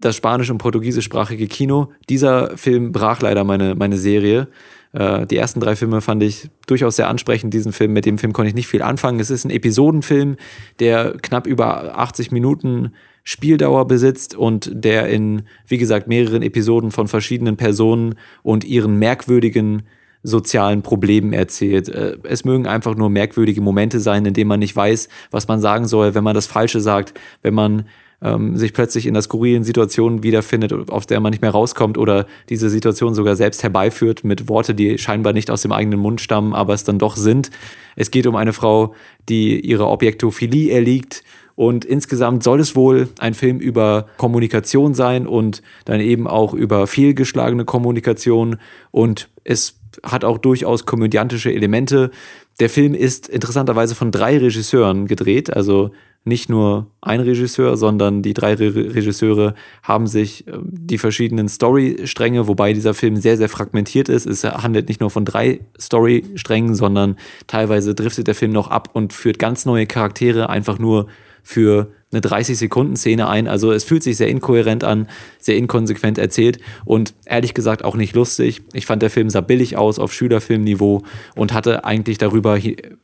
[0.01, 1.93] das spanisch- und portugiesischsprachige Kino.
[2.09, 4.49] Dieser Film brach leider meine, meine Serie.
[4.95, 7.53] Äh, die ersten drei Filme fand ich durchaus sehr ansprechend.
[7.53, 9.21] Diesen Film, mit dem Film konnte ich nicht viel anfangen.
[9.21, 10.37] Es ist ein Episodenfilm,
[10.79, 12.93] der knapp über 80 Minuten
[13.25, 19.83] Spieldauer besitzt und der in, wie gesagt, mehreren Episoden von verschiedenen Personen und ihren merkwürdigen
[20.23, 21.89] sozialen Problemen erzählt.
[21.89, 25.61] Äh, es mögen einfach nur merkwürdige Momente sein, in denen man nicht weiß, was man
[25.61, 27.87] sagen soll, wenn man das Falsche sagt, wenn man
[28.23, 32.27] ähm, sich plötzlich in einer skurrilen Situation wiederfindet, aus der man nicht mehr rauskommt oder
[32.49, 36.55] diese Situation sogar selbst herbeiführt mit Worte, die scheinbar nicht aus dem eigenen Mund stammen,
[36.55, 37.51] aber es dann doch sind.
[37.97, 38.95] Es geht um eine Frau,
[39.29, 41.23] die ihre Objektophilie erliegt
[41.57, 46.87] und insgesamt soll es wohl ein Film über Kommunikation sein und dann eben auch über
[46.87, 48.59] fehlgeschlagene Kommunikation
[48.91, 52.11] und es hat auch durchaus komödiantische Elemente.
[52.59, 55.93] Der Film ist interessanterweise von drei Regisseuren gedreht, also
[56.25, 62.49] nicht nur ein Regisseur, sondern die drei Re Regisseure haben sich äh, die verschiedenen Storystränge,
[62.49, 64.27] wobei dieser Film sehr, sehr fragmentiert ist.
[64.27, 69.13] Es handelt nicht nur von drei Storysträngen, sondern teilweise driftet der Film noch ab und
[69.13, 71.09] führt ganz neue Charaktere einfach nur
[71.43, 73.47] für eine 30-Sekunden-Szene ein.
[73.47, 78.15] Also es fühlt sich sehr inkohärent an, sehr inkonsequent erzählt und ehrlich gesagt auch nicht
[78.15, 78.63] lustig.
[78.73, 81.03] Ich fand der Film sah billig aus auf Schülerfilmniveau
[81.35, 82.59] und hatte eigentlich darüber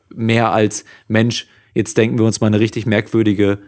[0.09, 3.59] mehr als Mensch Jetzt denken wir uns mal eine richtig merkwürdige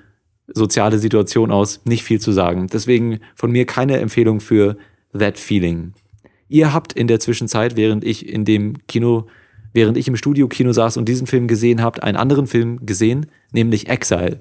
[0.48, 2.68] soziale Situation aus, nicht viel zu sagen.
[2.68, 4.78] Deswegen von mir keine Empfehlung für
[5.18, 5.94] That Feeling.
[6.50, 9.28] Ihr habt in der Zwischenzeit, während ich in dem Kino,
[9.74, 13.90] während ich im Studio-Kino saß und diesen Film gesehen habt, einen anderen Film gesehen, nämlich
[13.90, 14.40] Exile.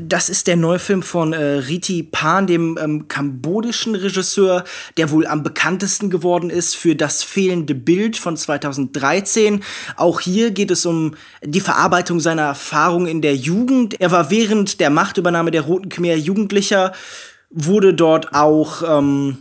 [0.00, 4.64] Das ist der neue Film von äh, Riti Pan, dem ähm, kambodischen Regisseur,
[4.96, 9.62] der wohl am bekanntesten geworden ist für das fehlende Bild von 2013.
[9.96, 14.00] Auch hier geht es um die Verarbeitung seiner Erfahrungen in der Jugend.
[14.00, 16.92] Er war während der Machtübernahme der Roten Khmer Jugendlicher,
[17.50, 19.38] wurde dort auch ähm,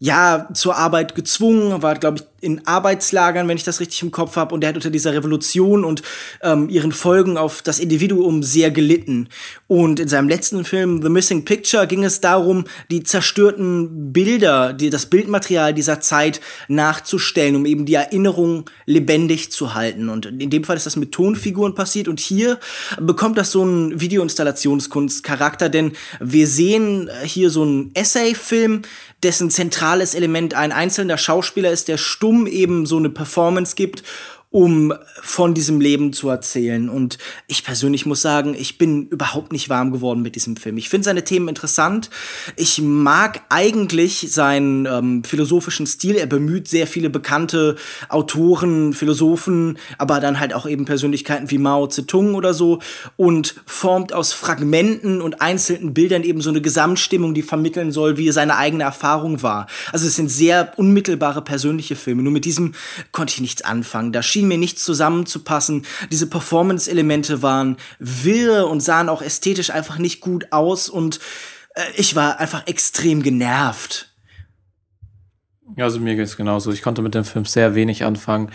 [0.00, 4.36] ja zur Arbeit gezwungen, war glaube ich in Arbeitslagern, wenn ich das richtig im Kopf
[4.36, 6.02] habe, und er hat unter dieser Revolution und
[6.42, 9.28] ähm, ihren Folgen auf das Individuum sehr gelitten.
[9.70, 14.90] Und in seinem letzten Film The Missing Picture ging es darum, die zerstörten Bilder, die,
[14.90, 20.08] das Bildmaterial dieser Zeit nachzustellen, um eben die Erinnerung lebendig zu halten.
[20.08, 22.58] Und in dem Fall ist das mit Tonfiguren passiert und hier
[22.98, 28.82] bekommt das so einen Videoinstallationskunstcharakter, denn wir sehen hier so einen Essay-Film,
[29.22, 34.02] dessen zentrales Element ein einzelner Schauspieler ist, der stumm eben so eine Performance gibt
[34.50, 36.88] um von diesem Leben zu erzählen.
[36.88, 40.76] Und ich persönlich muss sagen, ich bin überhaupt nicht warm geworden mit diesem Film.
[40.76, 42.10] Ich finde seine Themen interessant.
[42.56, 46.16] Ich mag eigentlich seinen ähm, philosophischen Stil.
[46.16, 47.76] Er bemüht sehr viele bekannte
[48.08, 52.80] Autoren, Philosophen, aber dann halt auch eben Persönlichkeiten wie Mao Zedong oder so
[53.16, 58.32] und formt aus Fragmenten und einzelnen Bildern eben so eine Gesamtstimmung, die vermitteln soll, wie
[58.32, 59.68] seine eigene Erfahrung war.
[59.92, 62.22] Also es sind sehr unmittelbare persönliche Filme.
[62.22, 62.74] Nur mit diesem
[63.12, 64.10] konnte ich nichts anfangen.
[64.10, 65.86] Da schien mir nichts zusammenzupassen.
[66.10, 71.20] Diese Performance-Elemente waren wirr und sahen auch ästhetisch einfach nicht gut aus und
[71.74, 74.12] äh, ich war einfach extrem genervt.
[75.76, 76.72] Also mir geht es genauso.
[76.72, 78.50] Ich konnte mit dem Film sehr wenig anfangen.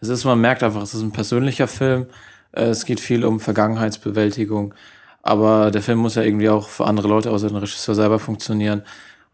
[0.00, 2.06] Es ist, man merkt einfach, es ist ein persönlicher Film.
[2.52, 4.74] Äh, es geht viel um Vergangenheitsbewältigung.
[5.22, 8.82] Aber der Film muss ja irgendwie auch für andere Leute außer den Regisseur selber funktionieren.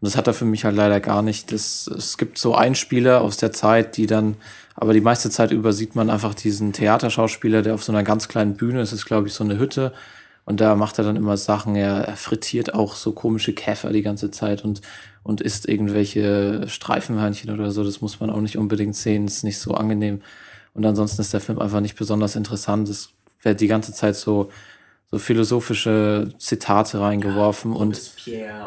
[0.01, 1.51] Und das hat er für mich halt leider gar nicht.
[1.51, 4.35] Das, es gibt so Einspieler aus der Zeit, die dann,
[4.75, 8.27] aber die meiste Zeit über sieht man einfach diesen Theaterschauspieler, der auf so einer ganz
[8.27, 9.93] kleinen Bühne, es ist glaube ich so eine Hütte,
[10.45, 14.03] und da macht er dann immer Sachen, er, er frittiert auch so komische Käfer die
[14.03, 14.81] ganze Zeit und,
[15.23, 17.83] und isst irgendwelche Streifenhörnchen oder so.
[17.83, 20.21] Das muss man auch nicht unbedingt sehen, ist nicht so angenehm.
[20.75, 22.87] Und ansonsten ist der Film einfach nicht besonders interessant.
[22.89, 23.09] Es
[23.41, 24.51] wird die ganze Zeit so,
[25.11, 28.13] so philosophische Zitate reingeworfen und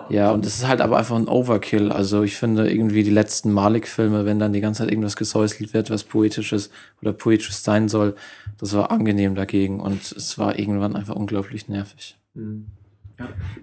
[0.08, 1.90] ja, und es ist halt aber einfach ein Overkill.
[1.90, 5.90] Also ich finde irgendwie die letzten Malik-Filme, wenn dann die ganze Zeit irgendwas gesäuselt wird,
[5.90, 6.70] was poetisches
[7.02, 8.14] oder poetisch sein soll,
[8.58, 12.16] das war angenehm dagegen und es war irgendwann einfach unglaublich nervig.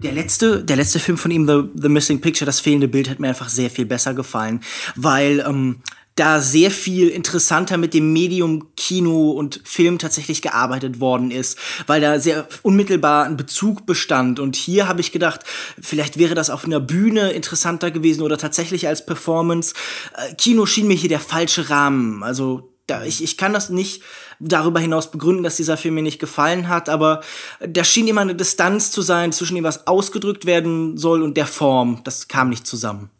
[0.02, 3.20] Der letzte, der letzte Film von ihm, The, The Missing Picture, das fehlende Bild, hat
[3.20, 4.60] mir einfach sehr viel besser gefallen,
[4.96, 5.80] weil ähm,
[6.16, 12.00] da sehr viel interessanter mit dem Medium Kino und Film tatsächlich gearbeitet worden ist, weil
[12.00, 14.40] da sehr unmittelbar ein Bezug bestand.
[14.40, 15.40] Und hier habe ich gedacht,
[15.80, 19.74] vielleicht wäre das auf einer Bühne interessanter gewesen oder tatsächlich als Performance.
[20.16, 22.22] Äh, Kino schien mir hier der falsche Rahmen.
[22.22, 24.02] Also da, ich, ich kann das nicht
[24.38, 27.20] darüber hinaus begründen, dass dieser Film mir nicht gefallen hat, aber
[27.60, 31.46] da schien immer eine Distanz zu sein zwischen dem, was ausgedrückt werden soll und der
[31.46, 32.00] Form.
[32.04, 33.10] Das kam nicht zusammen.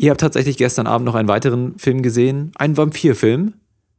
[0.00, 3.54] Ihr habt tatsächlich gestern Abend noch einen weiteren Film gesehen, einen Vampirfilm.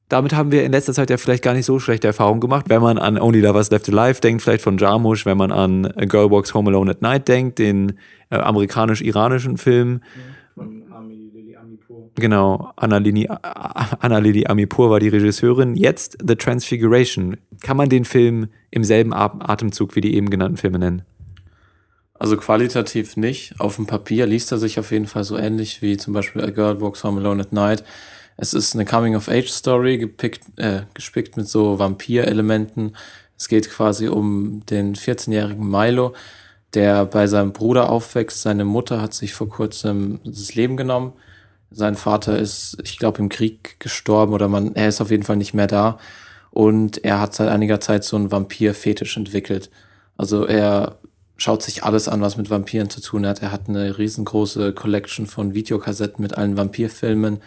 [0.08, 2.68] Damit haben wir in letzter Zeit ja vielleicht gar nicht so schlechte Erfahrungen gemacht.
[2.70, 6.06] Wenn man an Only Lovers Left Alive denkt, vielleicht von Jarmusch, wenn man an A
[6.06, 8.00] Girl Walks Home Alone at Night denkt, den
[8.30, 10.00] äh, amerikanisch-iranischen Film.
[10.56, 12.12] Von Ami Lili Amipur.
[12.16, 15.76] Genau, Anna Lili, Anna Lili Amipur war die Regisseurin.
[15.76, 17.36] Jetzt The Transfiguration.
[17.62, 21.02] Kann man den Film im selben Atemzug wie die eben genannten Filme nennen?
[22.20, 23.56] Also qualitativ nicht.
[23.60, 26.50] Auf dem Papier liest er sich auf jeden Fall so ähnlich wie zum Beispiel A
[26.50, 27.84] Girl Walks Home Alone at Night.
[28.36, 32.96] Es ist eine Coming-of-Age-Story, gepickt, äh, gespickt mit so Vampir-Elementen.
[33.38, 36.14] Es geht quasi um den 14-jährigen Milo,
[36.74, 38.41] der bei seinem Bruder aufwächst.
[38.41, 41.14] Seine Mutter hat sich vor kurzem das Leben genommen.
[41.72, 45.38] Sein Vater ist, ich glaube, im Krieg gestorben oder man, er ist auf jeden Fall
[45.38, 46.00] nicht mehr da.
[46.52, 49.70] Und er hat seit einiger Zeit so einen Vampir-Fetisch entwickelt.
[50.18, 50.98] Also er
[51.40, 53.41] schaut sich alles an, was mit Vampiren zu tun hat.
[53.41, 57.41] Er hat eine riesengroße Collection von Videokassetten mit allen Vampirfilmen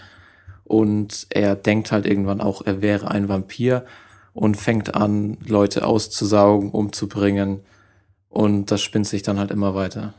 [0.65, 3.85] und er denkt halt irgendwann auch, er wäre ein Vampir
[4.33, 7.61] und fängt an, Leute auszusaugen, umzubringen
[8.29, 10.15] und das spinnt sich dann halt immer weiter.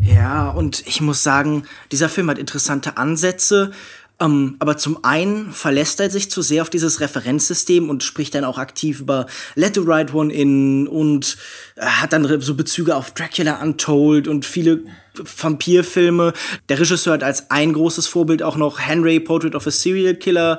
[0.00, 3.72] Ja, und ich muss sagen, dieser Film hat interessante Ansätze,
[4.20, 8.44] ähm, aber zum einen verlässt er sich zu sehr auf dieses Referenzsystem und spricht dann
[8.44, 11.36] auch aktiv über Let the Right One In und
[11.76, 14.82] äh, hat dann so Bezüge auf Dracula Untold und viele
[15.14, 16.32] Vampirfilme.
[16.68, 20.58] Der Regisseur hat als ein großes Vorbild auch noch Henry Portrait of a Serial Killer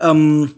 [0.00, 0.52] ähm,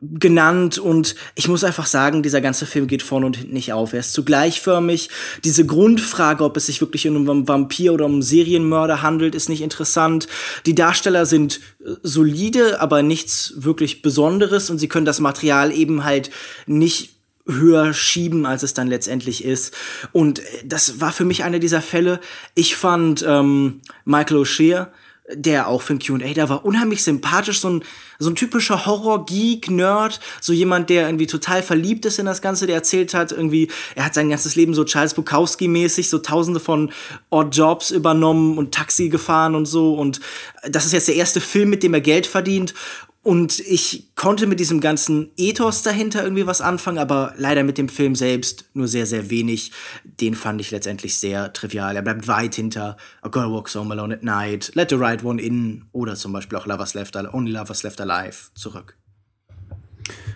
[0.00, 3.92] genannt und ich muss einfach sagen, dieser ganze Film geht vorne und hinten nicht auf.
[3.92, 5.10] Er ist zu gleichförmig.
[5.44, 9.50] Diese Grundfrage, ob es sich wirklich um einen Vampir oder um einen Serienmörder handelt, ist
[9.50, 10.26] nicht interessant.
[10.64, 16.02] Die Darsteller sind äh, solide, aber nichts wirklich Besonderes und sie können das Material eben
[16.02, 16.30] halt
[16.66, 17.10] nicht
[17.46, 19.74] höher schieben, als es dann letztendlich ist.
[20.12, 22.20] Und äh, das war für mich einer dieser Fälle.
[22.54, 24.86] Ich fand ähm, Michael O'Shea
[25.34, 27.84] der auch für ein Q&A da war, unheimlich sympathisch, so ein,
[28.18, 32.76] so ein typischer Horror-Geek-Nerd, so jemand, der irgendwie total verliebt ist in das Ganze, der
[32.76, 36.92] erzählt hat, irgendwie, er hat sein ganzes Leben so Charles Bukowski-mäßig, so tausende von
[37.30, 40.20] Odd Jobs übernommen und Taxi gefahren und so und
[40.68, 42.74] das ist jetzt der erste Film, mit dem er Geld verdient
[43.22, 47.90] und ich konnte mit diesem ganzen Ethos dahinter irgendwie was anfangen, aber leider mit dem
[47.90, 49.72] Film selbst nur sehr, sehr wenig.
[50.04, 51.96] Den fand ich letztendlich sehr trivial.
[51.96, 55.40] Er bleibt weit hinter A Girl Walks Home Alone at Night, Let the Right One
[55.40, 58.99] In oder zum Beispiel auch Lovers Left, Only Lovers Left Alive zurück.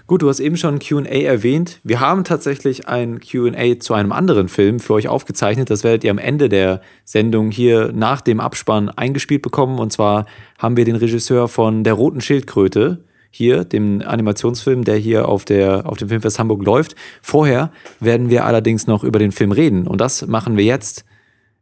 [0.07, 1.81] Gut, du hast eben schon QA erwähnt.
[1.83, 5.71] Wir haben tatsächlich ein QA zu einem anderen Film für euch aufgezeichnet.
[5.71, 9.79] Das werdet ihr am Ende der Sendung hier nach dem Abspann eingespielt bekommen.
[9.79, 10.27] Und zwar
[10.59, 15.87] haben wir den Regisseur von Der Roten Schildkröte hier, dem Animationsfilm, der hier auf, der,
[15.87, 16.97] auf dem Filmfest Hamburg läuft.
[17.23, 19.87] Vorher werden wir allerdings noch über den Film reden.
[19.87, 21.07] Und das machen wir jetzt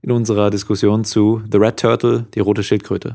[0.02, 3.12] in unserer Diskussion zu The Red Turtle, die rote Schildkröte.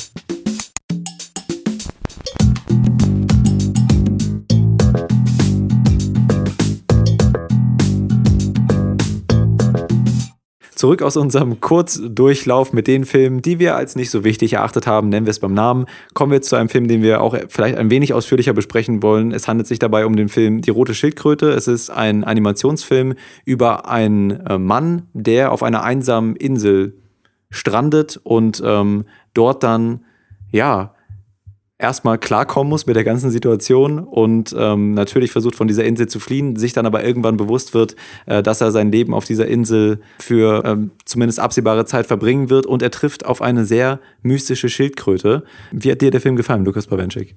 [10.78, 15.10] Zurück aus unserem Kurzdurchlauf mit den Filmen, die wir als nicht so wichtig erachtet haben,
[15.10, 17.90] nennen wir es beim Namen, kommen wir zu einem Film, den wir auch vielleicht ein
[17.90, 19.32] wenig ausführlicher besprechen wollen.
[19.32, 21.50] Es handelt sich dabei um den Film Die rote Schildkröte.
[21.50, 26.94] Es ist ein Animationsfilm über einen äh, Mann, der auf einer einsamen Insel
[27.50, 30.02] strandet und ähm, dort dann,
[30.52, 30.94] ja,
[31.80, 36.20] erstmal klarkommen muss mit der ganzen Situation und ähm, natürlich versucht von dieser Insel zu
[36.20, 37.96] fliehen, sich dann aber irgendwann bewusst wird,
[38.26, 42.66] äh, dass er sein Leben auf dieser Insel für ähm, zumindest absehbare Zeit verbringen wird
[42.66, 45.44] und er trifft auf eine sehr mystische Schildkröte.
[45.72, 47.36] Wie hat dir der Film gefallen, Lukas Bawenschik?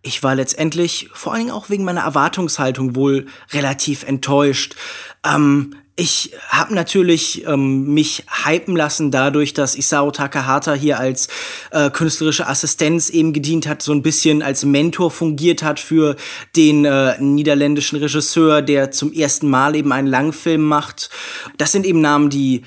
[0.00, 4.76] Ich war letztendlich, vor allen Dingen auch wegen meiner Erwartungshaltung, wohl relativ enttäuscht.
[5.24, 11.28] Ähm, ich habe natürlich ähm, mich hypen lassen dadurch, dass Isao Takahata hier als
[11.70, 16.16] äh, künstlerische Assistenz eben gedient hat, so ein bisschen als Mentor fungiert hat für
[16.56, 21.10] den äh, niederländischen Regisseur, der zum ersten Mal eben einen Langfilm macht.
[21.58, 22.62] Das sind eben Namen, die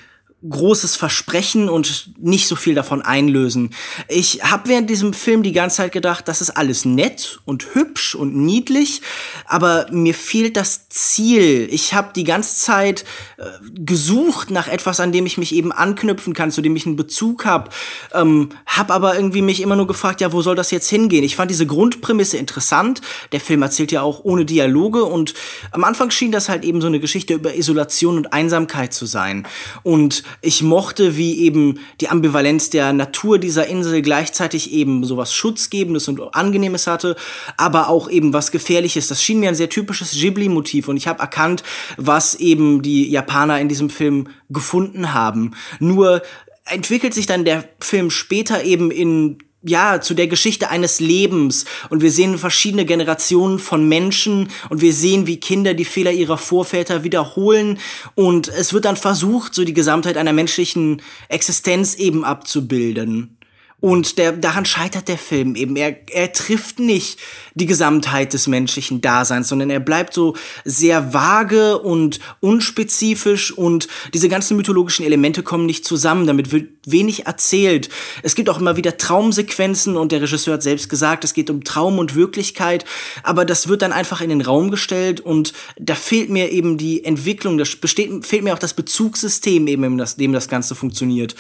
[0.48, 3.72] großes Versprechen und nicht so viel davon einlösen.
[4.08, 8.14] Ich habe während diesem Film die ganze Zeit gedacht, das ist alles nett und hübsch
[8.14, 9.02] und niedlich,
[9.46, 11.68] aber mir fehlt das Ziel.
[11.72, 13.04] Ich habe die ganze Zeit
[13.38, 16.98] äh, gesucht nach etwas, an dem ich mich eben anknüpfen kann, zu dem ich einen
[16.98, 17.72] Bezug habe,
[18.14, 21.24] ähm, habe aber irgendwie mich immer nur gefragt, ja, wo soll das jetzt hingehen?
[21.24, 23.02] Ich fand diese Grundprämisse interessant.
[23.32, 25.34] Der Film erzählt ja auch ohne Dialoge und
[25.72, 29.48] am Anfang schien das halt eben so eine Geschichte über Isolation und Einsamkeit zu sein.
[29.82, 36.08] Und ich mochte, wie eben die Ambivalenz der Natur dieser Insel gleichzeitig eben sowas Schutzgebendes
[36.08, 37.16] und Angenehmes hatte,
[37.58, 39.08] aber auch eben was Gefährliches.
[39.08, 41.64] Das schien mir ein sehr typisches Ghibli-Motiv und ich habe erkannt,
[41.98, 45.52] was eben die Japaner in diesem Film gefunden haben.
[45.80, 46.22] Nur
[46.66, 49.38] entwickelt sich dann der Film später eben in
[49.68, 51.66] ja, zu der Geschichte eines Lebens.
[51.90, 56.38] Und wir sehen verschiedene Generationen von Menschen und wir sehen, wie Kinder die Fehler ihrer
[56.38, 57.80] Vorväter wiederholen.
[58.16, 63.37] Und es wird dann versucht, so die Gesamtheit einer menschlichen Existenz eben abzubilden.
[63.80, 65.76] Und der, daran scheitert der Film eben.
[65.76, 67.20] Er, er trifft nicht
[67.54, 70.36] die Gesamtheit des menschlichen Daseins, sondern er bleibt so
[70.66, 76.26] sehr vage und unspezifisch und diese ganzen mythologischen Elemente kommen nicht zusammen.
[76.26, 77.90] Damit wird wenig erzählt.
[78.24, 81.64] Es gibt auch immer wieder Traumsequenzen und der Regisseur hat selbst gesagt, es geht um
[81.64, 82.84] Traum und Wirklichkeit,
[83.22, 87.04] aber das wird dann einfach in den Raum gestellt und da fehlt mir eben die
[87.04, 91.36] Entwicklung, da besteht, fehlt mir auch das Bezugssystem eben, in dem das Ganze funktioniert.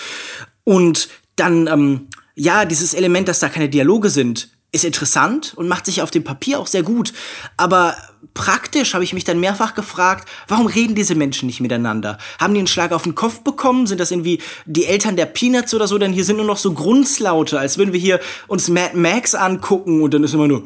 [0.64, 2.08] Und dann, ähm,
[2.38, 6.24] ja, dieses Element, dass da keine Dialoge sind, ist interessant und macht sich auf dem
[6.24, 7.14] Papier auch sehr gut.
[7.56, 7.96] Aber
[8.36, 12.20] praktisch habe ich mich dann mehrfach gefragt, warum reden diese Menschen nicht miteinander?
[12.40, 13.88] Haben die einen Schlag auf den Kopf bekommen?
[13.88, 15.98] Sind das irgendwie die Eltern der Peanuts oder so?
[15.98, 20.02] Denn hier sind nur noch so Grunzlaute, als würden wir hier uns Mad Max angucken
[20.04, 20.64] und dann ist immer nur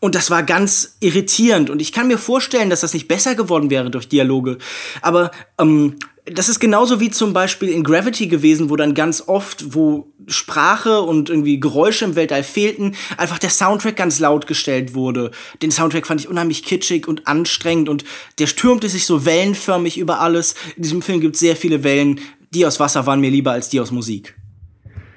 [0.00, 1.70] und das war ganz irritierend.
[1.70, 4.58] Und ich kann mir vorstellen, dass das nicht besser geworden wäre durch Dialoge.
[5.02, 9.74] Aber ähm, das ist genauso wie zum Beispiel in Gravity gewesen, wo dann ganz oft,
[9.74, 15.30] wo Sprache und irgendwie Geräusche im Weltall fehlten, einfach der Soundtrack ganz laut gestellt wurde.
[15.62, 18.04] Den Soundtrack fand ich unheimlich kitschig und anstrengend und
[18.40, 20.56] der stürmte sich so wellenförmig über alles.
[20.76, 22.20] In diesem Film gibt es sehr viele Wellen.
[22.52, 24.34] Die aus Wasser waren mir lieber als die aus Musik.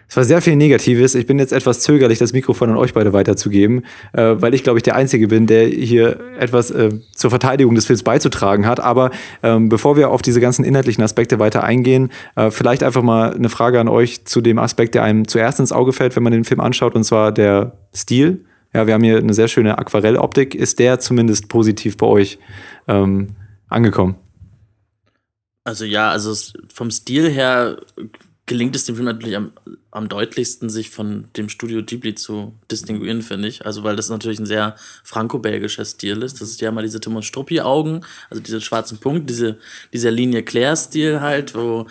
[0.10, 1.14] Es war sehr viel Negatives.
[1.14, 4.80] Ich bin jetzt etwas zögerlich, das Mikrofon an euch beide weiterzugeben, äh, weil ich, glaube
[4.80, 8.80] ich, der Einzige bin, der hier etwas äh, zur Verteidigung des Films beizutragen hat.
[8.80, 9.12] Aber
[9.44, 13.50] ähm, bevor wir auf diese ganzen inhaltlichen Aspekte weiter eingehen, äh, vielleicht einfach mal eine
[13.50, 16.44] Frage an euch zu dem Aspekt, der einem zuerst ins Auge fällt, wenn man den
[16.44, 18.46] Film anschaut, und zwar der Stil.
[18.74, 20.56] Ja, wir haben hier eine sehr schöne Aquarelloptik.
[20.56, 22.40] Ist der zumindest positiv bei euch
[22.88, 23.36] ähm,
[23.68, 24.16] angekommen?
[25.64, 26.34] Also ja, also
[26.74, 27.78] vom Stil her
[28.50, 29.52] gelingt es dem Film natürlich am,
[29.92, 33.64] am deutlichsten, sich von dem Studio Ghibli zu distinguieren, finde ich.
[33.66, 36.42] Also, weil das natürlich ein sehr franco-belgischer Stil ist.
[36.42, 39.58] Das ist ja mal diese Tim und Struppi-Augen, also diese schwarzen Punkte, diese,
[39.94, 41.86] dieser Linie Claire-Stil halt, wo,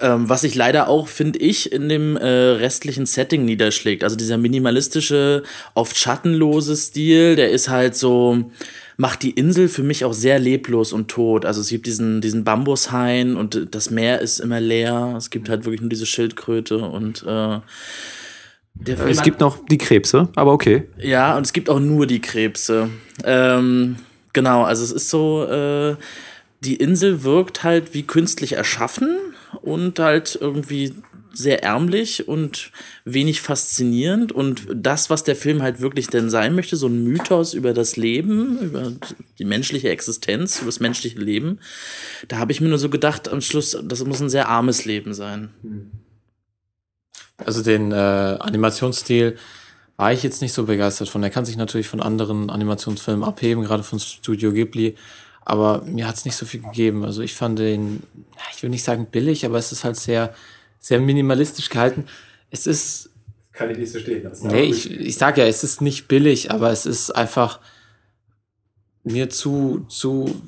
[0.00, 4.04] ähm, was sich leider auch, finde ich, in dem äh, restlichen Setting niederschlägt.
[4.04, 5.42] Also dieser minimalistische,
[5.74, 8.48] oft schattenlose Stil, der ist halt so,
[9.00, 11.46] macht die Insel für mich auch sehr leblos und tot.
[11.46, 15.14] Also es gibt diesen, diesen Bambushain und das Meer ist immer leer.
[15.16, 17.60] Es gibt halt wirklich nur diese Schildkröte und äh,
[18.84, 20.86] es gibt noch die Krebse, aber okay.
[20.98, 22.90] Ja, und es gibt auch nur die Krebse.
[23.24, 23.96] Ähm,
[24.34, 25.96] genau, also es ist so, äh,
[26.60, 29.16] die Insel wirkt halt wie künstlich erschaffen
[29.62, 30.92] und halt irgendwie
[31.32, 32.72] sehr ärmlich und
[33.04, 34.32] wenig faszinierend.
[34.32, 37.96] Und das, was der Film halt wirklich denn sein möchte, so ein Mythos über das
[37.96, 38.92] Leben, über
[39.38, 41.58] die menschliche Existenz, über das menschliche Leben,
[42.28, 45.14] da habe ich mir nur so gedacht, am Schluss, das muss ein sehr armes Leben
[45.14, 45.50] sein.
[47.38, 49.36] Also den äh, Animationsstil
[49.96, 51.22] war ich jetzt nicht so begeistert von.
[51.22, 54.96] Der kann sich natürlich von anderen Animationsfilmen abheben, gerade von Studio Ghibli.
[55.44, 57.04] Aber mir hat es nicht so viel gegeben.
[57.04, 58.02] Also ich fand den,
[58.54, 60.34] ich will nicht sagen billig, aber es ist halt sehr
[60.80, 62.06] sehr minimalistisch gehalten.
[62.50, 63.10] Es ist.
[63.52, 64.48] Kann ich nicht so stehen lassen.
[64.48, 67.60] Nee, ich, ich sag ja, es ist nicht billig, aber es ist einfach
[69.04, 70.42] mir zu, zu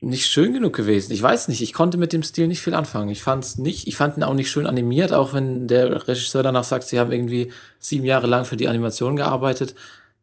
[0.00, 1.12] nicht schön genug gewesen.
[1.12, 3.08] Ich weiß nicht, ich konnte mit dem Stil nicht viel anfangen.
[3.08, 6.64] Ich fand's nicht, ich fand ihn auch nicht schön animiert, auch wenn der Regisseur danach
[6.64, 9.74] sagt, sie haben irgendwie sieben Jahre lang für die Animation gearbeitet.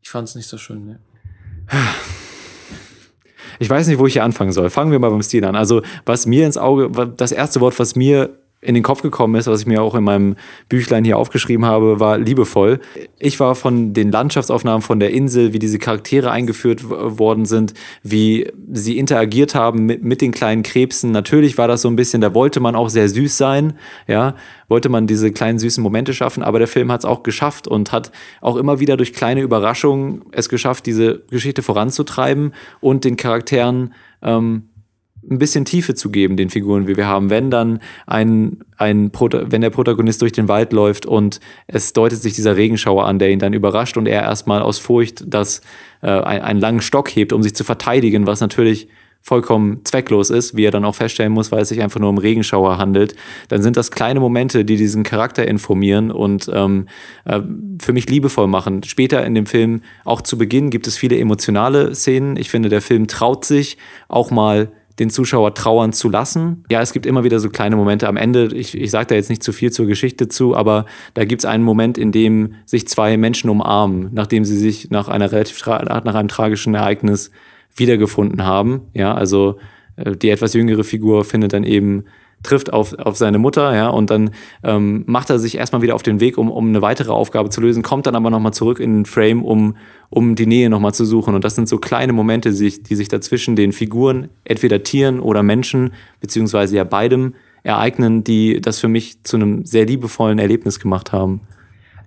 [0.02, 0.86] Ich fand's nicht so schön.
[0.86, 1.00] Ne.
[3.60, 4.70] Ich weiß nicht, wo ich hier anfangen soll.
[4.70, 5.56] Fangen wir mal beim Stil an.
[5.56, 9.48] Also, was mir ins Auge, das erste Wort, was mir in den Kopf gekommen ist,
[9.48, 10.36] was ich mir auch in meinem
[10.70, 12.80] Büchlein hier aufgeschrieben habe, war liebevoll.
[13.20, 18.52] Ich war von den Landschaftsaufnahmen von der Insel, wie diese Charaktere eingeführt worden sind, wie
[18.72, 21.12] sie interagiert haben mit, mit den kleinen Krebsen.
[21.12, 23.74] Natürlich war das so ein bisschen, da wollte man auch sehr süß sein,
[24.08, 24.36] ja,
[24.68, 27.92] wollte man diese kleinen süßen Momente schaffen, aber der Film hat es auch geschafft und
[27.92, 28.12] hat
[28.42, 33.94] auch immer wieder durch kleine Überraschungen es geschafft, diese Geschichte voranzutreiben und den Charakteren
[34.24, 34.70] ähm,
[35.30, 37.30] ein bisschen Tiefe zu geben, den Figuren, wie wir haben.
[37.30, 42.34] Wenn dann ein, ein wenn der Protagonist durch den Wald läuft und es deutet sich
[42.34, 45.62] dieser Regenschauer an, der ihn dann überrascht und er erstmal aus Furcht das,
[46.02, 48.88] äh, einen, einen langen Stock hebt, um sich zu verteidigen, was natürlich
[49.26, 52.20] vollkommen zwecklos ist, wie er dann auch feststellen muss, weil es sich einfach nur um
[52.20, 53.16] Regenschauer handelt,
[53.48, 56.88] dann sind das kleine Momente, die diesen Charakter informieren und ähm,
[57.26, 57.42] äh,
[57.82, 58.84] für mich liebevoll machen.
[58.84, 62.38] Später in dem Film, auch zu Beginn, gibt es viele emotionale Szenen.
[62.38, 63.80] Ich finde, der Film traut sich
[64.10, 66.64] auch mal den Zuschauer trauern zu lassen.
[66.70, 68.48] Ja, es gibt immer wieder so kleine Momente am Ende.
[68.54, 71.46] Ich, ich sage da jetzt nicht zu viel zur Geschichte zu, aber da gibt es
[71.46, 76.16] einen Moment, in dem sich zwei Menschen umarmen, nachdem sie sich nach einer relativ nach
[76.16, 77.32] einem tragischen Ereignis
[77.76, 78.82] wiedergefunden haben.
[78.94, 79.58] Ja, also
[79.98, 82.06] äh, die etwas jüngere Figur findet dann eben
[82.44, 84.32] trifft auf, auf seine Mutter, ja, und dann
[84.64, 87.62] ähm, macht er sich erstmal wieder auf den Weg, um, um eine weitere Aufgabe zu
[87.62, 89.78] lösen, kommt dann aber nochmal zurück in den Frame, um,
[90.10, 91.36] um die Nähe nochmal zu suchen.
[91.36, 95.20] Und das sind so kleine Momente, die sich, die sich dazwischen den Figuren, entweder Tieren
[95.20, 97.34] oder Menschen, beziehungsweise ja beidem,
[97.64, 101.42] ereignen, die das für mich zu einem sehr liebevollen Erlebnis gemacht haben.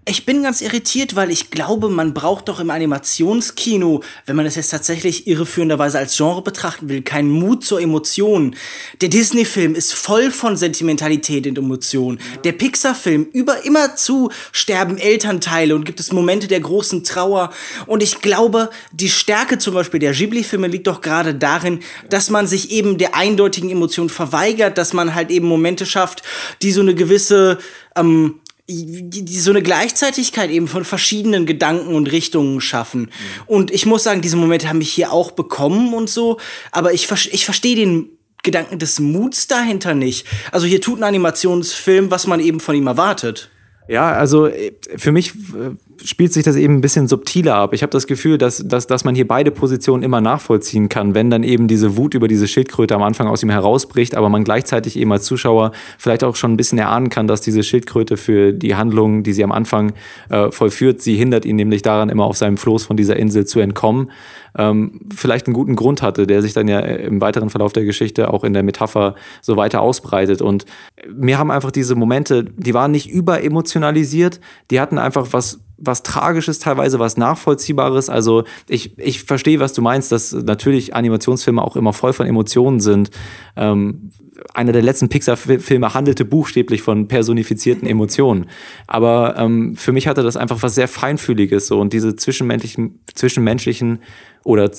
[0.09, 4.55] Ich bin ganz irritiert, weil ich glaube, man braucht doch im Animationskino, wenn man es
[4.55, 8.57] jetzt tatsächlich irreführenderweise als Genre betrachten will, keinen Mut zur Emotion.
[9.03, 12.19] Der Disney-Film ist voll von Sentimentalität und Emotion.
[12.43, 17.51] Der Pixar-Film, über immer zu sterben Elternteile und gibt es Momente der großen Trauer.
[17.85, 22.47] Und ich glaube, die Stärke zum Beispiel der Ghibli-Filme liegt doch gerade darin, dass man
[22.47, 26.23] sich eben der eindeutigen Emotion verweigert, dass man halt eben Momente schafft,
[26.63, 27.59] die so eine gewisse
[27.95, 33.03] ähm, die, die, so eine Gleichzeitigkeit eben von verschiedenen Gedanken und Richtungen schaffen.
[33.03, 33.09] Mhm.
[33.47, 36.39] Und ich muss sagen, diese Momente haben mich hier auch bekommen und so,
[36.71, 38.11] aber ich, ich verstehe den
[38.43, 40.27] Gedanken des Muts dahinter nicht.
[40.53, 43.51] Also hier tut ein Animationsfilm, was man eben von ihm erwartet.
[43.89, 47.73] Ja, also äh, für mich äh, spielt sich das eben ein bisschen subtiler ab.
[47.73, 51.31] Ich habe das Gefühl, dass, dass, dass man hier beide Positionen immer nachvollziehen kann, wenn
[51.31, 54.97] dann eben diese Wut über diese Schildkröte am Anfang aus ihm herausbricht, aber man gleichzeitig
[54.99, 58.75] eben als Zuschauer vielleicht auch schon ein bisschen erahnen kann, dass diese Schildkröte für die
[58.75, 59.93] Handlung, die sie am Anfang
[60.29, 63.61] äh, vollführt, sie hindert ihn nämlich daran, immer auf seinem Floß von dieser Insel zu
[63.61, 64.11] entkommen
[64.57, 68.33] ähm, vielleicht einen guten Grund hatte, der sich dann ja im weiteren Verlauf der Geschichte
[68.33, 70.43] auch in der Metapher so weiter ausbreitet.
[70.43, 70.67] Und
[71.09, 76.59] mir haben einfach diese Momente, die waren nicht überemotionalisiert, die hatten einfach was was Tragisches
[76.59, 78.11] teilweise, was Nachvollziehbares.
[78.11, 82.81] Also ich, ich verstehe, was du meinst, dass natürlich Animationsfilme auch immer voll von Emotionen
[82.81, 83.11] sind.
[83.57, 84.11] Ähm,
[84.55, 88.47] einer der letzten Pixar-Filme handelte buchstäblich von personifizierten Emotionen.
[88.87, 94.01] Aber ähm, für mich hatte das einfach was sehr Feinfühliges so und diese zwischenmenschlichen, zwischenmenschlichen
[94.45, 94.71] oder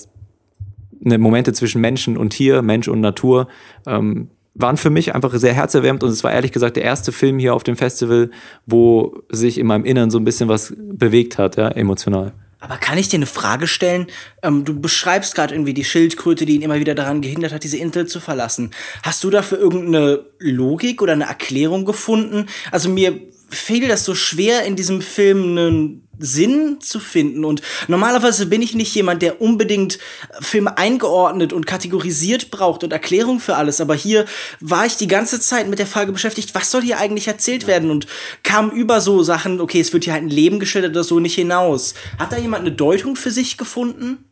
[0.99, 3.47] ne, Momente zwischen Menschen und Tier, Mensch und Natur,
[3.87, 4.29] ähm,
[4.59, 7.53] waren für mich einfach sehr herzerwärmend und es war ehrlich gesagt der erste Film hier
[7.53, 8.29] auf dem Festival,
[8.65, 12.33] wo sich in meinem Innern so ein bisschen was bewegt hat, ja, emotional.
[12.61, 14.07] Aber kann ich dir eine Frage stellen?
[14.43, 17.77] Ähm, du beschreibst gerade irgendwie die Schildkröte, die ihn immer wieder daran gehindert hat, diese
[17.77, 18.71] Insel zu verlassen.
[19.01, 22.47] Hast du dafür irgendeine Logik oder eine Erklärung gefunden?
[22.71, 23.17] Also mir
[23.49, 27.45] fiel das so schwer, in diesem Film einen Sinn zu finden.
[27.45, 29.99] Und normalerweise bin ich nicht jemand, der unbedingt
[30.41, 33.81] Filme eingeordnet und kategorisiert braucht und Erklärung für alles.
[33.81, 34.25] Aber hier
[34.59, 37.89] war ich die ganze Zeit mit der Frage beschäftigt, was soll hier eigentlich erzählt werden?
[37.89, 38.07] Und
[38.43, 41.35] kam über so Sachen, okay, es wird hier halt ein Leben geschildert oder so nicht
[41.35, 41.93] hinaus.
[42.17, 44.25] Hat da jemand eine Deutung für sich gefunden?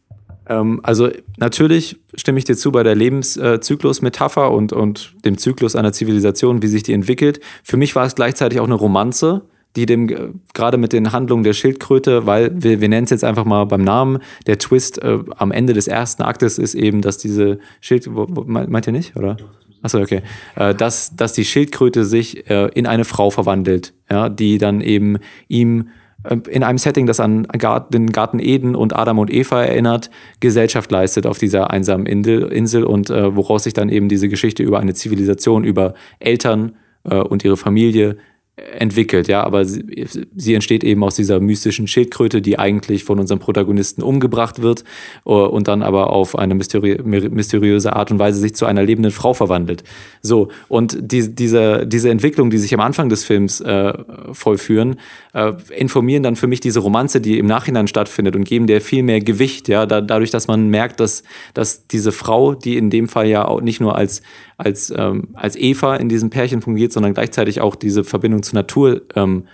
[0.49, 5.93] Ähm, also natürlich stimme ich dir zu bei der Lebenszyklusmetapher und, und dem Zyklus einer
[5.93, 7.39] Zivilisation, wie sich die entwickelt.
[7.63, 9.43] Für mich war es gleichzeitig auch eine Romanze,
[9.77, 13.23] die dem äh, gerade mit den Handlungen der Schildkröte, weil wir, wir nennen es jetzt
[13.23, 17.17] einfach mal beim Namen, der Twist äh, am Ende des ersten Aktes ist eben, dass
[17.17, 19.37] diese Schildkröte, meint ihr nicht, oder?
[19.83, 20.21] Achso, okay.
[20.55, 25.19] Äh, dass, dass die Schildkröte sich äh, in eine Frau verwandelt, ja, die dann eben
[25.47, 25.89] ihm
[26.23, 27.47] äh, in einem Setting, das an
[27.93, 30.09] den Garten Eden und Adam und Eva erinnert,
[30.39, 34.79] Gesellschaft leistet auf dieser einsamen Insel und äh, woraus sich dann eben diese Geschichte über
[34.79, 36.73] eine Zivilisation, über Eltern
[37.03, 38.17] äh, und ihre Familie
[38.57, 43.39] entwickelt, ja, aber sie, sie, entsteht eben aus dieser mystischen Schildkröte, die eigentlich von unserem
[43.39, 44.83] Protagonisten umgebracht wird
[45.25, 49.11] uh, und dann aber auf eine mysteri mysteriöse Art und Weise sich zu einer lebenden
[49.11, 49.83] Frau verwandelt.
[50.23, 53.93] So, und die, diese, diese Entwicklung, die sich am Anfang des Films äh,
[54.31, 54.95] vollführen,
[55.37, 59.03] äh, informieren dann für mich diese Romanze, die im Nachhinein stattfindet und geben der viel
[59.03, 61.21] mehr Gewicht, ja, da, dadurch, dass man merkt, dass,
[61.53, 64.23] dass diese Frau, die in dem Fall ja auch nicht nur als
[64.57, 69.01] als, ähm, als Eva in diesem Pärchen fungiert, sondern gleichzeitig auch diese Verbindung zur Natur
[69.15, 69.47] ähm,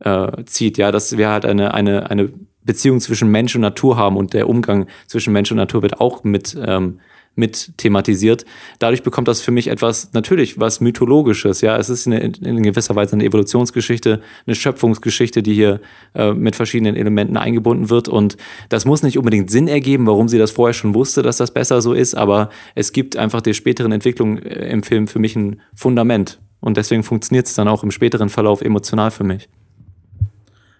[0.00, 0.78] äh, zieht.
[0.78, 2.32] Ja, dass wir halt eine, eine, eine
[2.62, 6.24] Beziehung zwischen Mensch und Natur haben und der Umgang zwischen Mensch und Natur wird auch
[6.24, 7.00] mit ähm,
[7.36, 8.44] mit thematisiert.
[8.78, 11.60] Dadurch bekommt das für mich etwas, natürlich, was Mythologisches.
[11.60, 15.80] Ja, es ist eine, in gewisser Weise eine Evolutionsgeschichte, eine Schöpfungsgeschichte, die hier
[16.14, 18.08] äh, mit verschiedenen Elementen eingebunden wird.
[18.08, 18.36] Und
[18.68, 21.80] das muss nicht unbedingt Sinn ergeben, warum sie das vorher schon wusste, dass das besser
[21.80, 25.60] so ist, aber es gibt einfach der späteren Entwicklung äh, im Film für mich ein
[25.74, 26.40] Fundament.
[26.60, 29.48] Und deswegen funktioniert es dann auch im späteren Verlauf emotional für mich.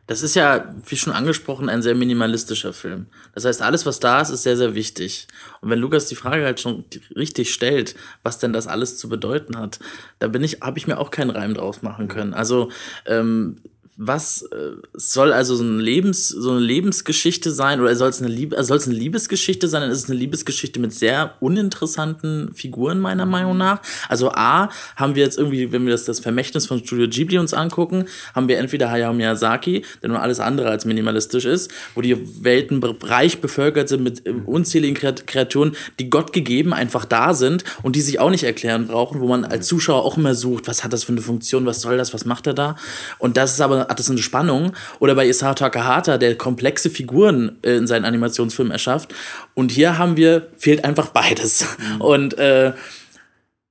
[0.06, 3.06] Das ist ja, wie schon angesprochen, ein sehr minimalistischer Film.
[3.34, 5.26] Das heißt, alles, was da ist, ist sehr, sehr wichtig.
[5.60, 6.84] Und wenn Lukas die Frage halt schon
[7.16, 9.80] richtig stellt, was denn das alles zu bedeuten hat,
[10.20, 12.34] da bin ich, habe ich mir auch keinen Reim draus machen können.
[12.34, 12.70] Also
[13.06, 13.60] ähm,
[13.98, 18.56] was äh, soll also so, ein Lebens, so eine Lebensgeschichte sein oder soll es eine,
[18.56, 19.80] also soll es eine Liebesgeschichte sein?
[19.80, 23.80] Dann ist es eine Liebesgeschichte mit sehr uninteressanten Figuren, meiner Meinung nach.
[24.08, 27.54] Also A, haben wir jetzt irgendwie, wenn wir das, das Vermächtnis von Studio Ghibli uns
[27.54, 28.04] angucken,
[28.34, 32.82] haben wir entweder Hayao Miyazaki, der nur alles andere als minimalistisch ist, wo die Welten
[32.84, 38.02] reich bevölkert sind mit äh, unzähligen Kreaturen, die Gott gegeben einfach da sind und die
[38.02, 41.04] sich auch nicht erklären brauchen, wo man als Zuschauer auch immer sucht, was hat das
[41.04, 42.76] für eine Funktion, was soll das, was macht er da?
[43.18, 44.72] Und das ist aber hat das eine Spannung.
[44.98, 49.14] Oder bei Isao Takahata, der komplexe Figuren äh, in seinen Animationsfilmen erschafft.
[49.54, 51.64] Und hier haben wir, fehlt einfach beides.
[51.78, 52.00] Mhm.
[52.00, 52.72] Und äh,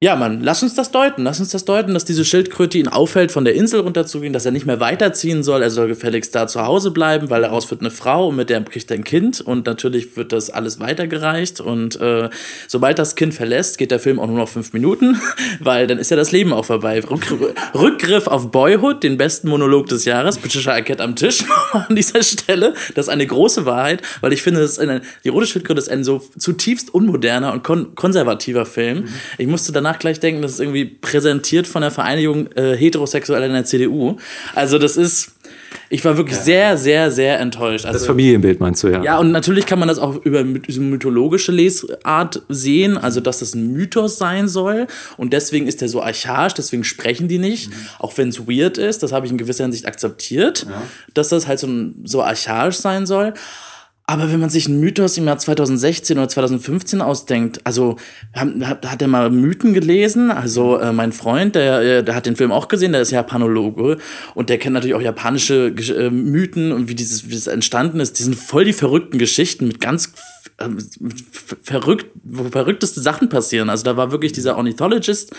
[0.05, 1.23] ja, Mann, lass uns das deuten.
[1.23, 4.51] Lass uns das deuten, dass diese Schildkröte ihn auffällt, von der Insel runterzugehen, dass er
[4.51, 5.63] nicht mehr weiterziehen soll.
[5.63, 8.61] Er soll gefälligst da zu Hause bleiben, weil daraus wird eine Frau und mit der
[8.61, 9.41] kriegt er ein Kind.
[9.41, 11.59] Und natürlich wird das alles weitergereicht.
[11.59, 12.29] Und äh,
[12.67, 15.19] sobald das Kind verlässt, geht der Film auch nur noch fünf Minuten,
[15.59, 17.01] weil dann ist ja das Leben auch vorbei.
[17.73, 20.37] Rückgriff auf Boyhood, den besten Monolog des Jahres.
[20.37, 22.75] Patricia Arquette am Tisch an dieser Stelle.
[22.93, 26.03] Das ist eine große Wahrheit, weil ich finde, das eine, die Rote Schildkröte ist ein
[26.03, 28.99] so zutiefst unmoderner und kon konservativer Film.
[28.99, 29.09] Mhm.
[29.39, 33.53] Ich musste danach gleich denken, das ist irgendwie präsentiert von der Vereinigung äh, Heterosexueller in
[33.53, 34.17] der CDU.
[34.53, 35.31] Also das ist,
[35.89, 36.43] ich war wirklich ja.
[36.43, 37.85] sehr, sehr, sehr enttäuscht.
[37.85, 39.03] Also, das Familienbild meinst du, ja?
[39.03, 43.53] Ja, und natürlich kann man das auch über diese mythologische Lesart sehen, also dass das
[43.53, 44.87] ein Mythos sein soll.
[45.17, 47.69] Und deswegen ist der so archaisch, deswegen sprechen die nicht.
[47.69, 47.73] Mhm.
[47.99, 50.81] Auch wenn es weird ist, das habe ich in gewisser Hinsicht akzeptiert, ja.
[51.13, 51.67] dass das halt so,
[52.03, 53.33] so archaisch sein soll.
[54.07, 57.97] Aber wenn man sich einen Mythos im Jahr 2016 oder 2015 ausdenkt, also
[58.33, 60.29] hat, hat er mal Mythen gelesen?
[60.29, 63.97] Also äh, mein Freund, der, äh, der hat den Film auch gesehen, der ist Japanologe
[64.35, 68.19] und der kennt natürlich auch japanische äh, Mythen und wie dieses, wie das entstanden ist.
[68.19, 70.13] Die sind voll die verrückten Geschichten mit ganz
[70.57, 70.69] äh,
[71.63, 73.71] verrückt, wo verrückteste Sachen passieren.
[73.71, 75.35] Also da war wirklich dieser Ornithologist,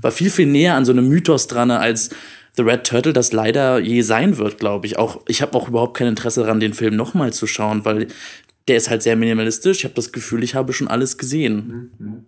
[0.00, 2.10] war viel, viel näher an so einem Mythos dran als
[2.56, 4.98] The Red Turtle das leider je sein wird, glaube ich.
[4.98, 8.08] Auch ich habe auch überhaupt kein Interesse daran, den Film nochmal zu schauen, weil
[8.68, 9.78] der ist halt sehr minimalistisch.
[9.78, 11.90] Ich habe das Gefühl, ich habe schon alles gesehen.
[11.98, 12.26] Mhm.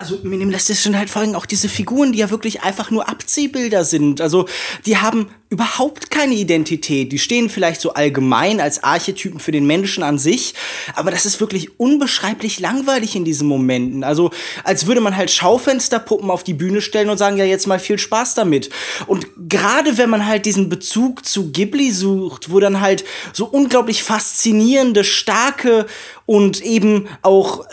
[0.00, 3.82] Also minimalistisch sind halt vor allem auch diese Figuren, die ja wirklich einfach nur Abziehbilder
[3.82, 4.20] sind.
[4.20, 4.46] Also
[4.86, 7.10] die haben überhaupt keine Identität.
[7.10, 10.54] Die stehen vielleicht so allgemein als Archetypen für den Menschen an sich,
[10.94, 14.04] aber das ist wirklich unbeschreiblich langweilig in diesen Momenten.
[14.04, 14.30] Also
[14.62, 17.98] als würde man halt Schaufensterpuppen auf die Bühne stellen und sagen, ja jetzt mal viel
[17.98, 18.70] Spaß damit.
[19.06, 24.02] Und gerade wenn man halt diesen Bezug zu Ghibli sucht, wo dann halt so unglaublich
[24.04, 25.86] faszinierende, starke
[26.26, 27.64] und eben auch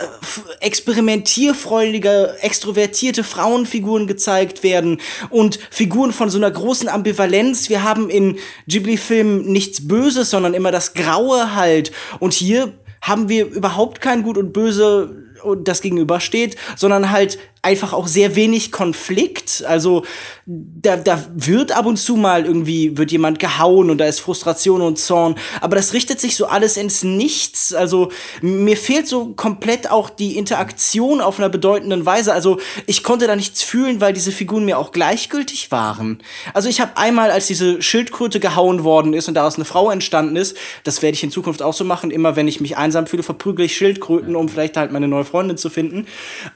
[2.16, 7.68] äh, extrovertierte Frauenfiguren gezeigt werden und Figuren von so einer großen Ambivalenz.
[7.68, 11.92] Wir haben in Ghibli-Filmen nichts Böses, sondern immer das Graue halt.
[12.20, 12.72] Und hier
[13.02, 15.26] haben wir überhaupt kein Gut und Böse
[15.62, 19.64] das gegenübersteht, sondern halt einfach auch sehr wenig Konflikt.
[19.66, 20.04] Also
[20.46, 24.82] da, da wird ab und zu mal irgendwie, wird jemand gehauen und da ist Frustration
[24.82, 25.34] und Zorn.
[25.60, 27.74] Aber das richtet sich so alles ins Nichts.
[27.74, 32.32] Also mir fehlt so komplett auch die Interaktion auf einer bedeutenden Weise.
[32.32, 36.22] Also ich konnte da nichts fühlen, weil diese Figuren mir auch gleichgültig waren.
[36.54, 40.36] Also ich habe einmal, als diese Schildkröte gehauen worden ist und daraus eine Frau entstanden
[40.36, 42.12] ist, das werde ich in Zukunft auch so machen.
[42.12, 45.56] Immer wenn ich mich einsam fühle, verprügle ich Schildkröten, um vielleicht halt meine neue Freundin
[45.56, 46.06] zu finden.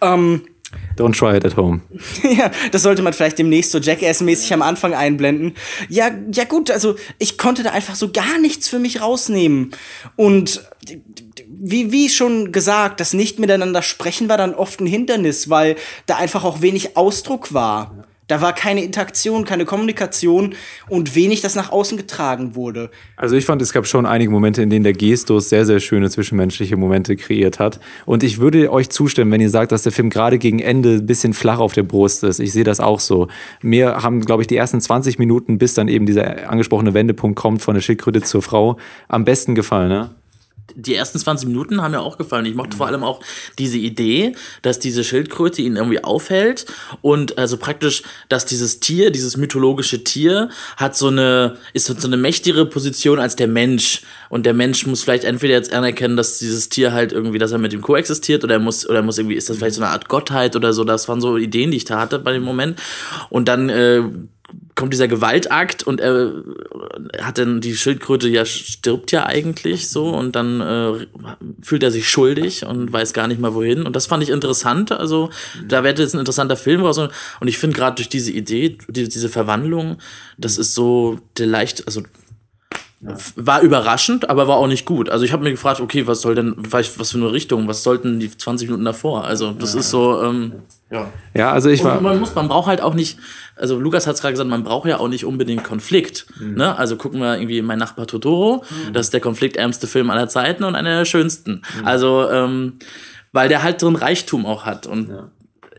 [0.00, 0.42] Ähm,
[0.96, 1.80] Don't try it at home.
[2.22, 5.54] ja, das sollte man vielleicht demnächst so Jackass-mäßig am Anfang einblenden.
[5.88, 9.72] Ja, ja gut, also ich konnte da einfach so gar nichts für mich rausnehmen.
[10.16, 10.62] Und
[11.48, 15.76] wie, wie schon gesagt, das nicht miteinander sprechen war dann oft ein Hindernis, weil
[16.06, 18.06] da einfach auch wenig Ausdruck war.
[18.30, 20.54] Da war keine Interaktion, keine Kommunikation
[20.88, 22.90] und wenig, das nach außen getragen wurde.
[23.16, 26.08] Also ich fand, es gab schon einige Momente, in denen der Gestus sehr, sehr schöne
[26.10, 27.80] zwischenmenschliche Momente kreiert hat.
[28.06, 31.06] Und ich würde euch zustimmen, wenn ihr sagt, dass der Film gerade gegen Ende ein
[31.06, 32.38] bisschen flach auf der Brust ist.
[32.38, 33.26] Ich sehe das auch so.
[33.62, 37.62] Mir haben, glaube ich, die ersten 20 Minuten, bis dann eben dieser angesprochene Wendepunkt kommt
[37.62, 38.76] von der Schildkröte zur Frau,
[39.08, 39.88] am besten gefallen.
[39.88, 40.10] Ne?
[40.74, 42.46] Die ersten 20 Minuten haben mir auch gefallen.
[42.46, 43.20] Ich mochte vor allem auch
[43.58, 46.66] diese Idee, dass diese Schildkröte ihn irgendwie aufhält
[47.02, 52.16] und also praktisch, dass dieses Tier, dieses mythologische Tier hat so eine, ist so eine
[52.16, 54.02] mächtigere Position als der Mensch.
[54.28, 57.58] Und der Mensch muss vielleicht entweder jetzt anerkennen, dass dieses Tier halt irgendwie, dass er
[57.58, 59.90] mit ihm koexistiert oder er muss, oder er muss irgendwie, ist das vielleicht so eine
[59.90, 60.84] Art Gottheit oder so.
[60.84, 62.80] Das waren so Ideen, die ich da hatte bei dem Moment.
[63.28, 64.02] Und dann, äh,
[64.74, 66.32] kommt dieser Gewaltakt und er
[67.20, 71.06] hat dann die Schildkröte ja stirbt ja eigentlich so und dann äh,
[71.62, 74.92] fühlt er sich schuldig und weiß gar nicht mal wohin und das fand ich interessant
[74.92, 75.30] also
[75.66, 77.10] da wäre jetzt ein interessanter Film raus und
[77.48, 79.98] ich finde gerade durch diese Idee die, diese Verwandlung
[80.38, 82.02] das ist so der leicht also
[83.02, 83.14] ja.
[83.36, 85.08] War überraschend, aber war auch nicht gut.
[85.08, 88.20] Also ich habe mir gefragt, okay, was soll denn, was für eine Richtung, was sollten
[88.20, 89.24] die 20 Minuten davor?
[89.24, 89.80] Also das ja.
[89.80, 90.52] ist so, ähm,
[90.90, 91.08] ja.
[91.32, 92.00] Ja, also ich war.
[92.00, 93.18] Man muss, man braucht halt auch nicht,
[93.60, 96.26] also Lukas hat es gerade gesagt, man braucht ja auch nicht unbedingt Konflikt.
[96.38, 96.54] Mhm.
[96.54, 96.76] Ne?
[96.76, 98.92] Also gucken wir irgendwie mein Nachbar Totoro, mhm.
[98.92, 101.62] das ist der konfliktärmste Film aller Zeiten und einer der schönsten.
[101.78, 101.86] Mhm.
[101.86, 102.74] Also, ähm,
[103.32, 104.86] weil der halt drin Reichtum auch hat.
[104.86, 105.28] Und ja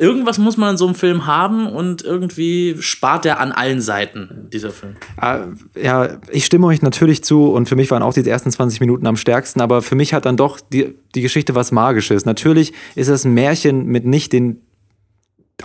[0.01, 4.47] irgendwas muss man in so einem Film haben und irgendwie spart er an allen Seiten,
[4.51, 4.95] dieser Film.
[5.17, 5.45] Ah,
[5.79, 9.05] ja, ich stimme euch natürlich zu und für mich waren auch die ersten 20 Minuten
[9.05, 12.25] am stärksten, aber für mich hat dann doch die, die Geschichte was Magisches.
[12.25, 14.61] Natürlich ist es ein Märchen mit nicht den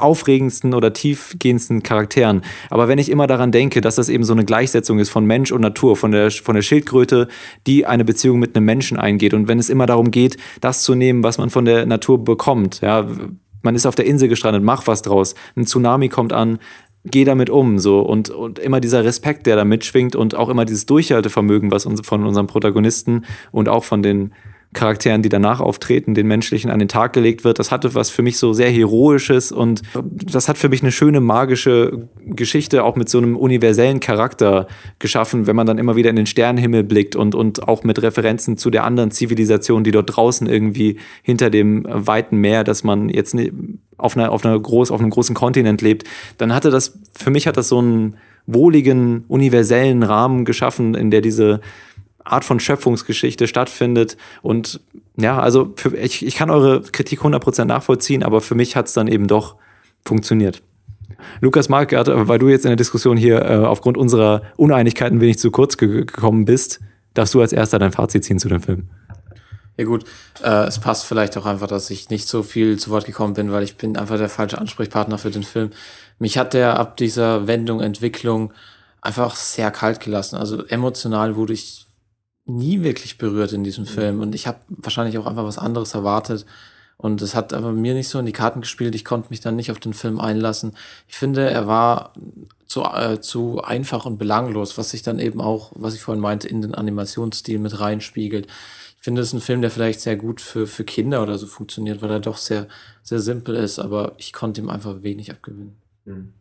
[0.01, 2.43] aufregendsten oder tiefgehendsten Charakteren.
[2.71, 5.53] Aber wenn ich immer daran denke, dass das eben so eine Gleichsetzung ist von Mensch
[5.53, 7.29] und Natur, von der, von der Schildkröte,
[7.67, 10.95] die eine Beziehung mit einem Menschen eingeht und wenn es immer darum geht, das zu
[10.95, 13.07] nehmen, was man von der Natur bekommt, ja,
[13.63, 15.35] man ist auf der Insel gestrandet, mach was draus.
[15.57, 16.59] Ein Tsunami kommt an,
[17.05, 20.65] geh damit um, so und, und immer dieser Respekt, der da mitschwingt und auch immer
[20.65, 24.33] dieses Durchhaltevermögen, was uns von unseren Protagonisten und auch von den
[24.73, 27.59] Charakteren, die danach auftreten, den menschlichen an den Tag gelegt wird.
[27.59, 29.83] Das hatte was für mich so sehr heroisches und
[30.13, 34.67] das hat für mich eine schöne magische Geschichte auch mit so einem universellen Charakter
[34.99, 38.59] geschaffen, wenn man dann immer wieder in den Sternenhimmel blickt und, und auch mit Referenzen
[38.59, 43.35] zu der anderen Zivilisation, die dort draußen irgendwie hinter dem weiten Meer, dass man jetzt
[43.97, 46.05] auf einer, auf einer groß, auf einem großen Kontinent lebt,
[46.39, 48.17] dann hatte das, für mich hat das so einen
[48.47, 51.61] wohligen, universellen Rahmen geschaffen, in der diese
[52.27, 54.17] Art von Schöpfungsgeschichte stattfindet.
[54.43, 54.81] Und
[55.17, 58.93] ja, also für, ich, ich kann eure Kritik 100% nachvollziehen, aber für mich hat es
[58.93, 59.57] dann eben doch
[60.05, 60.63] funktioniert.
[61.41, 65.51] Lukas Mark, weil du jetzt in der Diskussion hier äh, aufgrund unserer Uneinigkeiten wenig zu
[65.51, 66.81] kurz ge gekommen bist,
[67.15, 68.89] darfst du als erster dein Fazit ziehen zu dem Film.
[69.79, 70.05] Ja gut,
[70.43, 73.53] äh, es passt vielleicht auch einfach, dass ich nicht so viel zu Wort gekommen bin,
[73.53, 75.71] weil ich bin einfach der falsche Ansprechpartner für den Film.
[76.19, 78.53] Mich hat der ab dieser Wendung, Entwicklung
[79.03, 80.37] einfach sehr kalt gelassen.
[80.37, 81.86] Also emotional wurde ich
[82.47, 86.47] nie wirklich berührt in diesem Film und ich habe wahrscheinlich auch einfach was anderes erwartet
[86.99, 88.95] und es hat aber mir nicht so in die Karten gespielt.
[88.95, 90.73] Ich konnte mich dann nicht auf den Film einlassen.
[91.09, 92.13] Ich finde, er war
[92.67, 96.49] zu, äh, zu einfach und belanglos, was sich dann eben auch, was ich vorhin meinte,
[96.49, 98.47] in den Animationsstil mit reinspiegelt.
[98.47, 101.47] Ich finde, es ist ein Film, der vielleicht sehr gut für, für Kinder oder so
[101.47, 102.67] funktioniert, weil er doch sehr,
[103.03, 105.77] sehr simpel ist, aber ich konnte ihm einfach wenig abgewinnen.
[106.07, 106.33] Mhm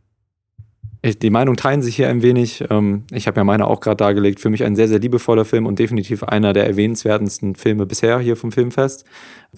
[1.13, 2.63] die Meinungen teilen sich hier ein wenig.
[2.69, 4.39] Ähm, ich habe ja meine auch gerade dargelegt.
[4.39, 8.35] Für mich ein sehr, sehr liebevoller Film und definitiv einer der erwähnenswertesten Filme bisher hier
[8.35, 9.05] vom Filmfest.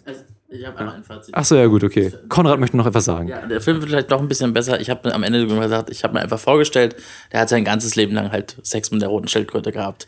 [0.05, 1.35] Also, ich habe einmal ein Fazit.
[1.35, 2.13] Achso, ja gut, okay.
[2.29, 3.27] Konrad möchte noch etwas sagen.
[3.27, 4.79] Ja, der Film wird vielleicht noch ein bisschen besser.
[4.79, 6.95] Ich habe am Ende gesagt, ich habe mir einfach vorgestellt,
[7.33, 10.07] der hat sein ganzes Leben lang halt Sex mit der roten Schildkröte gehabt.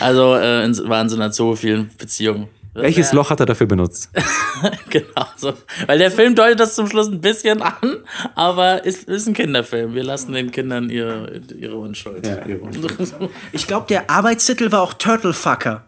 [0.00, 2.48] Also äh, in, war in so vielen Beziehungen.
[2.74, 4.10] Welches Loch hat er dafür benutzt?
[4.90, 5.52] genau so.
[5.86, 7.98] Weil der Film deutet das zum Schluss ein bisschen an,
[8.34, 9.94] aber ist, ist ein Kinderfilm.
[9.94, 12.26] Wir lassen den Kindern ihre, ihre Unschuld.
[12.26, 13.14] Ja, ihre Unschuld.
[13.52, 15.84] ich glaube, der Arbeitstitel war auch Turtlefucker.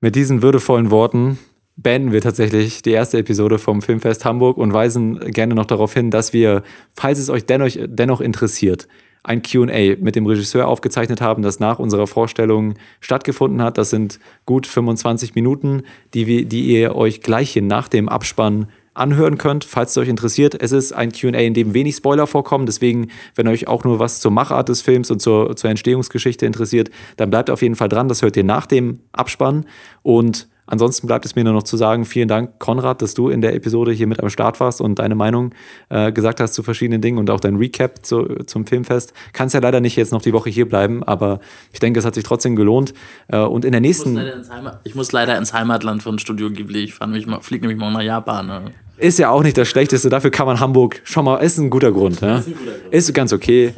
[0.00, 1.38] Mit diesen würdevollen Worten
[1.76, 6.10] beenden wir tatsächlich die erste Episode vom Filmfest Hamburg und weisen gerne noch darauf hin,
[6.10, 6.62] dass wir,
[6.94, 8.88] falls es euch dennoch, dennoch interessiert,
[9.22, 13.76] ein QA mit dem Regisseur aufgezeichnet haben, das nach unserer Vorstellung stattgefunden hat.
[13.76, 15.82] Das sind gut 25 Minuten,
[16.14, 20.08] die, wir, die ihr euch gleich hier nach dem Abspann anhören könnt, falls es euch
[20.08, 20.60] interessiert.
[20.60, 22.66] Es ist ein QA, in dem wenig Spoiler vorkommen.
[22.66, 26.90] Deswegen, wenn euch auch nur was zur Machart des Films und zur, zur Entstehungsgeschichte interessiert,
[27.16, 28.08] dann bleibt auf jeden Fall dran.
[28.08, 29.64] Das hört ihr nach dem Abspann.
[30.02, 33.40] Und ansonsten bleibt es mir nur noch zu sagen, vielen Dank, Konrad, dass du in
[33.40, 35.54] der Episode hier mit am Start warst und deine Meinung
[35.88, 39.12] äh, gesagt hast zu verschiedenen Dingen und auch dein Recap zu, zum Filmfest.
[39.32, 41.40] Kannst ja leider nicht jetzt noch die Woche hier bleiben, aber
[41.72, 42.94] ich denke, es hat sich trotzdem gelohnt.
[43.28, 44.16] Äh, und in der nächsten.
[44.16, 46.84] Ich muss, ich muss, leider ins Heimatland von Studio Ghibli.
[46.84, 48.46] Ich fliege nämlich mal nach Japan.
[48.46, 48.62] Ne?
[48.96, 51.90] Ist ja auch nicht das Schlechteste, dafür kann man Hamburg schon mal, ist ein guter
[51.90, 52.20] Grund.
[52.20, 52.38] Ja?
[52.38, 52.94] Ist, ein guter Grund.
[52.94, 53.74] ist ganz okay.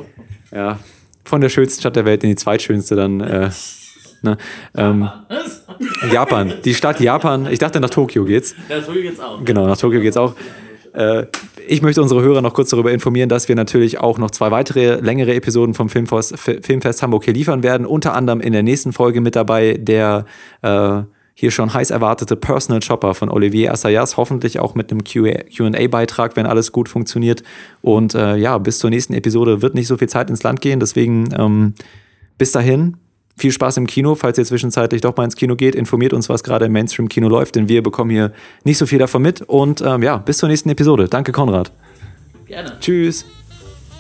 [0.53, 0.79] Ja,
[1.25, 3.21] von der schönsten Stadt der Welt in die zweitschönste dann.
[3.21, 3.51] Äh,
[4.23, 4.37] ne?
[4.77, 5.09] ähm,
[6.11, 7.49] Japan, die Stadt Japan.
[7.51, 8.55] Ich dachte, nach Tokio geht's.
[8.69, 9.45] Ja, Tokio geht's auch.
[9.45, 10.35] Genau, nach Tokio geht's auch.
[10.93, 11.27] Äh,
[11.67, 15.01] ich möchte unsere Hörer noch kurz darüber informieren, dass wir natürlich auch noch zwei weitere
[15.01, 17.87] längere Episoden vom Filmfest, Filmfest Hamburg hier liefern werden.
[17.87, 20.27] Unter anderem in der nächsten Folge mit dabei der
[20.63, 21.03] äh,
[21.35, 26.47] hier schon heiß erwartete Personal Shopper von Olivier Assayas, hoffentlich auch mit einem QA-Beitrag, wenn
[26.47, 27.43] alles gut funktioniert.
[27.81, 30.79] Und äh, ja, bis zur nächsten Episode wird nicht so viel Zeit ins Land gehen.
[30.79, 31.75] Deswegen ähm,
[32.37, 32.97] bis dahin,
[33.37, 34.15] viel Spaß im Kino.
[34.15, 37.57] Falls ihr zwischenzeitlich doch mal ins Kino geht, informiert uns, was gerade im Mainstream-Kino läuft,
[37.57, 38.33] denn wir bekommen hier
[38.65, 39.43] nicht so viel davon mit.
[39.43, 41.09] Und ähm, ja, bis zur nächsten Episode.
[41.09, 41.73] Danke, Konrad.
[42.47, 42.77] Gerne.
[42.81, 43.25] Tschüss.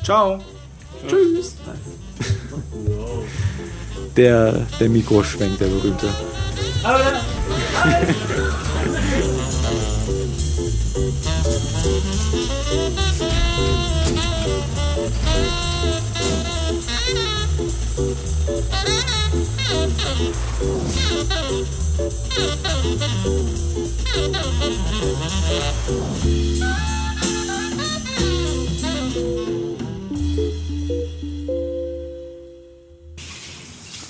[0.02, 0.38] Ciao.
[1.08, 1.56] Tschüss.
[4.16, 6.08] der, der Mikroschwenk, der berühmte.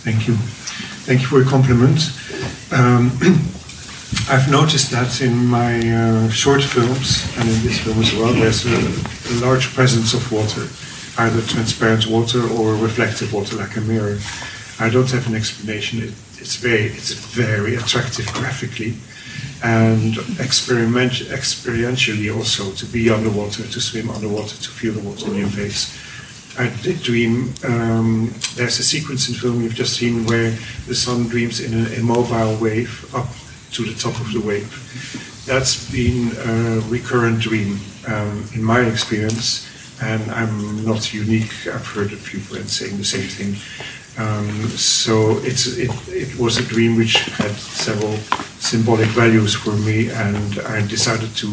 [0.03, 0.35] Thank you.
[1.07, 2.11] Thank you for your compliment.
[2.73, 3.13] Um,
[4.29, 8.67] I've noticed that in my uh, short films and in this film as well, there's
[8.67, 8.75] a,
[9.31, 10.67] a, large presence of water,
[11.23, 14.19] either transparent water or reflective water, like a mirror.
[14.81, 16.03] I don't have an explanation.
[16.03, 18.95] It, it's very, it's very attractive graphically,
[19.63, 25.37] and experiment, experientially also to be underwater, to swim underwater, to feel the water in
[25.37, 25.97] your face.
[26.59, 27.55] I did dream.
[27.65, 30.51] Um, there's a sequence in film you've just seen where
[30.87, 33.29] the sun dreams in an immobile wave up
[33.73, 34.71] to the top of the wave.
[35.47, 39.67] That's been a recurrent dream um, in my experience,
[40.03, 41.67] and I'm not unique.
[41.67, 43.57] I've heard a few friends saying the same thing.
[44.19, 45.67] Um, so it,
[46.09, 48.17] it was a dream which had several
[48.61, 51.47] symbolic values for me, and I decided to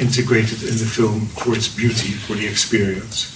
[0.00, 3.35] integrate it in the film for its beauty, for the experience.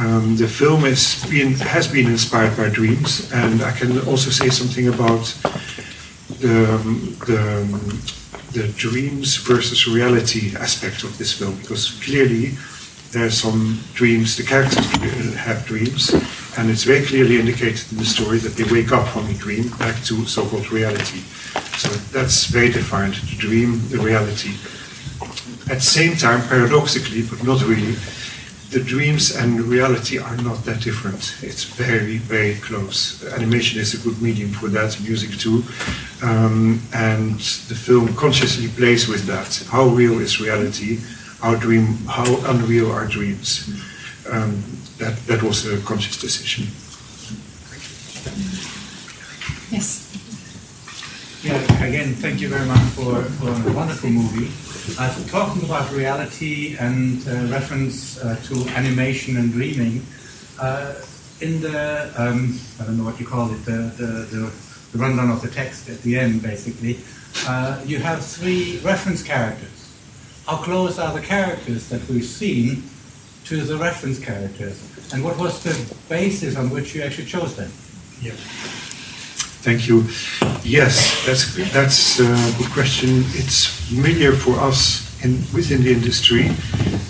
[0.00, 4.48] Um, the film has been, has been inspired by dreams, and I can also say
[4.48, 5.26] something about
[6.40, 8.00] the, um, the, um,
[8.52, 12.56] the dreams versus reality aspect of this film, because clearly
[13.12, 14.86] there are some dreams, the characters
[15.36, 16.14] have dreams,
[16.56, 19.68] and it's very clearly indicated in the story that they wake up from a dream
[19.76, 21.20] back to so called reality.
[21.76, 24.56] So that's very defined the dream, the reality.
[25.68, 27.96] At the same time, paradoxically, but not really,
[28.70, 31.36] the dreams and reality are not that different.
[31.42, 33.24] It's very, very close.
[33.32, 35.64] Animation is a good medium for that, music too.
[36.22, 39.64] Um, and the film consciously plays with that.
[39.68, 41.00] How real is reality?
[41.40, 41.96] How dream?
[42.06, 43.68] How unreal are dreams?
[44.30, 44.62] Um,
[44.98, 46.66] that that was a conscious decision.
[49.72, 50.06] Yes.
[51.42, 51.56] Yeah.
[51.82, 54.50] Again, thank you very much for, for a wonderful movie.
[54.98, 60.04] Uh, talking about reality and uh, reference uh, to animation and dreaming,
[60.58, 60.94] uh,
[61.40, 64.52] in the, um, I don't know what you call it, the, the, the,
[64.92, 66.98] the rundown of the text at the end, basically,
[67.46, 69.90] uh, you have three reference characters.
[70.46, 72.82] How close are the characters that we've seen
[73.44, 74.82] to the reference characters?
[75.12, 77.70] And what was the basis on which you actually chose them?
[78.20, 78.32] Yeah.
[79.60, 80.08] Thank you.
[80.64, 83.24] Yes, that's that's a good question.
[83.36, 86.48] It's familiar for us in, within the industry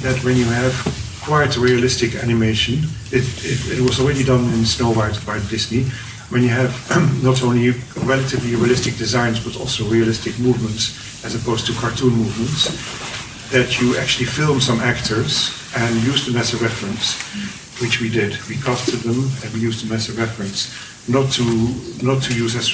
[0.03, 0.75] that when you have
[1.23, 5.85] quite realistic animation, it, it, it was already done in Snow White by Disney.
[6.31, 6.75] When you have
[7.23, 7.71] not only
[8.03, 12.67] relatively realistic designs but also realistic movements as opposed to cartoon movements,
[13.53, 17.15] that you actually film some actors and use them as a reference,
[17.81, 18.35] which we did.
[18.49, 21.45] We casted them and we used them as a reference not to
[22.03, 22.69] not to use as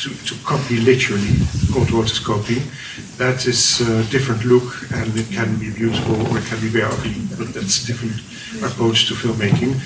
[0.00, 1.36] to, to copy literally
[1.72, 2.62] called rotoscoping.
[3.18, 6.84] That is a different look and it can be beautiful or it can be very
[6.84, 8.16] ugly, but that's a different
[8.64, 9.76] approach to filmmaking.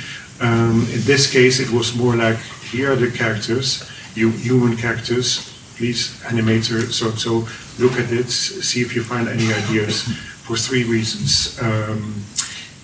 [0.40, 2.38] Um, in this case, it was more like
[2.70, 5.51] here are the characters, you human characters.
[5.76, 7.48] Please, animator, so so
[7.82, 10.02] look at it, see if you find any ideas.
[10.46, 12.22] For three reasons, um,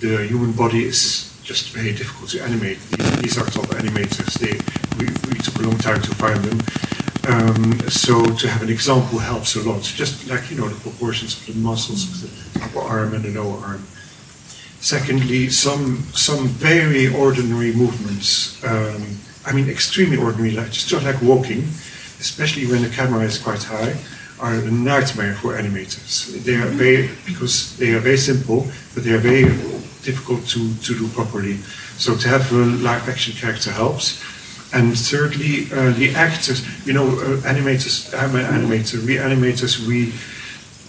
[0.00, 2.78] the human body is just very difficult to animate.
[3.18, 4.38] These are top animators.
[4.38, 4.54] They
[4.98, 6.58] we, we took a long time to find them.
[7.32, 11.30] Um, so to have an example helps a lot, just like you know the proportions
[11.36, 12.30] of the muscles of the
[12.64, 13.82] upper arm and the lower arm.
[14.78, 18.62] Secondly, some some very ordinary movements.
[18.62, 19.02] Um,
[19.44, 21.62] I mean, extremely ordinary, like just like walking,
[22.22, 23.96] especially when the camera is quite high,
[24.38, 26.44] are a nightmare for animators.
[26.44, 29.44] They are very because they are very simple, but they are very
[30.02, 31.56] difficult to, to do properly.
[31.96, 34.22] So to have a live action character helps.
[34.72, 40.12] And thirdly, uh, the actors, you know, uh, animators, I'm an animator, we animators, we,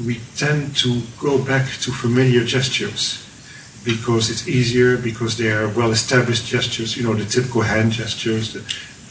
[0.05, 3.27] we tend to go back to familiar gestures
[3.83, 8.53] because it's easier, because they are well established gestures, you know, the typical hand gestures,
[8.53, 8.59] the,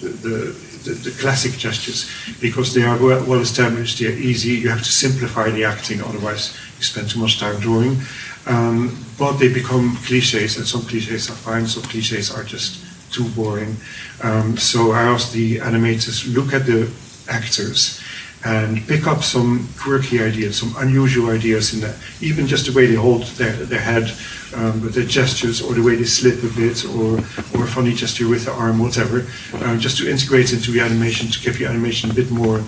[0.00, 0.36] the,
[0.84, 2.08] the, the classic gestures,
[2.40, 6.56] because they are well, well established, they're easy, you have to simplify the acting, otherwise
[6.78, 7.96] you spend too much time drawing.
[8.46, 13.28] Um, but they become cliches, and some cliches are fine, some cliches are just too
[13.30, 13.76] boring.
[14.22, 16.90] Um, so I asked the animators look at the
[17.28, 18.00] actors
[18.44, 22.86] and pick up some quirky ideas, some unusual ideas in that, even just the way
[22.86, 24.10] they hold their, their head
[24.56, 27.18] um, with their gestures, or the way they slip a bit, or
[27.54, 31.28] or a funny gesture with the arm, whatever, uh, just to integrate into the animation
[31.28, 32.58] to give the animation a bit more,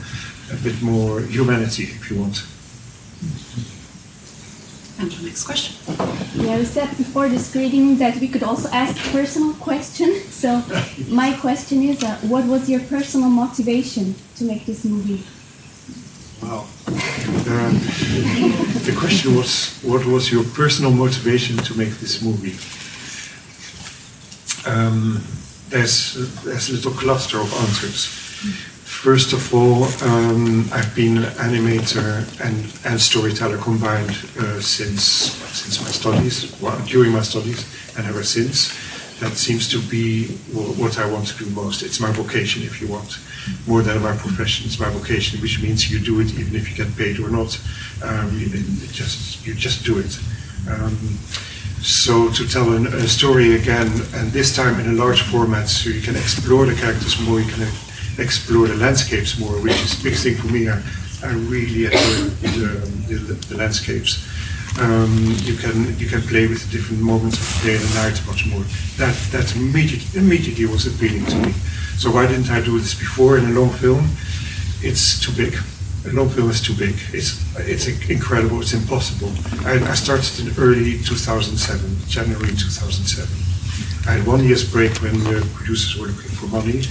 [0.52, 2.44] a bit more humanity, if you want.
[5.02, 5.74] And the next question.
[6.36, 10.14] Yeah, we said before the screening that we could also ask personal question.
[10.30, 10.62] So
[11.08, 15.24] my question is, uh, what was your personal motivation to make this movie?
[16.40, 16.66] Wow.
[16.86, 17.72] Uh,
[18.86, 22.54] the question was, what was your personal motivation to make this movie?
[24.70, 25.20] Um,
[25.68, 26.14] there's,
[26.44, 28.06] there's a little cluster of answers.
[29.02, 32.54] First of all, um, I've been an animator and,
[32.86, 35.02] and storyteller combined uh, since
[35.50, 37.66] since my studies, well, during my studies,
[37.98, 38.70] and ever since.
[39.18, 41.82] That seems to be what I want to do most.
[41.82, 43.18] It's my vocation, if you want,
[43.66, 44.66] more than my profession.
[44.66, 47.60] It's my vocation, which means you do it even if you get paid or not.
[48.04, 48.46] Um, you,
[48.92, 50.16] just you just do it.
[50.70, 50.96] Um,
[51.82, 55.90] so to tell an, a story again, and this time in a large format, so
[55.90, 57.66] you can explore the characters more, you can
[58.18, 60.68] explore the landscapes more, which is big thing for me.
[60.68, 60.82] I,
[61.24, 62.74] I really enjoy
[63.08, 64.28] the, the, the landscapes.
[64.80, 68.20] Um, you can you can play with the different moments of the day and night
[68.26, 68.64] much more.
[68.96, 71.52] That that immediately immediately was appealing to me.
[71.98, 74.08] So why didn't I do this before in a long film?
[74.80, 75.56] It's too big.
[76.06, 76.96] A long film is too big.
[77.12, 78.62] It's it's incredible.
[78.62, 79.30] It's impossible.
[79.66, 83.51] I, I started in early 2007, January 2007.
[84.06, 86.82] I had one year's break when the producers were looking for money,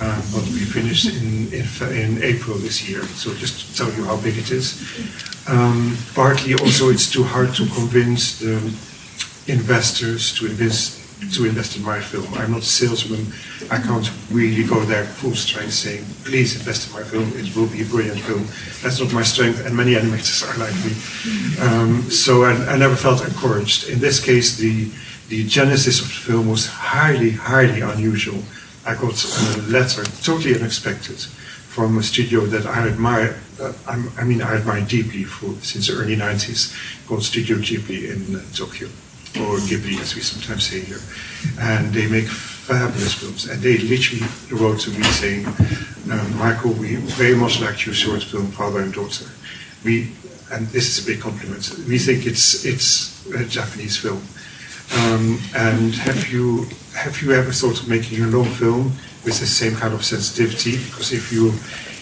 [0.00, 3.02] um, but we finished in, in, in April this year.
[3.02, 4.78] So just to tell you how big it is.
[5.48, 8.54] Um, partly also it's too hard to convince the
[9.48, 10.98] investors to invest
[11.34, 12.26] to invest in my film.
[12.34, 13.26] I'm not a salesman.
[13.70, 17.30] I can't really go there full strength saying, please invest in my film.
[17.34, 18.46] It will be a brilliant film.
[18.82, 20.92] That's not my strength, and many animators are like me.
[21.60, 23.90] Um, so I, I never felt encouraged.
[23.90, 24.88] In this case, the
[25.30, 28.42] the genesis of the film was highly, highly unusual.
[28.84, 33.38] I got a letter, totally unexpected, from a studio that I admire.
[33.60, 33.72] Uh,
[34.18, 36.74] I mean, I admire deeply for since the early '90s,
[37.06, 38.88] called Studio Ghibli in uh, Tokyo,
[39.38, 41.00] or Ghibli as we sometimes say here,
[41.60, 43.48] and they make fabulous films.
[43.48, 48.24] And they literally wrote to me saying, um, "Michael, we very much liked your short
[48.24, 49.26] film, Father and Daughter.
[49.84, 50.10] We,
[50.50, 51.70] and this is a big compliment.
[51.86, 54.22] We think it's it's a Japanese film."
[54.98, 58.92] Um, and have you have you ever thought of making a long film
[59.24, 60.78] with the same kind of sensitivity?
[60.78, 61.48] Because if you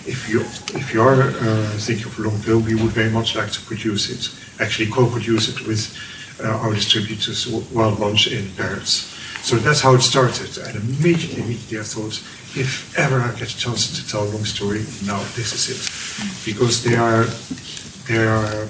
[0.06, 0.40] if you
[0.78, 3.60] if you are uh, thinking of a long film, we would very much like to
[3.62, 4.60] produce it.
[4.60, 5.94] Actually, co-produce it with
[6.42, 9.14] uh, our distributors, Wild Bunch in Paris.
[9.42, 10.56] So that's how it started.
[10.58, 12.14] And immediately, immediately I thought,
[12.56, 15.80] if ever I get a chance to tell a long story, now this is it,
[16.44, 17.24] because they are
[18.08, 18.66] they are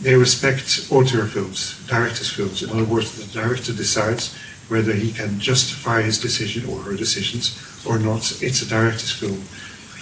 [0.00, 2.62] they respect auteur films, director's films.
[2.62, 4.34] In other words, the director decides
[4.68, 8.42] whether he can justify his decision or her decisions or not.
[8.42, 9.42] It's a director's film.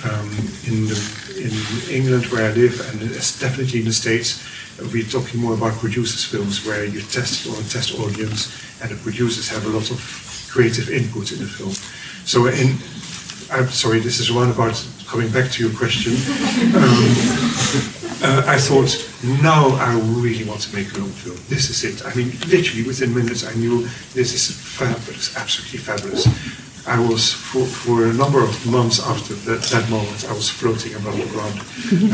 [0.02, 0.30] Um,
[0.66, 0.96] in, the,
[1.36, 4.42] in England, where I live, and it's definitely in the States,
[4.92, 8.48] we're talking more about producers' films where you test or test audience,
[8.80, 10.00] and the producers have a lot of
[10.50, 11.72] creative input in the film.
[12.24, 12.78] So, in,
[13.52, 14.74] I'm sorry, this is one about
[15.10, 16.14] coming back to your question.
[16.70, 17.10] Um,
[18.22, 18.94] uh, I thought,
[19.42, 21.36] now I really want to make a long film.
[21.48, 22.06] This is it.
[22.06, 23.82] I mean, literally within minutes, I knew
[24.14, 26.28] this is fabulous, absolutely fabulous.
[26.86, 30.94] I was, for, for a number of months after that, that moment, I was floating
[30.94, 31.58] above the ground.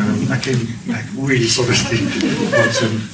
[0.00, 2.00] Um, I came back really solidly.
[2.50, 3.08] but, um,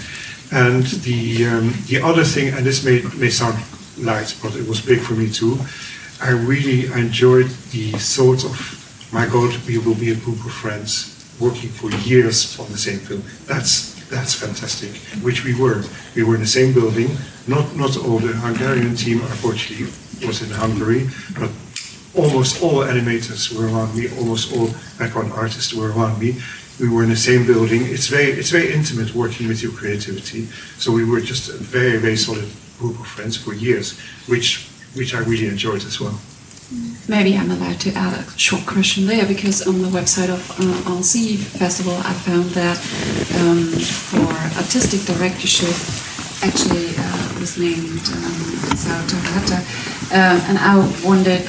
[0.53, 3.59] and the, um, the other thing, and this may, may sound
[3.99, 5.59] light, but it was big for me too,
[6.23, 8.82] I really enjoyed the thought of
[9.13, 12.99] my God, we will be a group of friends working for years on the same
[12.99, 13.23] film.
[13.47, 14.97] That's that's fantastic.
[15.23, 15.85] Which we were.
[16.15, 17.09] We were in the same building.
[17.47, 19.87] Not not all the Hungarian team, unfortunately,
[20.27, 21.09] was in Hungary,
[21.39, 21.51] but
[22.15, 24.09] almost all animators were around me.
[24.19, 24.69] Almost all
[24.99, 26.41] background artists were around me.
[26.81, 27.83] We were in the same building.
[27.85, 30.47] It's very it's very intimate working with your creativity.
[30.79, 32.49] So we were just a very very solid
[32.79, 36.19] group of friends for years, which which I really enjoyed as well.
[37.09, 41.03] Maybe I'm allowed to add a short question there because on the website of uh,
[41.59, 42.79] Festival I found that
[43.43, 43.67] um,
[44.09, 45.75] for artistic directorship
[46.43, 48.99] actually uh, was named um, Sao
[50.13, 51.43] um, and I wondered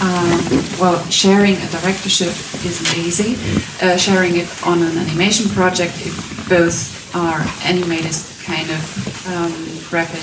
[0.00, 0.40] um,
[0.78, 2.32] well sharing a directorship
[2.64, 3.36] isn't easy.
[3.82, 8.80] Uh, sharing it on an animation project if both are animators kind of
[9.28, 9.52] um,
[9.88, 10.22] graphic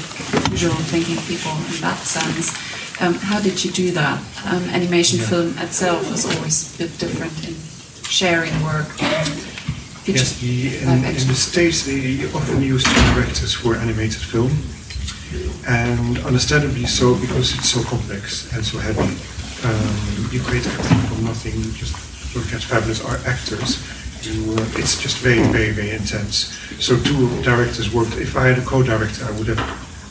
[0.49, 2.66] visual thinking people in that sense
[3.01, 4.19] um, how did you do that?
[4.45, 7.55] Um, animation film itself is always a bit different in
[8.09, 8.87] sharing work.
[10.07, 12.83] Yes, the, in, in, the States they often use
[13.13, 14.51] directors for animated film,
[15.67, 19.13] and understandably so because it's so complex and so heavy.
[19.67, 21.93] Um, you create everything from nothing, you just
[22.35, 23.83] look at fabulous art actors.
[24.25, 26.55] You, uh, it's just very, very, very intense.
[26.79, 28.15] So two directors worked.
[28.17, 29.59] If I had a co-director, I would have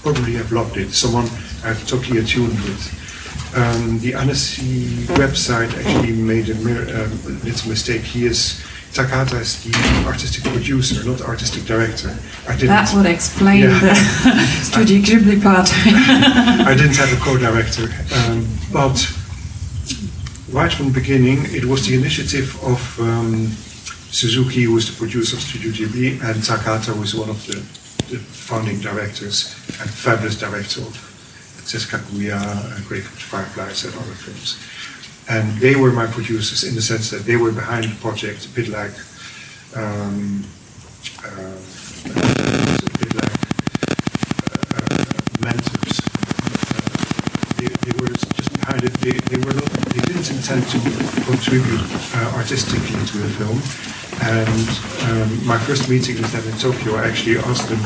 [0.02, 0.92] probably have loved it.
[0.92, 1.26] Someone
[1.64, 3.02] I've totally attuned with.
[3.56, 7.10] Um, the Annecy website actually made a um,
[7.44, 8.02] little mistake.
[8.02, 8.62] He is
[8.96, 9.76] Takata is the
[10.06, 12.16] artistic producer, not artistic director.
[12.48, 13.78] I didn't, that would explain yeah.
[13.78, 13.94] the
[14.62, 15.70] Studio Ghibli part.
[16.66, 18.96] I didn't have a co-director, um, but
[20.50, 23.48] right from the beginning, it was the initiative of um,
[24.10, 27.56] Suzuki, who was the producer of Studio Ghibli, and Takata was one of the,
[28.10, 31.05] the founding directors and fabulous director of
[31.66, 32.38] Jessica Guia,
[32.86, 34.58] Great Fireflies, and other films.
[35.28, 38.48] And they were my producers in the sense that they were behind the project, a
[38.50, 38.94] bit like,
[39.74, 40.44] um,
[41.26, 41.58] uh,
[42.06, 43.38] a bit like
[44.46, 45.10] uh,
[45.42, 45.98] mentors.
[45.98, 46.86] Uh,
[47.58, 48.94] they, they, were just behind it.
[49.02, 49.66] They, they were not.
[49.90, 50.78] They didn't intend to
[51.26, 51.82] contribute
[52.14, 53.58] uh, artistically to the film.
[54.22, 54.68] And
[55.10, 57.82] um, my first meeting with them in Tokyo, I actually asked them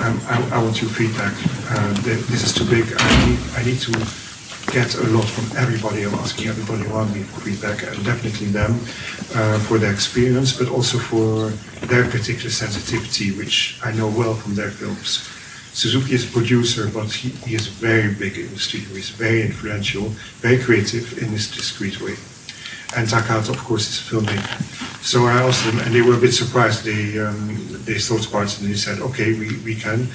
[0.00, 1.34] um, I, I, want your feedback.
[1.70, 2.84] Uh, this is too big.
[2.96, 3.92] I need, I need to
[4.72, 6.04] get a lot from everybody.
[6.04, 8.72] I'm asking everybody around me for feedback, and definitely them
[9.34, 11.50] uh, for their experience, but also for
[11.86, 15.28] their particular sensitivity, which I know well from their films.
[15.72, 18.94] Suzuki is a producer, but he, he is very big in the studio.
[18.94, 20.08] He's very influential,
[20.40, 22.16] very creative in his discreet way.
[22.96, 24.40] And Takata, of course, is filming.
[25.02, 26.84] So I asked them, and they were a bit surprised.
[26.84, 30.08] They um, they thought about it and they said, "Okay, we, we can,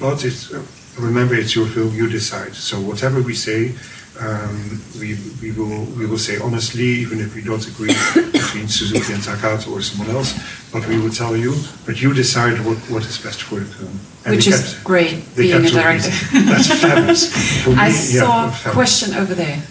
[0.00, 0.62] but it's, uh,
[0.98, 1.94] remember it's your film.
[1.94, 2.54] You decide.
[2.54, 3.74] So whatever we say,
[4.20, 7.94] um, we we will we will say honestly, even if we don't agree
[8.32, 10.34] between Suzuki and Takata or someone else.
[10.72, 11.54] But we will tell you.
[11.86, 13.98] But you decide what, what is best for the film.
[14.24, 16.10] And Which is kept, great, being a director.
[16.32, 17.66] That's fabulous.
[17.66, 19.62] Me, I saw yeah, a question over there.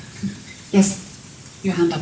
[0.72, 2.02] Yes, your hand up.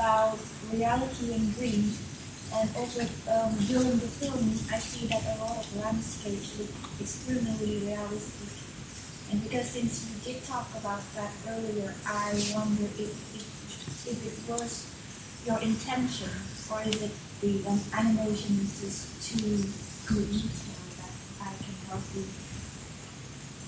[0.00, 0.38] About
[0.72, 2.00] reality and dreams.
[2.52, 4.42] And also um, during the film,
[4.72, 6.70] I see that a lot of landscapes look
[7.00, 8.50] extremely realistic.
[9.30, 13.46] And because since you did talk about that earlier, I wonder if, if,
[14.08, 14.90] if it was
[15.46, 16.30] your intention
[16.72, 19.62] or is it the um, animation is just too
[20.12, 20.32] good
[20.98, 22.24] that I can help you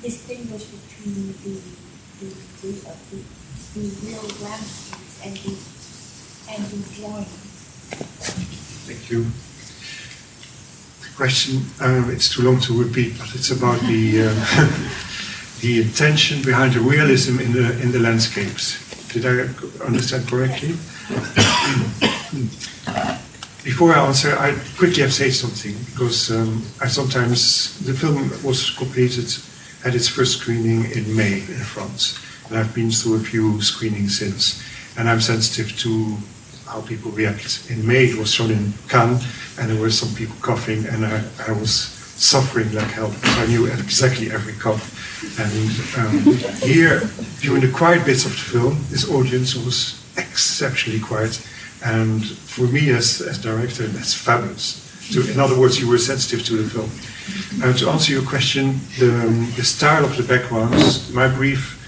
[0.02, 1.60] distinguish between the
[2.20, 2.28] the,
[2.60, 3.18] the, uh, the,
[3.74, 5.54] the real landscapes and the
[6.50, 7.24] and enjoying.
[8.86, 9.26] Thank you.
[11.02, 14.34] The question, uh, it's too long to repeat, but it's about the uh,
[15.60, 18.78] the intention behind the realism in the in the landscapes.
[19.12, 19.48] Did I
[19.84, 20.70] understand correctly?
[23.62, 28.30] Before I answer, I quickly have to say something because um, I sometimes the film
[28.42, 29.28] was completed
[29.84, 32.18] at its first screening in May in France,
[32.48, 34.62] and I've been through a few screenings since,
[34.98, 36.16] and I'm sensitive to
[36.66, 37.70] how people react.
[37.70, 39.20] In May, it was shown in Cannes,
[39.58, 43.46] and there were some people coughing, and I, I was suffering like hell because I
[43.46, 44.84] knew exactly every cough.
[45.38, 45.52] And
[45.98, 46.34] um,
[46.68, 47.02] here,
[47.40, 51.36] during the quiet bits of the film, this audience was exceptionally quiet.
[51.84, 54.80] And for me, as, as director, that's fabulous.
[55.10, 56.90] So, in other words, you were sensitive to the film.
[57.62, 61.78] Uh, to answer your question, the, um, the style of the backgrounds, my brief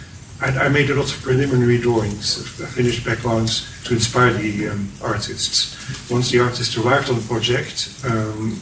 [0.40, 4.90] I, I, made a lot of preliminary drawings, of finished backgrounds to inspire the um,
[5.01, 6.11] artists.
[6.11, 8.61] Once the artist arrived on the project, um,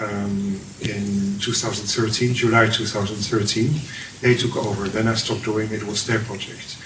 [0.00, 3.80] um, in 2013, July 2013.
[4.20, 4.88] They took over.
[4.88, 5.82] Then I stopped doing it.
[5.82, 6.78] It was their project.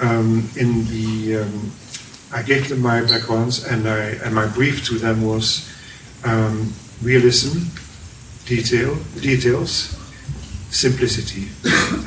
[0.00, 1.72] Um, in the, um,
[2.32, 5.70] I gave them my backgrounds, and I and my brief to them was
[7.02, 7.58] realism,
[8.46, 9.96] detail, details,
[10.70, 11.48] simplicity.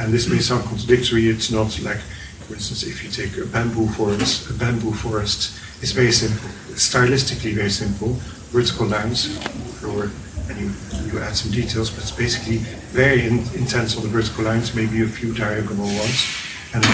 [0.01, 1.27] And this may sound contradictory.
[1.27, 1.99] It's not like,
[2.47, 7.53] for instance, if you take a bamboo forest, a bamboo forest is very simple, stylistically
[7.53, 8.13] very simple,
[8.51, 9.39] vertical lines,
[9.83, 10.11] or
[10.49, 10.71] and you,
[11.11, 12.57] you add some details, but it's basically
[12.91, 16.25] very in, intense on the vertical lines, maybe a few diagonal ones,
[16.73, 16.85] and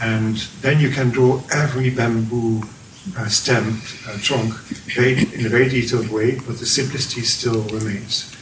[0.00, 2.62] and then you can draw every bamboo
[3.16, 4.54] uh, stem, uh, trunk,
[4.96, 8.33] very, in a very detailed way, but the simplicity still remains.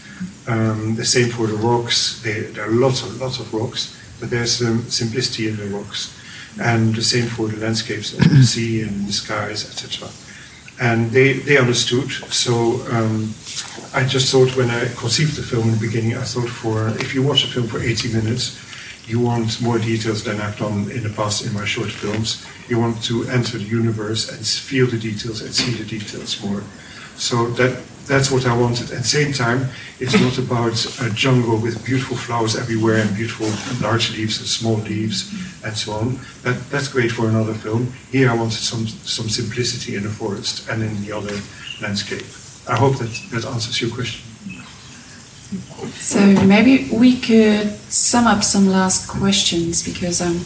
[0.46, 2.20] Um, the same for the rocks.
[2.22, 6.18] There, there are lots of lots of rocks, but there's some simplicity in the rocks,
[6.60, 10.08] and the same for the landscapes of the sea and the skies, etc.
[10.80, 12.10] And they, they understood.
[12.32, 13.32] So um,
[13.94, 17.14] I just thought when I conceived the film in the beginning, I thought for if
[17.14, 18.58] you watch a film for 80 minutes,
[19.06, 22.46] you want more details than I've done in the past in my short films.
[22.68, 26.62] You want to enter the universe and feel the details and see the details more.
[27.16, 28.90] So that that's what I wanted.
[28.90, 29.68] At the same time,
[30.00, 33.46] it's not about a jungle with beautiful flowers everywhere and beautiful
[33.86, 35.32] large leaves and small leaves
[35.64, 36.18] and so on.
[36.42, 37.92] That, that's great for another film.
[38.10, 41.38] Here I wanted some, some simplicity in the forest and in the other
[41.80, 42.26] landscape.
[42.68, 44.22] I hope that that answers your question.
[45.94, 50.44] So maybe we could sum up some last questions because um,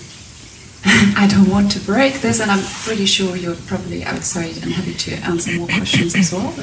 [1.17, 4.95] I don't want to break this, and I'm pretty sure you're probably outside and happy
[4.95, 6.55] to answer more questions as well.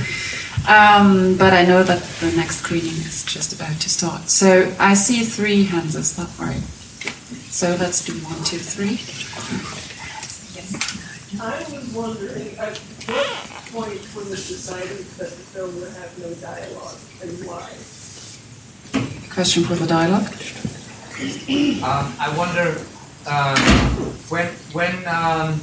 [0.68, 4.30] Um, but I know that the next screening is just about to start.
[4.30, 6.62] So I see three hands, is that right?
[7.52, 8.96] So let's do one, two, three.
[11.42, 13.28] I was wondering at what
[13.74, 17.68] point was it decided that the film would have no dialogue and why?
[19.34, 20.32] Question for the dialogue.
[21.84, 22.80] Um, I wonder
[23.28, 23.58] um,
[24.30, 25.60] when when um,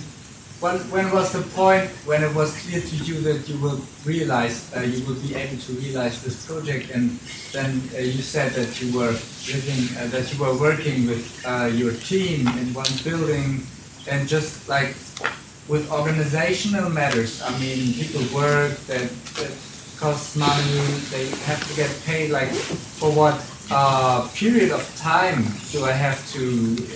[0.60, 4.70] when when was the point when it was clear to you that you will realize
[4.76, 6.90] uh, you will be able to realize this project?
[6.90, 7.18] And
[7.52, 9.12] then uh, you said that you were
[9.48, 13.66] living uh, that you were working with uh, your team in one building
[14.08, 14.94] and just like
[15.68, 17.42] with organizational matters.
[17.42, 19.52] I mean people work that, that
[19.98, 20.80] costs money
[21.12, 23.36] they have to get paid like for what
[23.70, 26.42] uh, period of time do I have to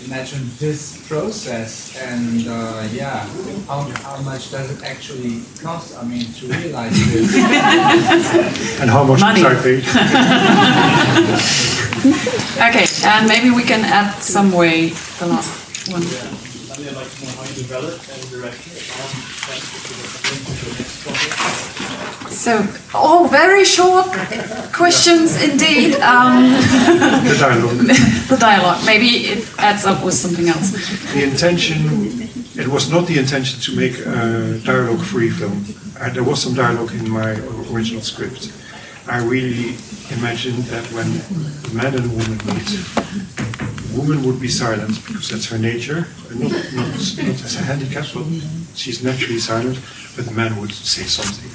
[0.06, 3.26] imagine this process and uh, yeah
[3.68, 7.34] how, how much does it actually cost I mean to realize this
[8.80, 9.42] And how much Money.
[9.42, 9.84] was I paid?
[12.04, 14.88] Okay, and maybe we can add some way
[15.18, 16.02] the last one.
[16.02, 16.04] I
[16.78, 18.82] mean, like more how you develop and direct it.
[19.00, 19.12] Um,
[19.48, 19.94] that's the
[20.28, 21.73] link the next topic.
[22.28, 24.06] So, all very short
[24.72, 25.94] questions indeed.
[26.00, 26.52] Um,
[27.24, 27.78] The dialogue.
[28.28, 28.84] the dialogue.
[28.86, 30.70] Maybe it adds up with something else.
[31.14, 31.76] The intention,
[32.56, 35.64] it was not the intention to make a dialogue-free film.
[36.00, 37.32] Uh, there was some dialogue in my
[37.72, 38.52] original script.
[39.06, 39.76] I really
[40.10, 41.06] imagined that when
[41.70, 43.14] a man and a woman meet,
[43.96, 48.24] woman would be silent because that's her nature, not, not, not as a handicap, but
[48.74, 49.78] she's naturally silent,
[50.16, 51.50] but the man would say something.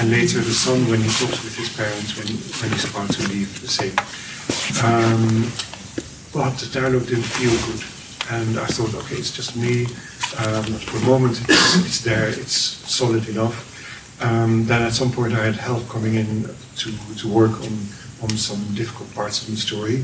[0.00, 2.28] And later the son, when he talks with his parents, when,
[2.60, 3.96] when he's about to leave, the same.
[4.84, 5.50] Um,
[6.32, 7.82] but the dialogue didn't feel good.
[8.30, 9.84] And I thought, okay, it's just me.
[10.44, 13.72] Um, for the moment, it's, it's there, it's solid enough.
[14.22, 17.78] Um, then at some point, I had help coming in to, to work on,
[18.22, 20.00] on some difficult parts of the story,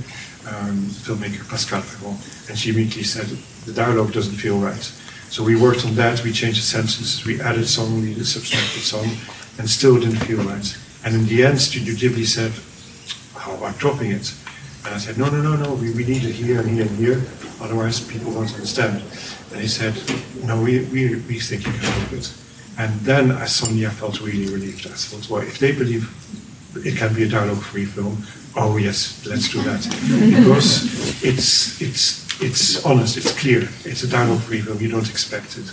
[0.48, 2.16] um, filmmaker Pascal Perron.
[2.48, 3.26] And she immediately said,
[3.66, 4.92] the dialogue doesn't feel right.
[5.30, 9.08] So we worked on that, we changed the sentences, we added some, we subtracted some,
[9.58, 10.76] and still didn't feel right.
[11.04, 12.50] And in the end, Studio Ghibli said,
[13.38, 14.34] how about dropping it?
[14.84, 16.96] And I said, no, no, no, no, we, we need it here and here and
[16.96, 17.22] here,
[17.60, 19.04] otherwise people won't understand.
[19.52, 19.94] And he said,
[20.44, 22.34] no, we, we, we think you can drop it.
[22.78, 24.86] And then I suddenly I felt really relieved.
[24.88, 26.10] I thought, well, if they believe
[26.74, 28.26] it can be a dialogue-free film,
[28.56, 29.82] oh yes, let's do that.
[30.36, 35.72] because it's, it's, it's honest, it's clear, it's a dialogue-free film, you don't expect it.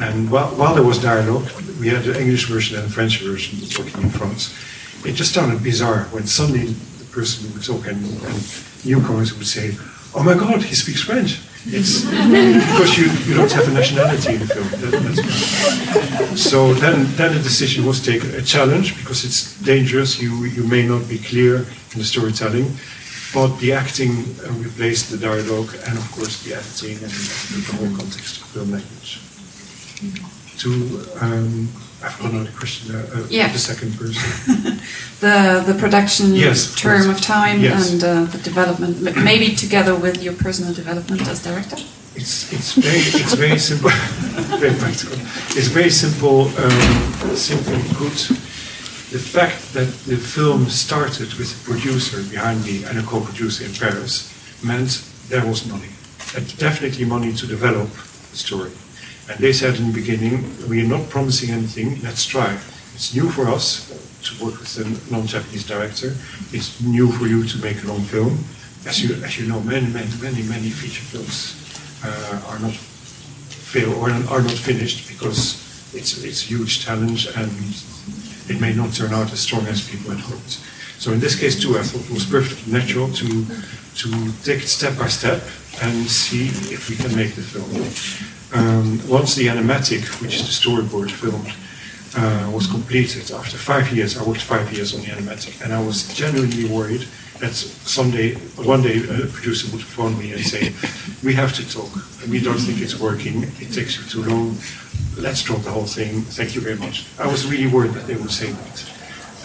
[0.00, 1.48] And while, while there was dialogue,
[1.80, 4.54] we had the English version and the French version working in France.
[5.04, 9.76] It just sounded bizarre when suddenly the person would talk and, and newcomers would say,
[10.14, 11.40] oh my God, he speaks French.
[11.66, 14.68] It's because you, you don't have a nationality in the film.
[14.82, 20.20] That, so then, then the decision was taken, a challenge because it's dangerous.
[20.20, 22.70] You, you may not be clear in the storytelling,
[23.32, 24.10] but the acting
[24.44, 28.70] uh, replaced the dialogue and of course the editing and the whole context of film
[28.72, 29.20] language.
[30.58, 30.70] to
[31.20, 31.68] um,
[32.10, 32.94] Forgot the question.
[32.94, 33.52] Uh, uh, Yeah.
[33.52, 34.78] The second person.
[35.20, 37.90] The the production Yes, term of time Yes.
[37.92, 41.76] and uh, the development, m- maybe together with your personal development as director.
[42.14, 43.90] It's it's very it's very simple,
[44.60, 45.18] very practical.
[45.58, 48.18] It's very simple, um, simple, good.
[49.12, 53.72] The fact that the film started with a producer behind me and a co-producer in
[53.74, 54.28] Paris
[54.62, 55.90] meant there was money,
[56.36, 57.88] and definitely money to develop
[58.30, 58.70] the story.
[59.28, 62.00] And they said in the beginning, we are not promising anything.
[62.02, 62.58] Let's try.
[62.94, 63.90] It's new for us
[64.24, 66.14] to work with a non-Japanese director.
[66.52, 68.38] It's new for you to make a long film.
[68.86, 71.56] As you as you know, many many many many feature films
[72.04, 75.56] uh, are not fail or are not finished because
[75.94, 77.50] it's it's a huge challenge and
[78.48, 80.60] it may not turn out as strong as people had hoped.
[80.98, 83.28] So in this case too, I thought it was perfectly natural to
[84.02, 84.08] to
[84.44, 85.42] take it step by step
[85.82, 88.33] and see if we can make the film.
[88.54, 91.52] Um, once the animatic, which is the storyboard filmed,
[92.16, 95.80] uh, was completed after five years, I worked five years on the animatic, and I
[95.84, 97.04] was genuinely worried
[97.40, 100.72] that someday, one day, a producer would phone me and say,
[101.24, 101.90] "We have to talk.
[102.28, 103.42] We don't think it's working.
[103.60, 104.56] It takes you too long.
[105.16, 106.22] Let's drop the whole thing.
[106.22, 108.76] Thank you very much." I was really worried that they would say that,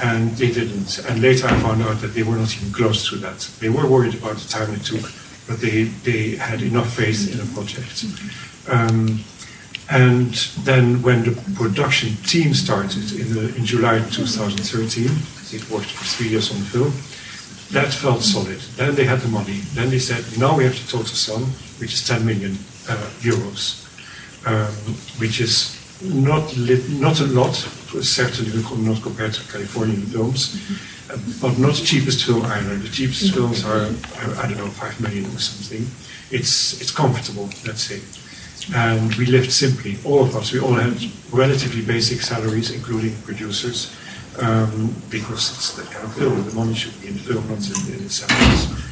[0.04, 1.00] and they didn't.
[1.10, 3.40] And later, I found out that they were not even close to that.
[3.60, 5.12] They were worried about the time it took,
[5.48, 8.06] but they they had enough faith in the project.
[8.70, 9.24] Um,
[9.90, 15.06] and then when the production team started in, the, in July 2013,
[15.52, 16.94] it worked for three years on the film,
[17.72, 18.60] that felt solid.
[18.78, 19.62] Then they had the money.
[19.74, 21.42] Then they said, now we have to talk to Sun,
[21.80, 22.52] which is 10 million
[22.88, 23.86] uh, euros,
[24.46, 28.52] um, which is not lit, not a lot, certainly
[28.86, 30.62] not compared to Californian films,
[31.10, 32.76] uh, but not the cheapest film either.
[32.76, 35.88] The cheapest films are, I, I don't know, 5 million or something.
[36.30, 38.02] It's, it's comfortable, let's say
[38.76, 40.52] and we lived simply, all of us.
[40.52, 40.98] We all had
[41.32, 43.96] relatively basic salaries, including producers,
[44.40, 46.44] um, because it's that kind of film.
[46.44, 48.90] The money should be in the film, not in, in the salaries.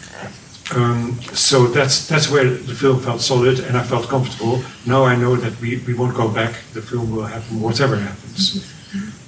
[0.76, 4.62] Um, so that's that's where the film felt solid, and I felt comfortable.
[4.86, 6.56] Now I know that we, we won't go back.
[6.74, 8.74] The film will happen, whatever happens.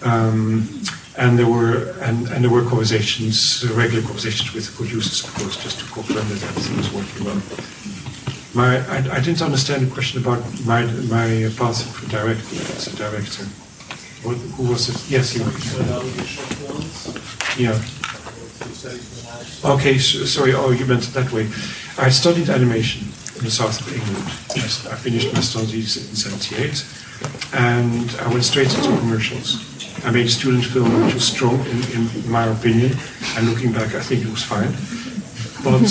[0.03, 0.67] Um,
[1.17, 5.61] and there were and, and there were conversations, regular conversations with the producers, of course,
[5.63, 7.41] just to confirm that everything was working well.
[8.59, 12.43] My, I, I didn't understand the question about my my path for direct
[12.75, 13.45] as a director.
[14.23, 14.99] What, who was it?
[15.09, 15.45] Yes, you.
[15.45, 15.55] Were.
[17.55, 17.79] Yeah.
[19.73, 20.53] Okay, so, sorry.
[20.53, 21.47] Oh, you meant it that way.
[21.97, 23.07] I studied animation
[23.37, 24.27] in the south of England.
[24.91, 26.83] I finished my studies in '78,
[27.53, 29.49] and I went straight into commercials.
[30.03, 32.91] I made a student film which was strong, in, in my opinion.
[33.37, 34.73] And looking back, I think it was fine.
[35.63, 35.87] But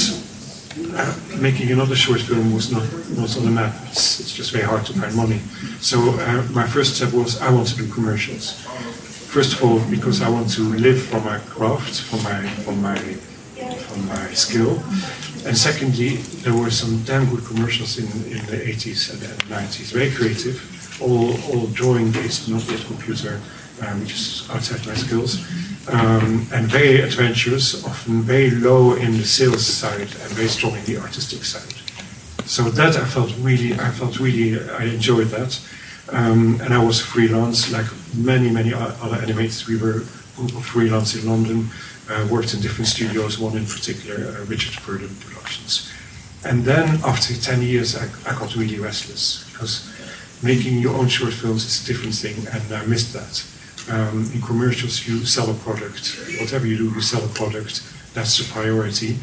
[1.00, 2.82] uh, making another short film was not,
[3.16, 3.74] not on the map.
[3.86, 5.38] It's, it's just very hard to find money.
[5.80, 8.52] So uh, my first step was I want to do commercials.
[9.28, 12.96] First of all, because I want to live from my craft, from my from my
[12.96, 14.82] from my skill,
[15.46, 19.92] and secondly, there were some damn good commercials in, in the 80s and the 90s,
[19.92, 20.56] very creative,
[21.02, 23.40] all all drawing based, not yet computer,
[24.00, 25.38] which is outside my skills,
[25.88, 30.84] um, and very adventurous, often very low in the sales side and very strong in
[30.84, 31.74] the artistic side.
[32.46, 35.60] So that I felt really, I felt really, I enjoyed that.
[36.10, 37.86] Um, and I was freelance, like
[38.16, 39.66] many, many other animators.
[39.66, 41.68] We were a freelance in London,
[42.08, 45.92] uh, worked in different studios, one in particular, uh, Richard Purdon Productions.
[46.44, 49.92] And then after 10 years, I, I got really restless because
[50.42, 53.44] making your own short films is a different thing, and I missed that.
[53.90, 56.20] Um, in commercials, you sell a product.
[56.40, 57.82] Whatever you do, you sell a product.
[58.12, 59.16] That's the priority.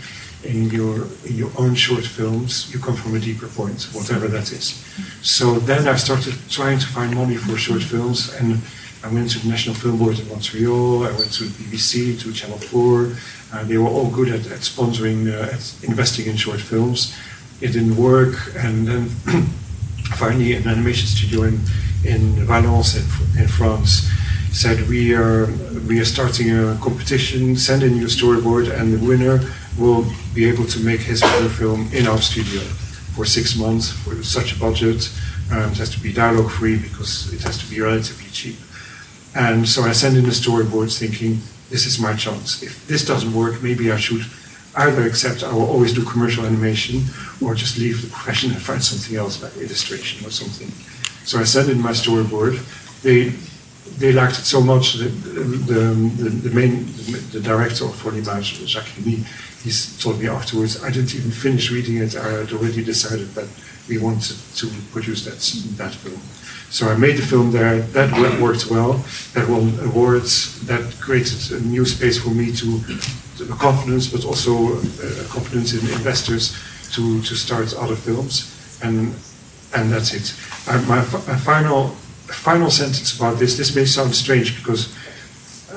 [0.43, 4.51] In your in your own short films, you come from a deeper point, whatever that
[4.51, 4.83] is.
[5.21, 8.59] So then I started trying to find money for short films, and
[9.03, 11.05] I went to the National Film Board in Montreal.
[11.05, 13.15] I went to BBC, to Channel Four.
[13.53, 17.15] Uh, they were all good at, at sponsoring, uh, at investing in short films.
[17.61, 19.09] It didn't work, and then
[20.17, 21.59] finally an animation studio in,
[22.03, 24.09] in Valence in, in France
[24.55, 25.47] said we are
[25.89, 29.37] we are starting a competition send in your storyboard and the winner
[29.77, 32.61] will be able to make his feature film in our studio
[33.15, 35.11] for six months for such a budget
[35.51, 38.55] um, it has to be dialogue free because it has to be relatively cheap
[39.35, 41.31] and so I sent in the storyboards thinking
[41.69, 44.23] this is my chance if this doesn't work maybe I should
[44.77, 47.03] either accept I will always do commercial animation
[47.43, 50.69] or just leave the profession and find something else like illustration or something.
[51.25, 52.55] So I sent in my storyboard.
[53.01, 53.33] They
[53.97, 56.85] they liked it so much that the, the, the main
[57.31, 59.23] the director of L'Image, Jacques Remy,
[59.63, 62.15] he's told me afterwards, I didn't even finish reading it.
[62.15, 63.47] I had already decided that
[63.87, 65.39] we wanted to produce that
[65.77, 66.19] that film.
[66.69, 67.79] So I made the film there.
[67.93, 68.93] That worked well.
[69.33, 70.65] That won awards.
[70.65, 72.79] That created a new space for me to,
[73.37, 74.75] to confidence, but also
[75.29, 76.57] confidence in investors
[76.93, 78.51] to to start other films.
[78.83, 79.13] And
[79.73, 80.33] and that's it.
[80.67, 81.95] Uh, my, my final
[82.33, 83.57] final sentence about this.
[83.57, 84.95] This may sound strange because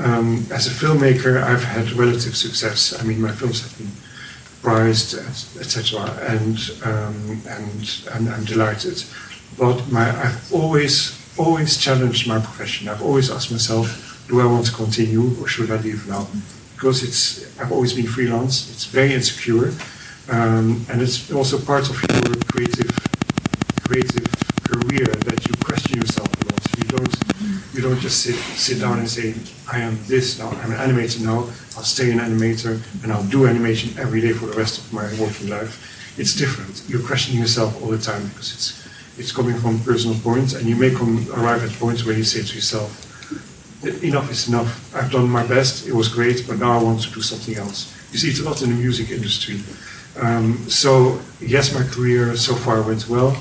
[0.01, 2.99] um, as a filmmaker, I've had relative success.
[3.01, 3.91] I mean, my films have been
[4.63, 5.15] prized,
[5.59, 6.01] etc.
[6.23, 9.03] And um, and and I'm delighted.
[9.59, 12.89] But my, I've always always challenged my profession.
[12.89, 13.87] I've always asked myself,
[14.29, 16.27] do I want to continue or should I leave now?
[16.75, 18.71] Because it's I've always been freelance.
[18.71, 19.73] It's very insecure,
[20.31, 22.91] um, and it's also part of your creative
[23.87, 24.27] creative
[24.69, 26.63] career that you question yourself a lot.
[26.77, 27.17] You don't
[27.73, 29.35] you don't just sit sit down and say
[29.71, 30.49] I am this now.
[30.51, 31.41] I'm an animator now.
[31.77, 35.05] I'll stay an animator and I'll do animation every day for the rest of my
[35.21, 36.19] working life.
[36.19, 36.83] It's different.
[36.89, 38.89] You're questioning yourself all the time because it's
[39.19, 42.41] it's coming from personal points, and you may come arrive at points where you say
[42.43, 42.89] to yourself,
[44.05, 44.95] enough is enough.
[44.95, 45.89] I've done my best.
[45.89, 47.93] It was great, but now I want to do something else.
[48.13, 49.61] You see, it's a lot in the music industry.
[50.21, 53.37] Um, so yes, my career so far went well,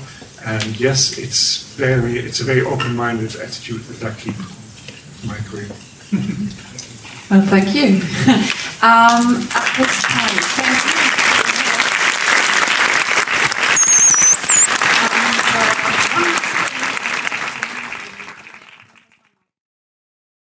[0.48, 4.34] and yes, it's very, it's a very open-minded attitude that I keep
[5.26, 5.68] my career.
[7.30, 7.96] Well, thank you.
[8.80, 10.87] um, at this time, thank you.